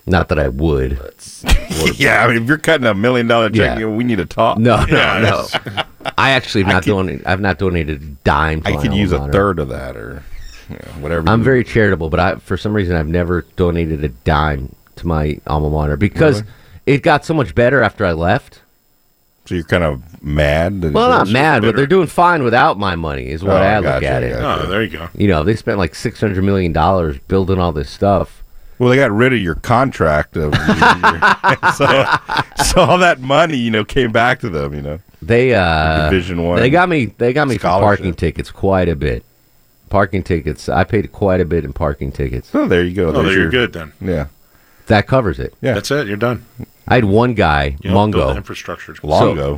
Not 0.07 0.29
that 0.29 0.38
I 0.38 0.49
would. 0.49 0.99
yeah, 1.95 2.23
I 2.23 2.27
mean, 2.27 2.43
if 2.43 2.47
you're 2.47 2.59
cutting 2.59 2.85
a 2.85 2.93
million 2.93 3.27
dollar 3.27 3.49
check, 3.49 3.57
Yeah. 3.57 3.79
you 3.79 3.89
know, 3.89 3.95
we 3.95 4.03
need 4.03 4.17
to 4.17 4.25
talk. 4.27 4.59
No, 4.59 4.77
no, 4.85 4.85
Yeah, 4.97 5.19
no. 5.19 5.43
that's- 5.47 5.85
I 6.17 6.31
actually 6.31 6.63
have 6.65 6.69
I 6.69 6.73
not 6.73 6.83
could- 6.83 6.89
donated. 6.91 7.25
I've 7.25 7.39
not 7.41 7.57
donated 7.57 8.01
a 8.03 8.05
dime. 8.23 8.61
To 8.61 8.67
I 8.69 8.71
my 8.73 8.81
could 8.81 8.91
alma 8.91 9.01
use 9.01 9.11
a 9.11 9.19
mater. 9.19 9.31
third 9.33 9.59
of 9.59 9.69
that, 9.69 9.97
or 9.97 10.21
you 10.69 10.75
know, 10.75 10.91
whatever. 11.01 11.27
I'm 11.27 11.39
you- 11.39 11.45
very 11.45 11.63
charitable, 11.63 12.09
but 12.11 12.19
I 12.19 12.35
for 12.35 12.55
some 12.55 12.73
reason 12.73 12.95
I've 12.95 13.07
never 13.07 13.41
donated 13.55 14.03
a 14.03 14.09
dime 14.09 14.75
to 14.97 15.07
my 15.07 15.39
alma 15.47 15.71
mater 15.71 15.97
because 15.97 16.43
it 16.85 17.01
got 17.01 17.25
so 17.25 17.33
much 17.33 17.55
better 17.55 17.81
after 17.81 18.05
I 18.05 18.11
left. 18.13 18.61
So 19.45 19.53
you're 19.55 19.63
kind 19.63 19.84
of 19.84 20.01
mad. 20.23 20.81
that- 20.81 20.93
Well, 20.93 21.10
not 21.10 21.29
mad, 21.29 21.62
but 21.62 21.75
they're 21.75 21.86
doing 21.86 22.08
fine 22.08 22.43
without 22.43 22.79
my 22.79 22.95
money. 22.95 23.27
Is 23.27 23.43
what 23.43 23.58
Oh, 23.58 23.60
I 23.62 23.75
look 23.77 23.86
gotcha, 23.86 24.08
at 24.08 24.23
it. 24.23 24.31
gotcha. 24.39 24.63
Oh, 24.65 24.69
there 24.69 24.81
you 24.84 24.89
go. 24.89 25.08
You 25.15 25.27
know, 25.27 25.43
they 25.43 25.55
spent 25.55 25.77
like 25.77 25.93
six 25.95 26.19
hundred 26.19 26.43
million 26.43 26.73
dollars 26.73 27.17
building 27.27 27.60
all 27.60 27.71
this 27.71 27.89
stuff. 27.89 28.43
Well, 28.79 28.89
they 28.89 28.95
got 28.97 29.12
rid 29.12 29.31
of 29.34 29.39
your 29.39 29.55
contract 29.55 30.36
of 30.36 30.53
so, 31.75 31.86
so 32.63 32.81
all 32.81 32.97
that 32.97 33.19
money, 33.21 33.55
you 33.58 33.71
know, 33.71 33.86
came 33.86 34.12
back 34.12 34.39
to 34.41 34.49
them. 34.49 34.73
You 34.73 34.81
know, 34.81 34.99
They 35.21 35.53
uh, 35.53 36.10
Division 36.10 36.43
One 36.43 36.60
They 36.60 36.69
got 36.69 36.89
me. 36.89 37.05
They 37.05 37.31
got 37.31 37.47
me 37.47 37.58
for 37.58 37.67
parking 37.67 38.13
tickets 38.15 38.51
quite 38.51 38.89
a 38.89 38.95
bit. 38.95 39.23
Parking 39.89 40.23
tickets. 40.23 40.67
I 40.67 40.84
paid 40.84 41.12
quite 41.12 41.39
a 41.39 41.45
bit 41.45 41.63
in 41.63 41.71
parking 41.71 42.12
tickets. 42.12 42.49
Oh, 42.55 42.67
there 42.67 42.84
you 42.84 42.95
go. 42.95 43.10
Oh, 43.10 43.12
There's 43.12 43.25
there 43.25 43.34
you're 43.34 43.41
your- 43.43 43.51
good 43.51 43.73
then. 43.73 43.93
Yeah, 44.01 44.25
That 44.88 45.05
covers 45.08 45.39
it. 45.39 45.53
yeah. 45.62 45.75
That's 45.75 45.91
it. 45.91 46.08
You're 46.08 46.17
done. 46.17 46.43
I 46.88 46.95
had 46.95 47.06
one 47.06 47.34
guy, 47.34 47.78
You 47.82 47.89
don't 47.91 48.12
build 48.12 48.24
Mongo. 48.26 48.32
the 48.32 48.38
infrastructure. 48.38 48.95
So, 48.95 49.02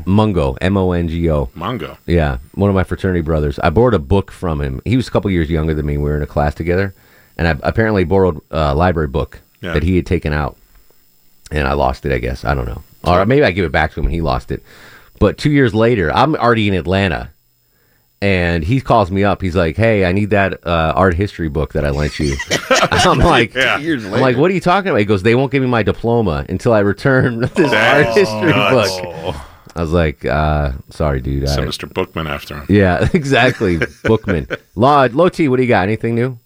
Mongo, 0.06 0.58
M 0.62 0.78
O 0.78 0.92
N 0.94 1.10
G 1.10 1.30
O. 1.30 1.48
Mongo. 1.58 1.98
Yeah, 2.06 2.38
one 2.56 2.70
of 2.70 2.76
my 2.76 2.84
fraternity 2.84 3.22
brothers. 3.22 3.60
I 3.60 3.70
borrowed 3.70 3.94
a 3.94 4.00
book 4.00 4.32
from 4.32 4.62
him. 4.62 4.82
He 4.86 4.96
was 4.96 5.08
a 5.08 5.12
couple 5.12 5.30
years 5.32 5.50
younger 5.50 5.74
than 5.74 5.86
me. 5.86 5.98
We 5.98 6.04
were 6.10 6.16
in 6.18 6.24
a 6.24 6.28
class 6.28 6.56
together, 6.56 6.94
and 7.38 7.48
I 7.48 7.56
apparently 7.64 8.04
borrowed 8.06 8.40
a 8.52 8.74
library 8.74 9.10
book 9.10 9.42
Yeah. 9.62 9.74
that 9.74 9.84
he 9.84 9.96
had 9.98 10.06
taken 10.06 10.32
out, 10.32 10.56
and 11.52 11.68
I 11.68 11.74
lost 11.74 12.06
it. 12.06 12.14
I 12.14 12.20
guess 12.20 12.46
I 12.46 12.54
don't 12.54 12.66
know, 12.66 12.82
or 13.04 13.26
maybe 13.26 13.44
I 13.44 13.52
give 13.52 13.66
it 13.66 13.72
back 13.72 13.94
to 13.94 14.00
him 14.00 14.06
and 14.06 14.14
he 14.16 14.22
lost 14.22 14.50
it. 14.52 14.64
But 15.20 15.38
two 15.38 15.52
years 15.52 15.74
later, 15.74 16.14
I'm 16.14 16.36
already 16.36 16.68
in 16.68 16.76
Atlanta, 16.76 17.32
and 18.22 18.64
he 18.64 18.82
calls 18.82 19.12
me 19.12 19.24
up. 19.24 19.42
He's 19.42 19.56
like, 19.56 19.76
"Hey, 19.78 20.06
I 20.06 20.12
need 20.12 20.32
that 20.32 20.66
uh, 20.66 20.94
art 20.96 21.14
history 21.16 21.50
book 21.50 21.74
that 21.74 21.86
I 21.86 21.90
lent 21.92 22.18
you." 22.20 22.36
I'm 22.70 23.20
like, 23.20 23.54
Yeah. 23.54 23.76
I'm 23.78 24.12
like, 24.22 24.38
"What 24.38 24.50
are 24.52 24.54
you 24.54 24.60
talking 24.62 24.90
about?" 24.90 25.00
He 25.00 25.06
goes, 25.06 25.24
"They 25.24 25.36
won't 25.36 25.52
give 25.52 25.62
me 25.62 25.70
my 25.70 25.84
diploma 25.84 26.46
until 26.50 26.74
I 26.74 26.80
return 26.80 27.40
this 27.56 27.72
art 27.74 28.08
history 28.16 28.52
nuts. 28.52 29.02
book." 29.02 29.36
I 29.76 29.82
was 29.82 29.92
like, 29.92 30.26
uh, 30.26 30.72
"Sorry, 30.90 31.22
dude." 31.22 31.48
Send 31.48 31.68
I, 31.68 31.70
Mr. 31.70 31.92
Bookman 31.92 32.26
after 32.28 32.56
him. 32.58 32.66
yeah, 32.70 33.08
exactly. 33.14 33.80
Bookman. 34.04 34.48
Law, 34.76 35.08
low 35.12 35.30
T, 35.30 35.48
what 35.48 35.58
do 35.58 35.62
you 35.64 35.70
got? 35.70 35.84
Anything 35.84 36.16
new? 36.16 36.40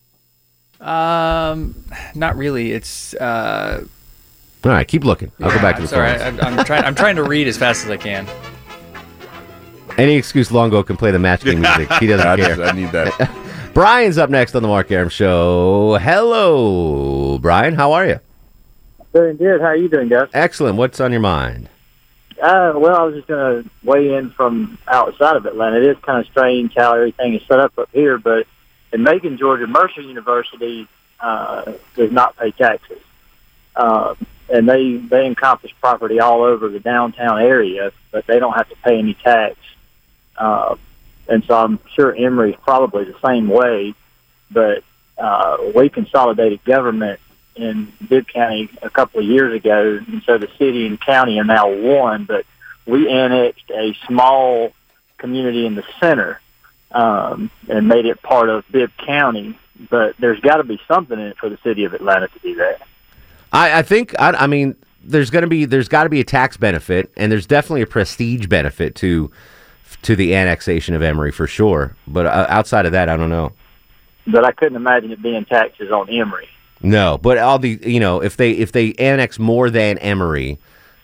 Um, 0.86 1.76
not 2.16 2.36
really. 2.36 2.72
It's 2.74 3.14
uh. 3.16 3.86
All 4.64 4.72
right, 4.72 4.88
keep 4.88 5.04
looking. 5.04 5.32
I'll 5.42 5.50
go 5.50 5.58
back 5.60 5.78
to 5.78 5.82
the 5.84 5.88
Sorry, 5.88 6.18
phones. 6.18 6.40
I, 6.40 6.48
I'm 6.48 6.66
trying. 6.66 6.84
I'm 6.84 6.96
trying 6.96 7.16
to 7.16 7.24
read 7.24 7.48
as 7.48 7.58
fast 7.58 7.84
as 7.86 7.90
I 7.90 7.98
can. 7.98 8.28
Any 10.02 10.16
excuse 10.16 10.52
Longo 10.52 10.82
can 10.82 10.98
play 10.98 11.12
the 11.12 11.20
match 11.20 11.44
game 11.44 11.62
music. 11.62 11.92
He 11.94 12.08
doesn't 12.08 12.26
I 12.28 12.36
care. 12.36 12.56
just- 12.56 12.74
I 12.74 12.76
need 12.76 12.92
that. 12.92 13.72
Brian's 13.76 14.18
up 14.18 14.30
next 14.32 14.56
on 14.56 14.64
the 14.64 14.68
Mark 14.68 14.90
Arum 14.92 15.10
Show. 15.10 15.98
Hello, 16.02 17.38
Brian. 17.38 17.76
How 17.76 17.94
are 17.94 18.06
you? 18.08 18.20
Doing 19.14 19.38
good. 19.38 19.62
How 19.62 19.68
are 19.68 19.76
you 19.76 19.88
doing, 19.90 20.10
guys? 20.10 20.28
Excellent. 20.34 20.76
What's 20.78 21.00
on 21.00 21.12
your 21.12 21.22
mind? 21.22 21.70
Uh, 22.42 22.74
well, 22.76 22.96
I 22.98 23.04
was 23.04 23.16
just 23.16 23.28
going 23.28 23.64
to 23.64 23.70
weigh 23.84 24.16
in 24.16 24.32
from 24.32 24.78
outside 24.88 25.36
of 25.36 25.46
Atlanta. 25.46 25.78
It 25.78 25.86
is 25.86 25.98
kind 26.04 26.20
of 26.20 26.26
strange 26.32 26.74
how 26.76 26.96
everything 26.96 27.36
is 27.36 27.42
set 27.48 27.60
up 27.60 27.78
up 27.78 27.90
here, 27.94 28.18
but 28.18 28.48
in 28.92 29.04
Macon, 29.04 29.38
Georgia, 29.38 29.68
Mercer 29.68 30.02
University 30.02 30.88
uh, 31.20 31.74
does 31.96 32.12
not 32.12 32.36
pay 32.38 32.50
taxes, 32.52 33.00
uh, 33.76 34.16
and 34.50 34.68
they 34.68 34.98
they 34.98 35.28
encompass 35.28 35.72
property 35.80 36.20
all 36.20 36.42
over 36.42 36.68
the 36.68 36.80
downtown 36.80 37.40
area, 37.40 37.92
but 38.12 38.26
they 38.28 38.40
don't 38.40 38.54
have 38.54 38.68
to 38.70 38.76
pay 38.84 38.98
any 38.98 39.14
tax. 39.14 39.56
Uh, 40.42 40.76
and 41.28 41.44
so 41.46 41.56
I'm 41.56 41.80
sure 41.96 42.16
Emory 42.16 42.54
is 42.54 42.60
probably 42.64 43.06
the 43.06 43.16
same 43.24 43.48
way, 43.48 43.94
but 44.50 44.84
uh, 45.18 45.58
we 45.76 45.88
consolidated 45.88 46.64
government 46.66 47.20
in 47.56 47.94
Bibb 48.10 48.28
County 48.28 48.70
a 48.82 48.90
couple 48.90 49.20
of 49.20 49.26
years 49.28 49.54
ago, 49.54 50.00
and 50.08 50.24
so 50.24 50.40
the 50.40 50.50
city 50.58 50.88
and 50.88 51.00
county 51.00 51.40
are 51.40 51.44
now 51.44 51.70
one. 51.70 52.26
But 52.26 52.46
we 52.88 53.08
annexed 53.08 53.70
a 53.70 53.96
small 54.08 54.74
community 55.20 55.68
in 55.68 55.76
the 55.76 55.84
center 56.00 56.42
um, 56.92 57.52
and 57.70 57.88
made 57.88 58.08
it 58.08 58.22
part 58.24 58.50
of 58.50 58.66
Bibb 58.72 58.90
County. 58.98 59.60
But 59.92 60.16
there's 60.18 60.40
got 60.40 60.58
to 60.58 60.64
be 60.64 60.82
something 60.88 61.20
in 61.20 61.28
it 61.28 61.38
for 61.38 61.50
the 61.50 61.60
city 61.64 61.84
of 61.84 61.94
Atlanta 61.94 62.28
to 62.30 62.40
do 62.40 62.56
that. 62.56 62.82
I, 63.54 63.80
I 63.80 63.82
think 63.84 64.20
I, 64.20 64.32
I 64.32 64.48
mean 64.48 64.76
there's 65.04 65.30
gonna 65.30 65.48
be 65.48 65.66
there's 65.66 65.88
got 65.88 66.04
to 66.04 66.10
be 66.10 66.20
a 66.20 66.24
tax 66.24 66.58
benefit 66.58 67.12
and 67.16 67.32
there's 67.32 67.46
definitely 67.46 67.82
a 67.82 67.88
prestige 67.88 68.48
benefit 68.48 68.96
to 68.96 69.32
to 70.04 70.16
the 70.16 70.36
annexation 70.36 70.96
of 70.96 71.02
Emory 71.02 71.32
for 71.32 71.48
sure. 71.48 71.96
But 72.08 72.26
uh, 72.26 72.46
outside 72.50 72.86
of 72.86 72.92
that, 72.94 73.10
I 73.10 73.18
don't 73.18 73.30
know. 73.30 73.54
But 74.28 74.46
I 74.46 74.52
couldn't 74.52 74.76
imagine 74.76 75.12
it 75.12 75.22
being 75.22 75.46
taxes 75.46 75.92
on 75.92 76.10
Emory. 76.10 76.48
No, 76.84 77.18
but 77.18 77.38
all 77.38 77.60
the 77.60 77.80
you 77.84 78.00
know 78.00 78.22
if 78.22 78.38
they 78.38 78.52
if 78.52 78.72
they 78.72 78.94
annex 78.94 79.38
more 79.38 79.70
than 79.70 79.98
Emory, 80.00 80.58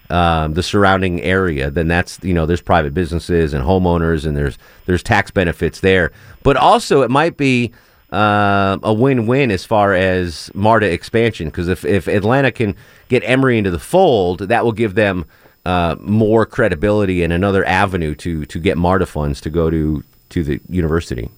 um, 0.09 0.53
the 0.53 0.63
surrounding 0.63 1.21
area, 1.21 1.69
then 1.69 1.87
that's 1.87 2.19
you 2.23 2.33
know 2.33 2.45
there's 2.45 2.61
private 2.61 2.93
businesses 2.93 3.53
and 3.53 3.63
homeowners 3.63 4.25
and 4.25 4.35
there's 4.35 4.57
there's 4.85 5.03
tax 5.03 5.29
benefits 5.31 5.81
there. 5.81 6.11
But 6.43 6.57
also 6.57 7.01
it 7.01 7.11
might 7.11 7.37
be 7.37 7.73
uh, 8.11 8.77
a 8.83 8.93
win-win 8.93 9.51
as 9.51 9.65
far 9.65 9.93
as 9.93 10.49
MARTA 10.53 10.91
expansion 10.91 11.49
because 11.49 11.67
if 11.67 11.85
if 11.85 12.07
Atlanta 12.07 12.51
can 12.51 12.75
get 13.09 13.21
Emory 13.25 13.57
into 13.57 13.71
the 13.71 13.79
fold, 13.79 14.39
that 14.39 14.63
will 14.63 14.71
give 14.71 14.95
them 14.95 15.25
uh, 15.67 15.97
more 15.99 16.45
credibility 16.45 17.23
and 17.23 17.33
another 17.33 17.65
avenue 17.65 18.15
to 18.15 18.45
to 18.45 18.57
get 18.57 18.77
MARTA 18.77 19.05
funds 19.05 19.41
to 19.41 19.49
go 19.49 19.69
to 19.69 20.01
to 20.29 20.41
the 20.41 20.61
university. 20.69 21.29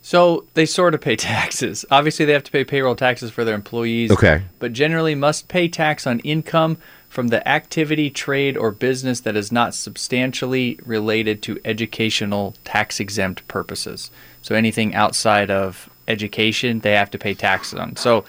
So 0.00 0.46
they 0.54 0.64
sort 0.64 0.94
of 0.94 1.02
pay 1.02 1.16
taxes. 1.34 1.84
Obviously, 1.90 2.24
they 2.24 2.32
have 2.32 2.44
to 2.44 2.50
pay 2.50 2.64
payroll 2.64 2.96
taxes 2.96 3.30
for 3.30 3.44
their 3.44 3.54
employees. 3.54 4.10
Okay. 4.10 4.42
But 4.58 4.72
generally 4.72 5.14
must 5.14 5.48
pay 5.48 5.68
tax 5.68 6.06
on 6.06 6.20
income 6.20 6.78
from 7.10 7.28
the 7.28 7.46
activity, 7.46 8.08
trade, 8.08 8.56
or 8.56 8.70
business 8.70 9.20
that 9.20 9.36
is 9.36 9.52
not 9.52 9.74
substantially 9.74 10.78
related 10.86 11.42
to 11.42 11.60
educational 11.64 12.54
tax 12.64 12.98
exempt 12.98 13.46
purposes. 13.48 14.10
So 14.40 14.54
anything 14.54 14.94
outside 14.94 15.50
of 15.50 15.90
education, 16.08 16.80
they 16.80 16.92
have 16.92 17.10
to 17.10 17.18
pay 17.18 17.34
taxes 17.34 17.78
on. 17.78 17.96
So 17.96 18.24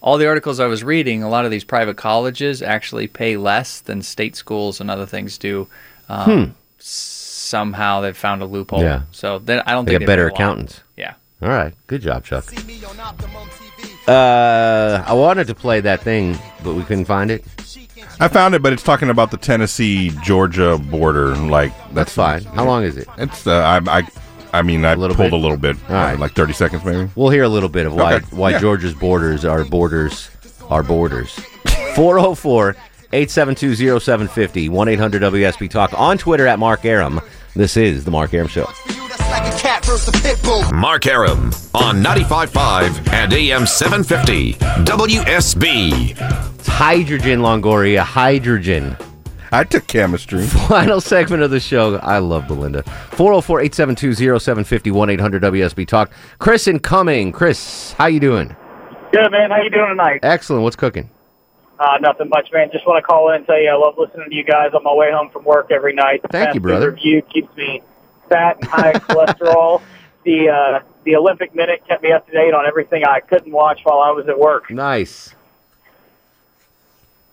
all 0.00 0.18
the 0.18 0.26
articles 0.26 0.60
I 0.60 0.66
was 0.66 0.82
reading, 0.82 1.22
a 1.22 1.28
lot 1.28 1.44
of 1.44 1.50
these 1.50 1.64
private 1.64 1.96
colleges 1.96 2.62
actually 2.62 3.06
pay 3.06 3.36
less 3.36 3.80
than 3.80 4.02
state 4.02 4.34
schools 4.36 4.80
and 4.80 4.90
other 4.90 5.06
things 5.06 5.38
do. 5.38 5.66
Um, 6.08 6.24
Hmm. 6.24 6.50
Somehow 6.78 8.00
they've 8.00 8.16
found 8.16 8.42
a 8.42 8.46
loophole. 8.46 8.80
Yeah. 8.82 9.02
So 9.12 9.38
then 9.40 9.62
I 9.66 9.72
don't 9.72 9.84
They 9.84 9.92
think 9.92 10.00
got 10.02 10.06
they 10.06 10.12
better 10.12 10.28
pay 10.30 10.32
a 10.32 10.34
accountants. 10.34 10.80
Yeah. 10.96 11.14
All 11.42 11.48
right. 11.48 11.74
Good 11.88 12.02
job, 12.02 12.24
Chuck. 12.24 12.44
Uh, 14.06 15.02
I 15.06 15.12
wanted 15.12 15.46
to 15.48 15.54
play 15.54 15.80
that 15.80 16.00
thing, 16.02 16.38
but 16.64 16.74
we 16.74 16.82
couldn't 16.84 17.04
find 17.06 17.30
it. 17.30 17.44
I 18.18 18.28
found 18.28 18.54
it, 18.54 18.62
but 18.62 18.72
it's 18.72 18.82
talking 18.82 19.08
about 19.10 19.30
the 19.30 19.36
Tennessee 19.36 20.10
Georgia 20.22 20.78
border. 20.78 21.34
Like 21.36 21.72
that's, 21.92 22.12
fine. 22.12 22.44
How 22.44 22.64
long 22.64 22.82
is 22.84 22.96
it? 22.96 23.08
It's 23.18 23.46
uh, 23.46 23.52
I 23.86 23.98
I 24.00 24.02
I 24.52 24.62
mean 24.62 24.84
I 24.84 24.94
pulled 24.94 25.16
bit? 25.16 25.32
a 25.32 25.36
little 25.36 25.56
bit, 25.56 25.76
All 25.88 25.94
right. 25.94 26.18
like 26.18 26.32
thirty 26.32 26.52
seconds 26.52 26.84
maybe. 26.84 27.10
We'll 27.14 27.30
hear 27.30 27.44
a 27.44 27.48
little 27.48 27.68
bit 27.68 27.86
of 27.86 27.94
why 27.94 28.14
Okay. 28.14 28.26
why 28.30 28.50
Yeah. 28.50 28.58
Georgia's 28.60 28.94
borders 28.94 29.44
are 29.44 29.64
borders 29.64 30.28
are 30.68 30.82
borders. 30.82 31.32
404 31.94 32.76
872 33.12 33.98
0750 34.00 34.68
1 34.68 34.88
800 34.88 35.22
WSB 35.22 35.68
Talk 35.70 35.92
on 35.98 36.16
Twitter 36.18 36.46
at 36.46 36.58
Mark 36.58 36.84
Arum. 36.84 37.20
This 37.56 37.76
is 37.76 38.04
The 38.04 38.10
Mark 38.12 38.32
Arum 38.34 38.46
Show. 38.48 38.66
Mark 40.72 41.06
Arum 41.06 41.46
on 41.74 42.02
95.5 42.02 43.12
and 43.12 43.32
AM 43.32 43.66
750 43.66 44.54
WSB. 44.84 46.16
It's 46.58 46.66
hydrogen, 46.68 47.40
Longoria. 47.40 48.00
Hydrogen. 48.00 48.96
I 49.52 49.64
took 49.64 49.86
chemistry. 49.86 50.46
Final 50.68 51.00
segment 51.00 51.42
of 51.42 51.50
the 51.50 51.60
show. 51.60 51.96
I 51.96 52.18
love 52.18 52.46
Belinda. 52.46 52.82
404 52.82 53.60
872 53.60 54.38
0750 54.38 55.12
800 55.12 55.42
WSB 55.42 55.86
Talk. 55.86 56.12
Chris 56.38 56.68
incoming. 56.68 57.32
Chris, 57.32 57.92
how 57.92 58.06
you 58.06 58.20
doing? 58.20 58.54
Good 59.12 59.30
man. 59.32 59.50
How 59.50 59.60
you 59.62 59.70
doing 59.70 59.88
tonight? 59.88 60.20
Excellent. 60.22 60.62
What's 60.62 60.76
cooking? 60.76 61.10
Uh, 61.80 61.96
nothing 62.00 62.28
much, 62.28 62.48
man. 62.52 62.68
Just 62.70 62.86
want 62.86 63.02
to 63.02 63.06
call 63.06 63.30
in 63.30 63.36
and 63.36 63.46
tell 63.46 63.60
you 63.60 63.70
I 63.70 63.74
love 63.74 63.94
listening 63.96 64.28
to 64.28 64.34
you 64.34 64.44
guys 64.44 64.72
on 64.74 64.84
my 64.84 64.94
way 64.94 65.10
home 65.10 65.30
from 65.30 65.44
work 65.44 65.70
every 65.72 65.94
night. 65.94 66.22
The 66.22 66.28
Thank 66.28 66.48
you, 66.48 66.60
food 66.60 66.62
brother. 66.62 66.90
Review 66.90 67.22
keeps 67.22 67.54
me 67.56 67.82
fat 68.28 68.56
and 68.60 68.66
high 68.66 68.92
cholesterol. 68.92 69.82
The 70.22 70.50
uh, 70.50 70.80
the 71.04 71.16
Olympic 71.16 71.54
Minute 71.54 71.82
kept 71.88 72.02
me 72.02 72.12
up 72.12 72.26
to 72.26 72.32
date 72.32 72.52
on 72.52 72.66
everything 72.66 73.04
I 73.06 73.20
couldn't 73.20 73.52
watch 73.52 73.80
while 73.84 74.00
I 74.00 74.10
was 74.10 74.28
at 74.28 74.38
work. 74.38 74.70
Nice. 74.70 75.34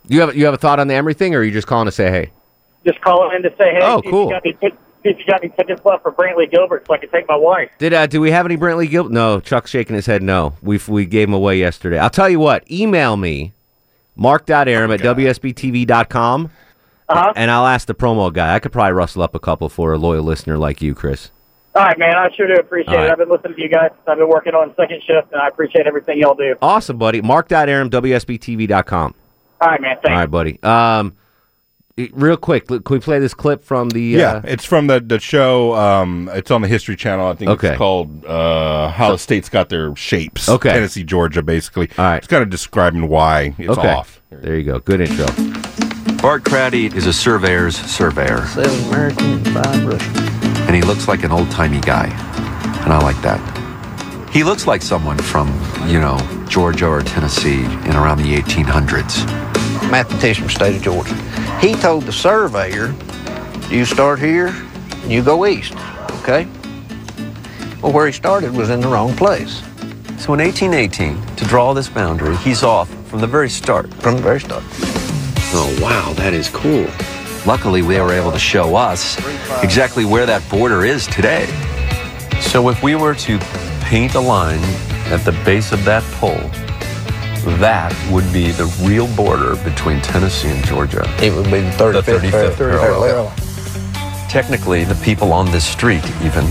You 0.08 0.22
have 0.22 0.36
you 0.36 0.46
have 0.46 0.54
a 0.54 0.58
thought 0.58 0.80
on 0.80 0.88
the 0.88 0.94
Emory 0.94 1.14
thing, 1.14 1.36
or 1.36 1.40
are 1.40 1.44
you 1.44 1.52
just 1.52 1.68
calling 1.68 1.86
to 1.86 1.92
say 1.92 2.10
hey? 2.10 2.32
Just 2.86 3.02
calling 3.02 3.36
in 3.36 3.44
to 3.44 3.50
say, 3.58 3.72
hey, 3.74 3.80
Oh, 3.82 4.02
cool. 4.02 4.26
you 4.28 4.32
got 4.32 4.46
any 4.46 4.54
tic- 4.54 4.74
if 5.04 5.18
you 5.20 5.26
got 5.26 5.44
any 5.44 5.52
tickets 5.54 5.84
left 5.86 6.04
for 6.04 6.12
Brantley 6.12 6.50
Gilbert 6.50 6.86
so 6.88 6.94
I 6.94 6.98
can 6.98 7.10
take 7.10 7.28
my 7.28 7.36
wife. 7.36 7.70
Did 7.78 7.94
uh, 7.94 8.08
do 8.08 8.20
we 8.22 8.32
have 8.32 8.46
any 8.46 8.58
Brantley 8.58 8.90
Gilbert? 8.90 9.12
No, 9.12 9.40
Chuck's 9.40 9.72
shaking 9.72 9.96
his 9.96 10.06
head. 10.06 10.22
No, 10.24 10.56
we 10.62 10.80
we 10.88 11.06
gave 11.06 11.28
him 11.28 11.34
away 11.34 11.58
yesterday. 11.60 11.98
I'll 12.00 12.10
tell 12.10 12.30
you 12.30 12.40
what. 12.40 12.70
Email 12.72 13.16
me, 13.18 13.54
mark.arum 14.16 14.92
at 14.92 15.00
wsbtv.com, 15.02 16.50
Uh-huh. 17.10 17.34
and 17.36 17.52
I'll 17.52 17.68
ask 17.68 17.88
the 17.88 17.96
promo 17.96 18.32
guy. 18.34 18.56
I 18.56 18.60
could 18.60 18.72
probably 18.72 18.94
rustle 18.94 19.22
up 19.22 19.36
a 19.36 19.40
couple 19.40 19.70
for 19.70 19.94
a 19.94 19.98
loyal 19.98 20.24
listener 20.24 20.58
like 20.58 20.82
you, 20.82 20.94
Chris. 20.96 21.32
All 21.76 21.84
right, 21.84 21.98
man. 22.00 22.16
I 22.16 22.30
sure 22.36 22.48
do 22.48 22.56
appreciate 22.56 22.90
All 22.94 22.98
right. 22.98 23.06
it. 23.08 23.12
I've 23.12 23.18
been 23.20 23.30
listening 23.30 23.56
to 23.56 23.62
you 23.62 23.70
guys. 23.70 23.92
since 23.92 24.08
I've 24.08 24.18
been 24.18 24.30
working 24.30 24.56
on 24.56 24.74
second 24.76 25.02
shift, 25.04 25.32
and 25.32 25.40
I 25.42 25.48
appreciate 25.48 25.86
everything 25.88 26.18
y'all 26.20 26.34
do. 26.36 26.56
Awesome, 26.62 26.98
buddy. 26.98 27.22
Mark.arum, 27.22 27.90
wsbtv.com. 27.92 29.14
All 29.62 29.70
right, 29.70 29.82
man. 29.82 29.96
All 29.98 30.02
Thanks. 30.04 30.16
right, 30.16 30.32
buddy. 30.32 30.62
Um, 30.64 31.14
real 32.14 32.38
quick, 32.38 32.68
can 32.68 32.82
we 32.90 33.00
play 33.00 33.18
this 33.20 33.34
clip 33.34 33.64
from 33.64 33.90
the? 33.90 34.02
Yeah, 34.02 34.34
Uh, 34.34 34.42
it's 34.46 34.66
from 34.66 34.88
the 34.88 35.00
the 35.00 35.20
show. 35.20 35.74
Um, 35.76 36.30
it's 36.34 36.52
on 36.52 36.62
the 36.62 36.68
History 36.68 36.96
Channel. 36.96 37.28
I 37.28 37.34
think 37.34 37.50
Okay. 37.52 37.70
it's 37.70 37.78
called 37.78 38.24
uh, 38.26 38.90
"How 38.90 39.12
the 39.12 39.18
States 39.18 39.50
Got 39.50 39.70
Their 39.70 39.96
Shapes." 39.96 40.48
Okay. 40.48 40.72
Tennessee, 40.74 41.04
Georgia, 41.04 41.42
basically. 41.42 41.90
All 41.98 42.06
right, 42.06 42.18
it's 42.18 42.28
kind 42.28 42.44
of 42.44 42.50
describing 42.50 43.08
why 43.08 43.56
it's 43.58 43.70
okay. 43.78 43.94
off. 43.94 44.22
There 44.30 44.56
you 44.58 44.64
go. 44.64 44.80
Good 44.80 45.02
intro. 45.02 45.26
Bart 46.22 46.44
Craddy 46.44 46.94
is 46.96 47.06
a 47.08 47.14
surveyor's 47.14 47.76
surveyor. 47.78 48.46
Seven 48.48 48.88
American 48.94 49.26
and 49.34 49.48
five 49.50 49.86
Russian. 49.86 50.16
and 50.68 50.76
he 50.76 50.82
looks 50.82 51.08
like 51.08 51.24
an 51.24 51.32
old 51.32 51.50
timey 51.52 51.80
guy, 51.82 52.06
and 52.84 52.94
I 52.94 53.00
like 53.00 53.20
that. 53.22 53.40
He 54.38 54.44
looks 54.44 54.68
like 54.68 54.84
someone 54.84 55.18
from, 55.18 55.48
you 55.88 56.00
know, 56.00 56.20
Georgia 56.48 56.86
or 56.86 57.02
Tennessee 57.02 57.64
in 57.64 57.96
around 57.96 58.20
the 58.20 58.36
1800s. 58.36 59.26
Mathematician 59.90 60.44
from 60.44 60.48
the 60.50 60.54
state 60.54 60.76
of 60.76 60.82
Georgia. 60.84 61.16
He 61.60 61.74
told 61.74 62.04
the 62.04 62.12
surveyor, 62.12 62.94
you 63.72 63.84
start 63.84 64.20
here, 64.20 64.50
and 64.50 65.12
you 65.12 65.24
go 65.24 65.48
east, 65.48 65.74
okay? 66.22 66.48
Well, 67.82 67.92
where 67.92 68.06
he 68.06 68.14
started 68.14 68.52
was 68.56 68.70
in 68.70 68.80
the 68.80 68.88
wrong 68.88 69.16
place. 69.16 69.64
So 70.20 70.36
in 70.36 70.40
1818, 70.40 71.20
to 71.38 71.46
draw 71.46 71.74
this 71.74 71.90
boundary, 71.90 72.36
he's 72.36 72.62
off 72.62 72.90
from 73.08 73.22
the 73.22 73.28
very 73.28 73.50
start. 73.50 73.92
From 73.96 74.18
the 74.18 74.22
very 74.22 74.40
start. 74.40 74.64
Oh, 75.52 75.80
wow, 75.82 76.14
that 76.14 76.36
is 76.36 76.48
cool. 76.50 76.86
Luckily, 77.48 77.82
they 77.82 78.00
were 78.00 78.14
able 78.14 78.32
to 78.32 78.38
show 78.38 78.76
us 78.76 79.18
exactly 79.64 80.06
where 80.06 80.28
that 80.28 80.48
border 80.48 80.86
is 80.86 81.08
today. 81.08 81.48
So 82.40 82.70
if 82.70 82.84
we 82.84 82.94
were 82.94 83.16
to 83.16 83.40
paint 83.88 84.16
a 84.16 84.20
line 84.20 84.60
at 85.14 85.24
the 85.24 85.32
base 85.46 85.72
of 85.72 85.86
that 85.86 86.04
pole, 86.16 86.36
that 87.58 87.96
would 88.12 88.30
be 88.34 88.52
the 88.52 88.66
real 88.84 89.08
border 89.16 89.56
between 89.64 90.02
Tennessee 90.02 90.50
and 90.50 90.62
Georgia. 90.66 91.10
It 91.24 91.34
would 91.34 91.46
be 91.46 91.62
the 91.62 92.02
35th, 92.04 92.58
parallel. 92.58 93.34
Technically, 94.30 94.84
the 94.84 95.00
people 95.06 95.32
on 95.32 95.50
this 95.54 95.66
street, 95.66 96.04
even 96.22 96.44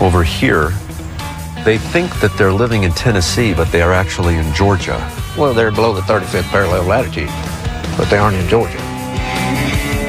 over 0.00 0.24
here, 0.24 0.70
they 1.62 1.76
think 1.76 2.20
that 2.20 2.34
they're 2.38 2.54
living 2.54 2.84
in 2.84 2.92
Tennessee, 2.92 3.52
but 3.52 3.70
they 3.70 3.82
are 3.82 3.92
actually 3.92 4.36
in 4.36 4.54
Georgia. 4.54 4.96
Well, 5.36 5.52
they're 5.52 5.70
below 5.70 5.92
the 5.92 6.00
35th 6.00 6.44
parallel 6.44 6.84
latitude, 6.84 7.28
but 7.98 8.08
they 8.08 8.16
aren't 8.16 8.36
in 8.36 8.48
Georgia. 8.48 8.78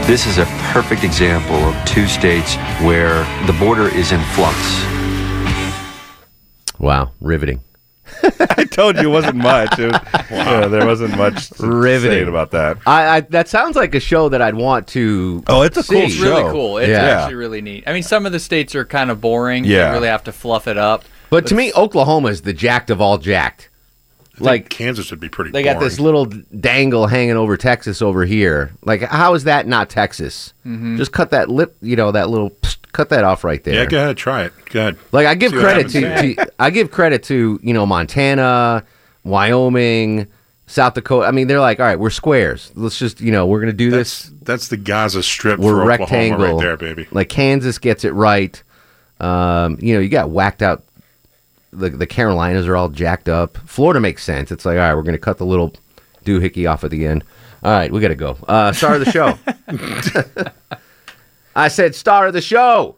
This 0.07 0.25
is 0.25 0.37
a 0.37 0.45
perfect 0.71 1.03
example 1.03 1.57
of 1.57 1.85
two 1.85 2.07
states 2.07 2.55
where 2.81 3.25
the 3.47 3.55
border 3.59 3.89
is 3.93 4.13
in 4.13 4.21
flux. 4.33 4.96
Wow, 6.79 7.11
riveting. 7.21 7.61
I 8.23 8.63
told 8.63 8.95
you 8.97 9.09
it 9.09 9.11
wasn't 9.11 9.35
much. 9.35 9.77
It 9.77 9.91
was, 9.91 10.01
yeah, 10.31 10.67
there 10.67 10.85
wasn't 10.85 11.17
much 11.17 11.49
to 11.51 11.67
Riveting. 11.67 12.23
say 12.25 12.29
about 12.29 12.51
that. 12.51 12.77
I, 12.85 13.17
I 13.17 13.19
that 13.21 13.49
sounds 13.49 13.75
like 13.75 13.95
a 13.95 13.99
show 13.99 14.29
that 14.29 14.41
I'd 14.41 14.55
want 14.55 14.87
to. 14.89 15.43
Oh, 15.47 15.61
it's 15.63 15.75
a 15.77 15.83
see. 15.83 15.95
cool 15.95 16.03
It's 16.05 16.17
really 16.17 16.51
cool. 16.51 16.77
It's 16.77 16.89
Yeah. 16.89 17.01
actually 17.03 17.35
really 17.35 17.61
neat. 17.61 17.83
I 17.85 17.91
mean, 17.93 18.03
some 18.03 18.25
of 18.25 18.31
the 18.31 18.39
states 18.39 18.75
are 18.75 18.85
kind 18.85 19.11
of 19.11 19.19
boring. 19.19 19.65
Yeah. 19.65 19.87
You 19.89 19.93
really 19.95 20.07
have 20.07 20.23
to 20.25 20.31
fluff 20.31 20.67
it 20.67 20.77
up. 20.77 21.03
But 21.29 21.47
to 21.47 21.55
me, 21.55 21.73
Oklahoma 21.75 22.29
is 22.29 22.43
the 22.43 22.53
jacked 22.53 22.89
of 22.89 23.01
all 23.01 23.17
jacked. 23.17 23.67
Like 24.39 24.69
Kansas 24.69 25.09
would 25.11 25.19
be 25.19 25.29
pretty. 25.29 25.49
Cool. 25.51 25.53
They 25.59 25.63
got 25.63 25.79
this 25.81 25.99
little 25.99 26.25
dangle 26.57 27.07
hanging 27.07 27.35
over 27.35 27.57
Texas 27.57 28.01
over 28.03 28.23
here. 28.23 28.71
Like, 28.85 29.01
how 29.01 29.33
is 29.33 29.43
that 29.45 29.65
not 29.67 29.89
Texas? 29.89 30.53
Mhm. 30.65 30.95
Just 30.97 31.11
cut 31.11 31.31
that 31.31 31.49
lip, 31.49 31.75
you 31.81 31.95
know, 31.95 32.11
that 32.11 32.29
little 32.29 32.51
psst, 32.51 32.76
cut 32.91 33.09
that 33.09 33.23
off 33.23 33.43
right 33.43 33.63
there. 33.63 33.75
Yeah, 33.75 33.85
go 33.85 33.97
ahead, 33.97 34.17
try 34.17 34.43
it. 34.43 34.53
Go 34.69 34.79
ahead. 34.79 34.97
Like 35.11 35.27
I 35.27 35.35
give 35.35 35.51
See 35.51 35.59
credit 35.59 35.89
to, 35.89 36.35
to 36.35 36.51
I 36.59 36.69
give 36.69 36.91
credit 36.91 37.23
to 37.23 37.59
you 37.61 37.73
know 37.73 37.85
Montana, 37.85 38.83
Wyoming, 39.23 40.27
South 40.67 40.93
Dakota. 40.93 41.27
I 41.27 41.31
mean, 41.31 41.47
they're 41.47 41.59
like, 41.59 41.79
all 41.79 41.85
right, 41.85 41.99
we're 41.99 42.09
squares. 42.09 42.71
Let's 42.75 42.99
just 42.99 43.21
you 43.21 43.31
know 43.31 43.47
we're 43.47 43.59
gonna 43.59 43.73
do 43.73 43.89
this. 43.89 44.31
That's 44.41 44.67
the 44.67 44.77
Gaza 44.77 45.23
Strip 45.23 45.59
We're 45.59 45.85
rectangle 45.85 46.55
right 46.55 46.61
there, 46.61 46.77
baby. 46.77 47.07
Like 47.11 47.29
Kansas 47.29 47.77
gets 47.77 48.03
it 48.05 48.11
right. 48.11 48.61
Um, 49.19 49.77
you 49.81 49.93
know, 49.93 49.99
you 49.99 50.09
got 50.09 50.29
whacked 50.29 50.61
out. 50.61 50.83
The 51.71 51.89
the 51.89 52.07
Carolinas 52.07 52.67
are 52.67 52.75
all 52.75 52.89
jacked 52.89 53.29
up. 53.29 53.57
Florida 53.57 53.99
makes 53.99 54.23
sense. 54.23 54.51
It's 54.51 54.65
like, 54.65 54.75
all 54.75 54.81
right, 54.81 54.95
we're 54.95 55.03
gonna 55.03 55.17
cut 55.17 55.37
the 55.37 55.45
little 55.45 55.73
doohickey 56.25 56.69
off 56.69 56.83
at 56.83 56.91
the 56.91 57.05
end. 57.05 57.23
All 57.63 57.71
right, 57.71 57.91
we 57.91 57.99
gotta 57.99 58.15
go. 58.15 58.37
Uh, 58.47 58.71
star 58.71 58.95
of 58.95 59.05
the 59.05 59.11
show. 59.11 59.37
I 61.57 61.69
said 61.69 61.95
star 61.95 62.27
of 62.27 62.33
the 62.33 62.41
show. 62.41 62.97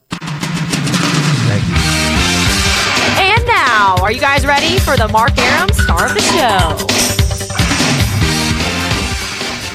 And 3.18 3.48
now, 3.48 3.96
are 4.02 4.12
you 4.12 4.20
guys 4.20 4.46
ready 4.46 4.80
for 4.80 4.98
the 4.98 5.08
Mark 5.08 5.38
Arum 5.38 5.70
star 5.72 6.08
of 6.08 6.14
the 6.14 6.20
show? 6.20 6.76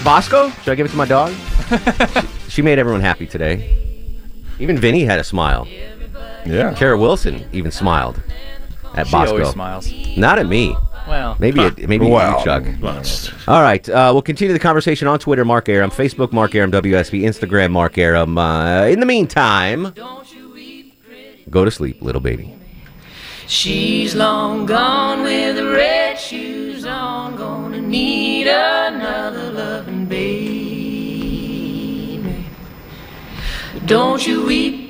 Bosco? 0.04 0.50
Should 0.50 0.72
I 0.72 0.74
give 0.74 0.84
it 0.84 0.90
to 0.90 0.96
my 0.96 1.06
dog? 1.06 1.32
she, 1.70 2.26
she 2.50 2.60
made 2.60 2.78
everyone 2.78 3.00
happy 3.00 3.26
today. 3.26 3.74
Even 4.58 4.76
Vinny 4.76 5.06
had 5.06 5.18
a 5.18 5.24
smile. 5.24 5.66
Yeah. 6.44 6.74
Kara 6.74 6.98
Wilson 6.98 7.42
even 7.52 7.70
smiled 7.70 8.20
at 8.96 9.06
She 9.06 9.12
Bosco. 9.12 9.32
always 9.34 9.48
smiles. 9.50 9.92
Not 10.16 10.38
at 10.38 10.46
me. 10.46 10.76
Well. 11.08 11.36
maybe 11.38 11.60
Huh. 11.60 11.66
at, 11.66 11.88
maybe 11.88 12.06
Well. 12.08 12.38
you, 12.38 12.44
Chuck. 12.44 12.64
All 13.46 13.60
right, 13.62 13.86
uh, 13.88 14.10
we'll 14.12 14.22
continue 14.22 14.52
the 14.54 14.58
conversation 14.58 15.06
on 15.06 15.18
Twitter, 15.18 15.44
Mark 15.44 15.68
Arum, 15.68 15.90
Facebook, 15.90 16.32
Mark 16.32 16.54
Arum, 16.54 16.70
WSB, 16.70 17.22
Instagram, 17.22 17.72
Mark 17.72 17.98
Arum. 17.98 18.38
Uh, 18.38 18.86
in 18.86 19.00
the 19.00 19.06
meantime, 19.06 19.92
go 21.50 21.64
to 21.64 21.70
sleep, 21.70 22.00
little 22.00 22.22
baby. 22.22 22.54
She's 23.46 24.14
long 24.14 24.64
gone 24.64 25.22
with 25.22 25.56
the 25.56 25.66
red 25.66 26.18
shoes 26.18 26.86
on, 26.86 27.36
gonna 27.36 27.82
need 27.82 28.46
another 28.46 29.50
loving 29.52 30.06
baby. 30.06 30.64
Don't 33.84 34.26
you 34.26 34.46
weep, 34.46 34.83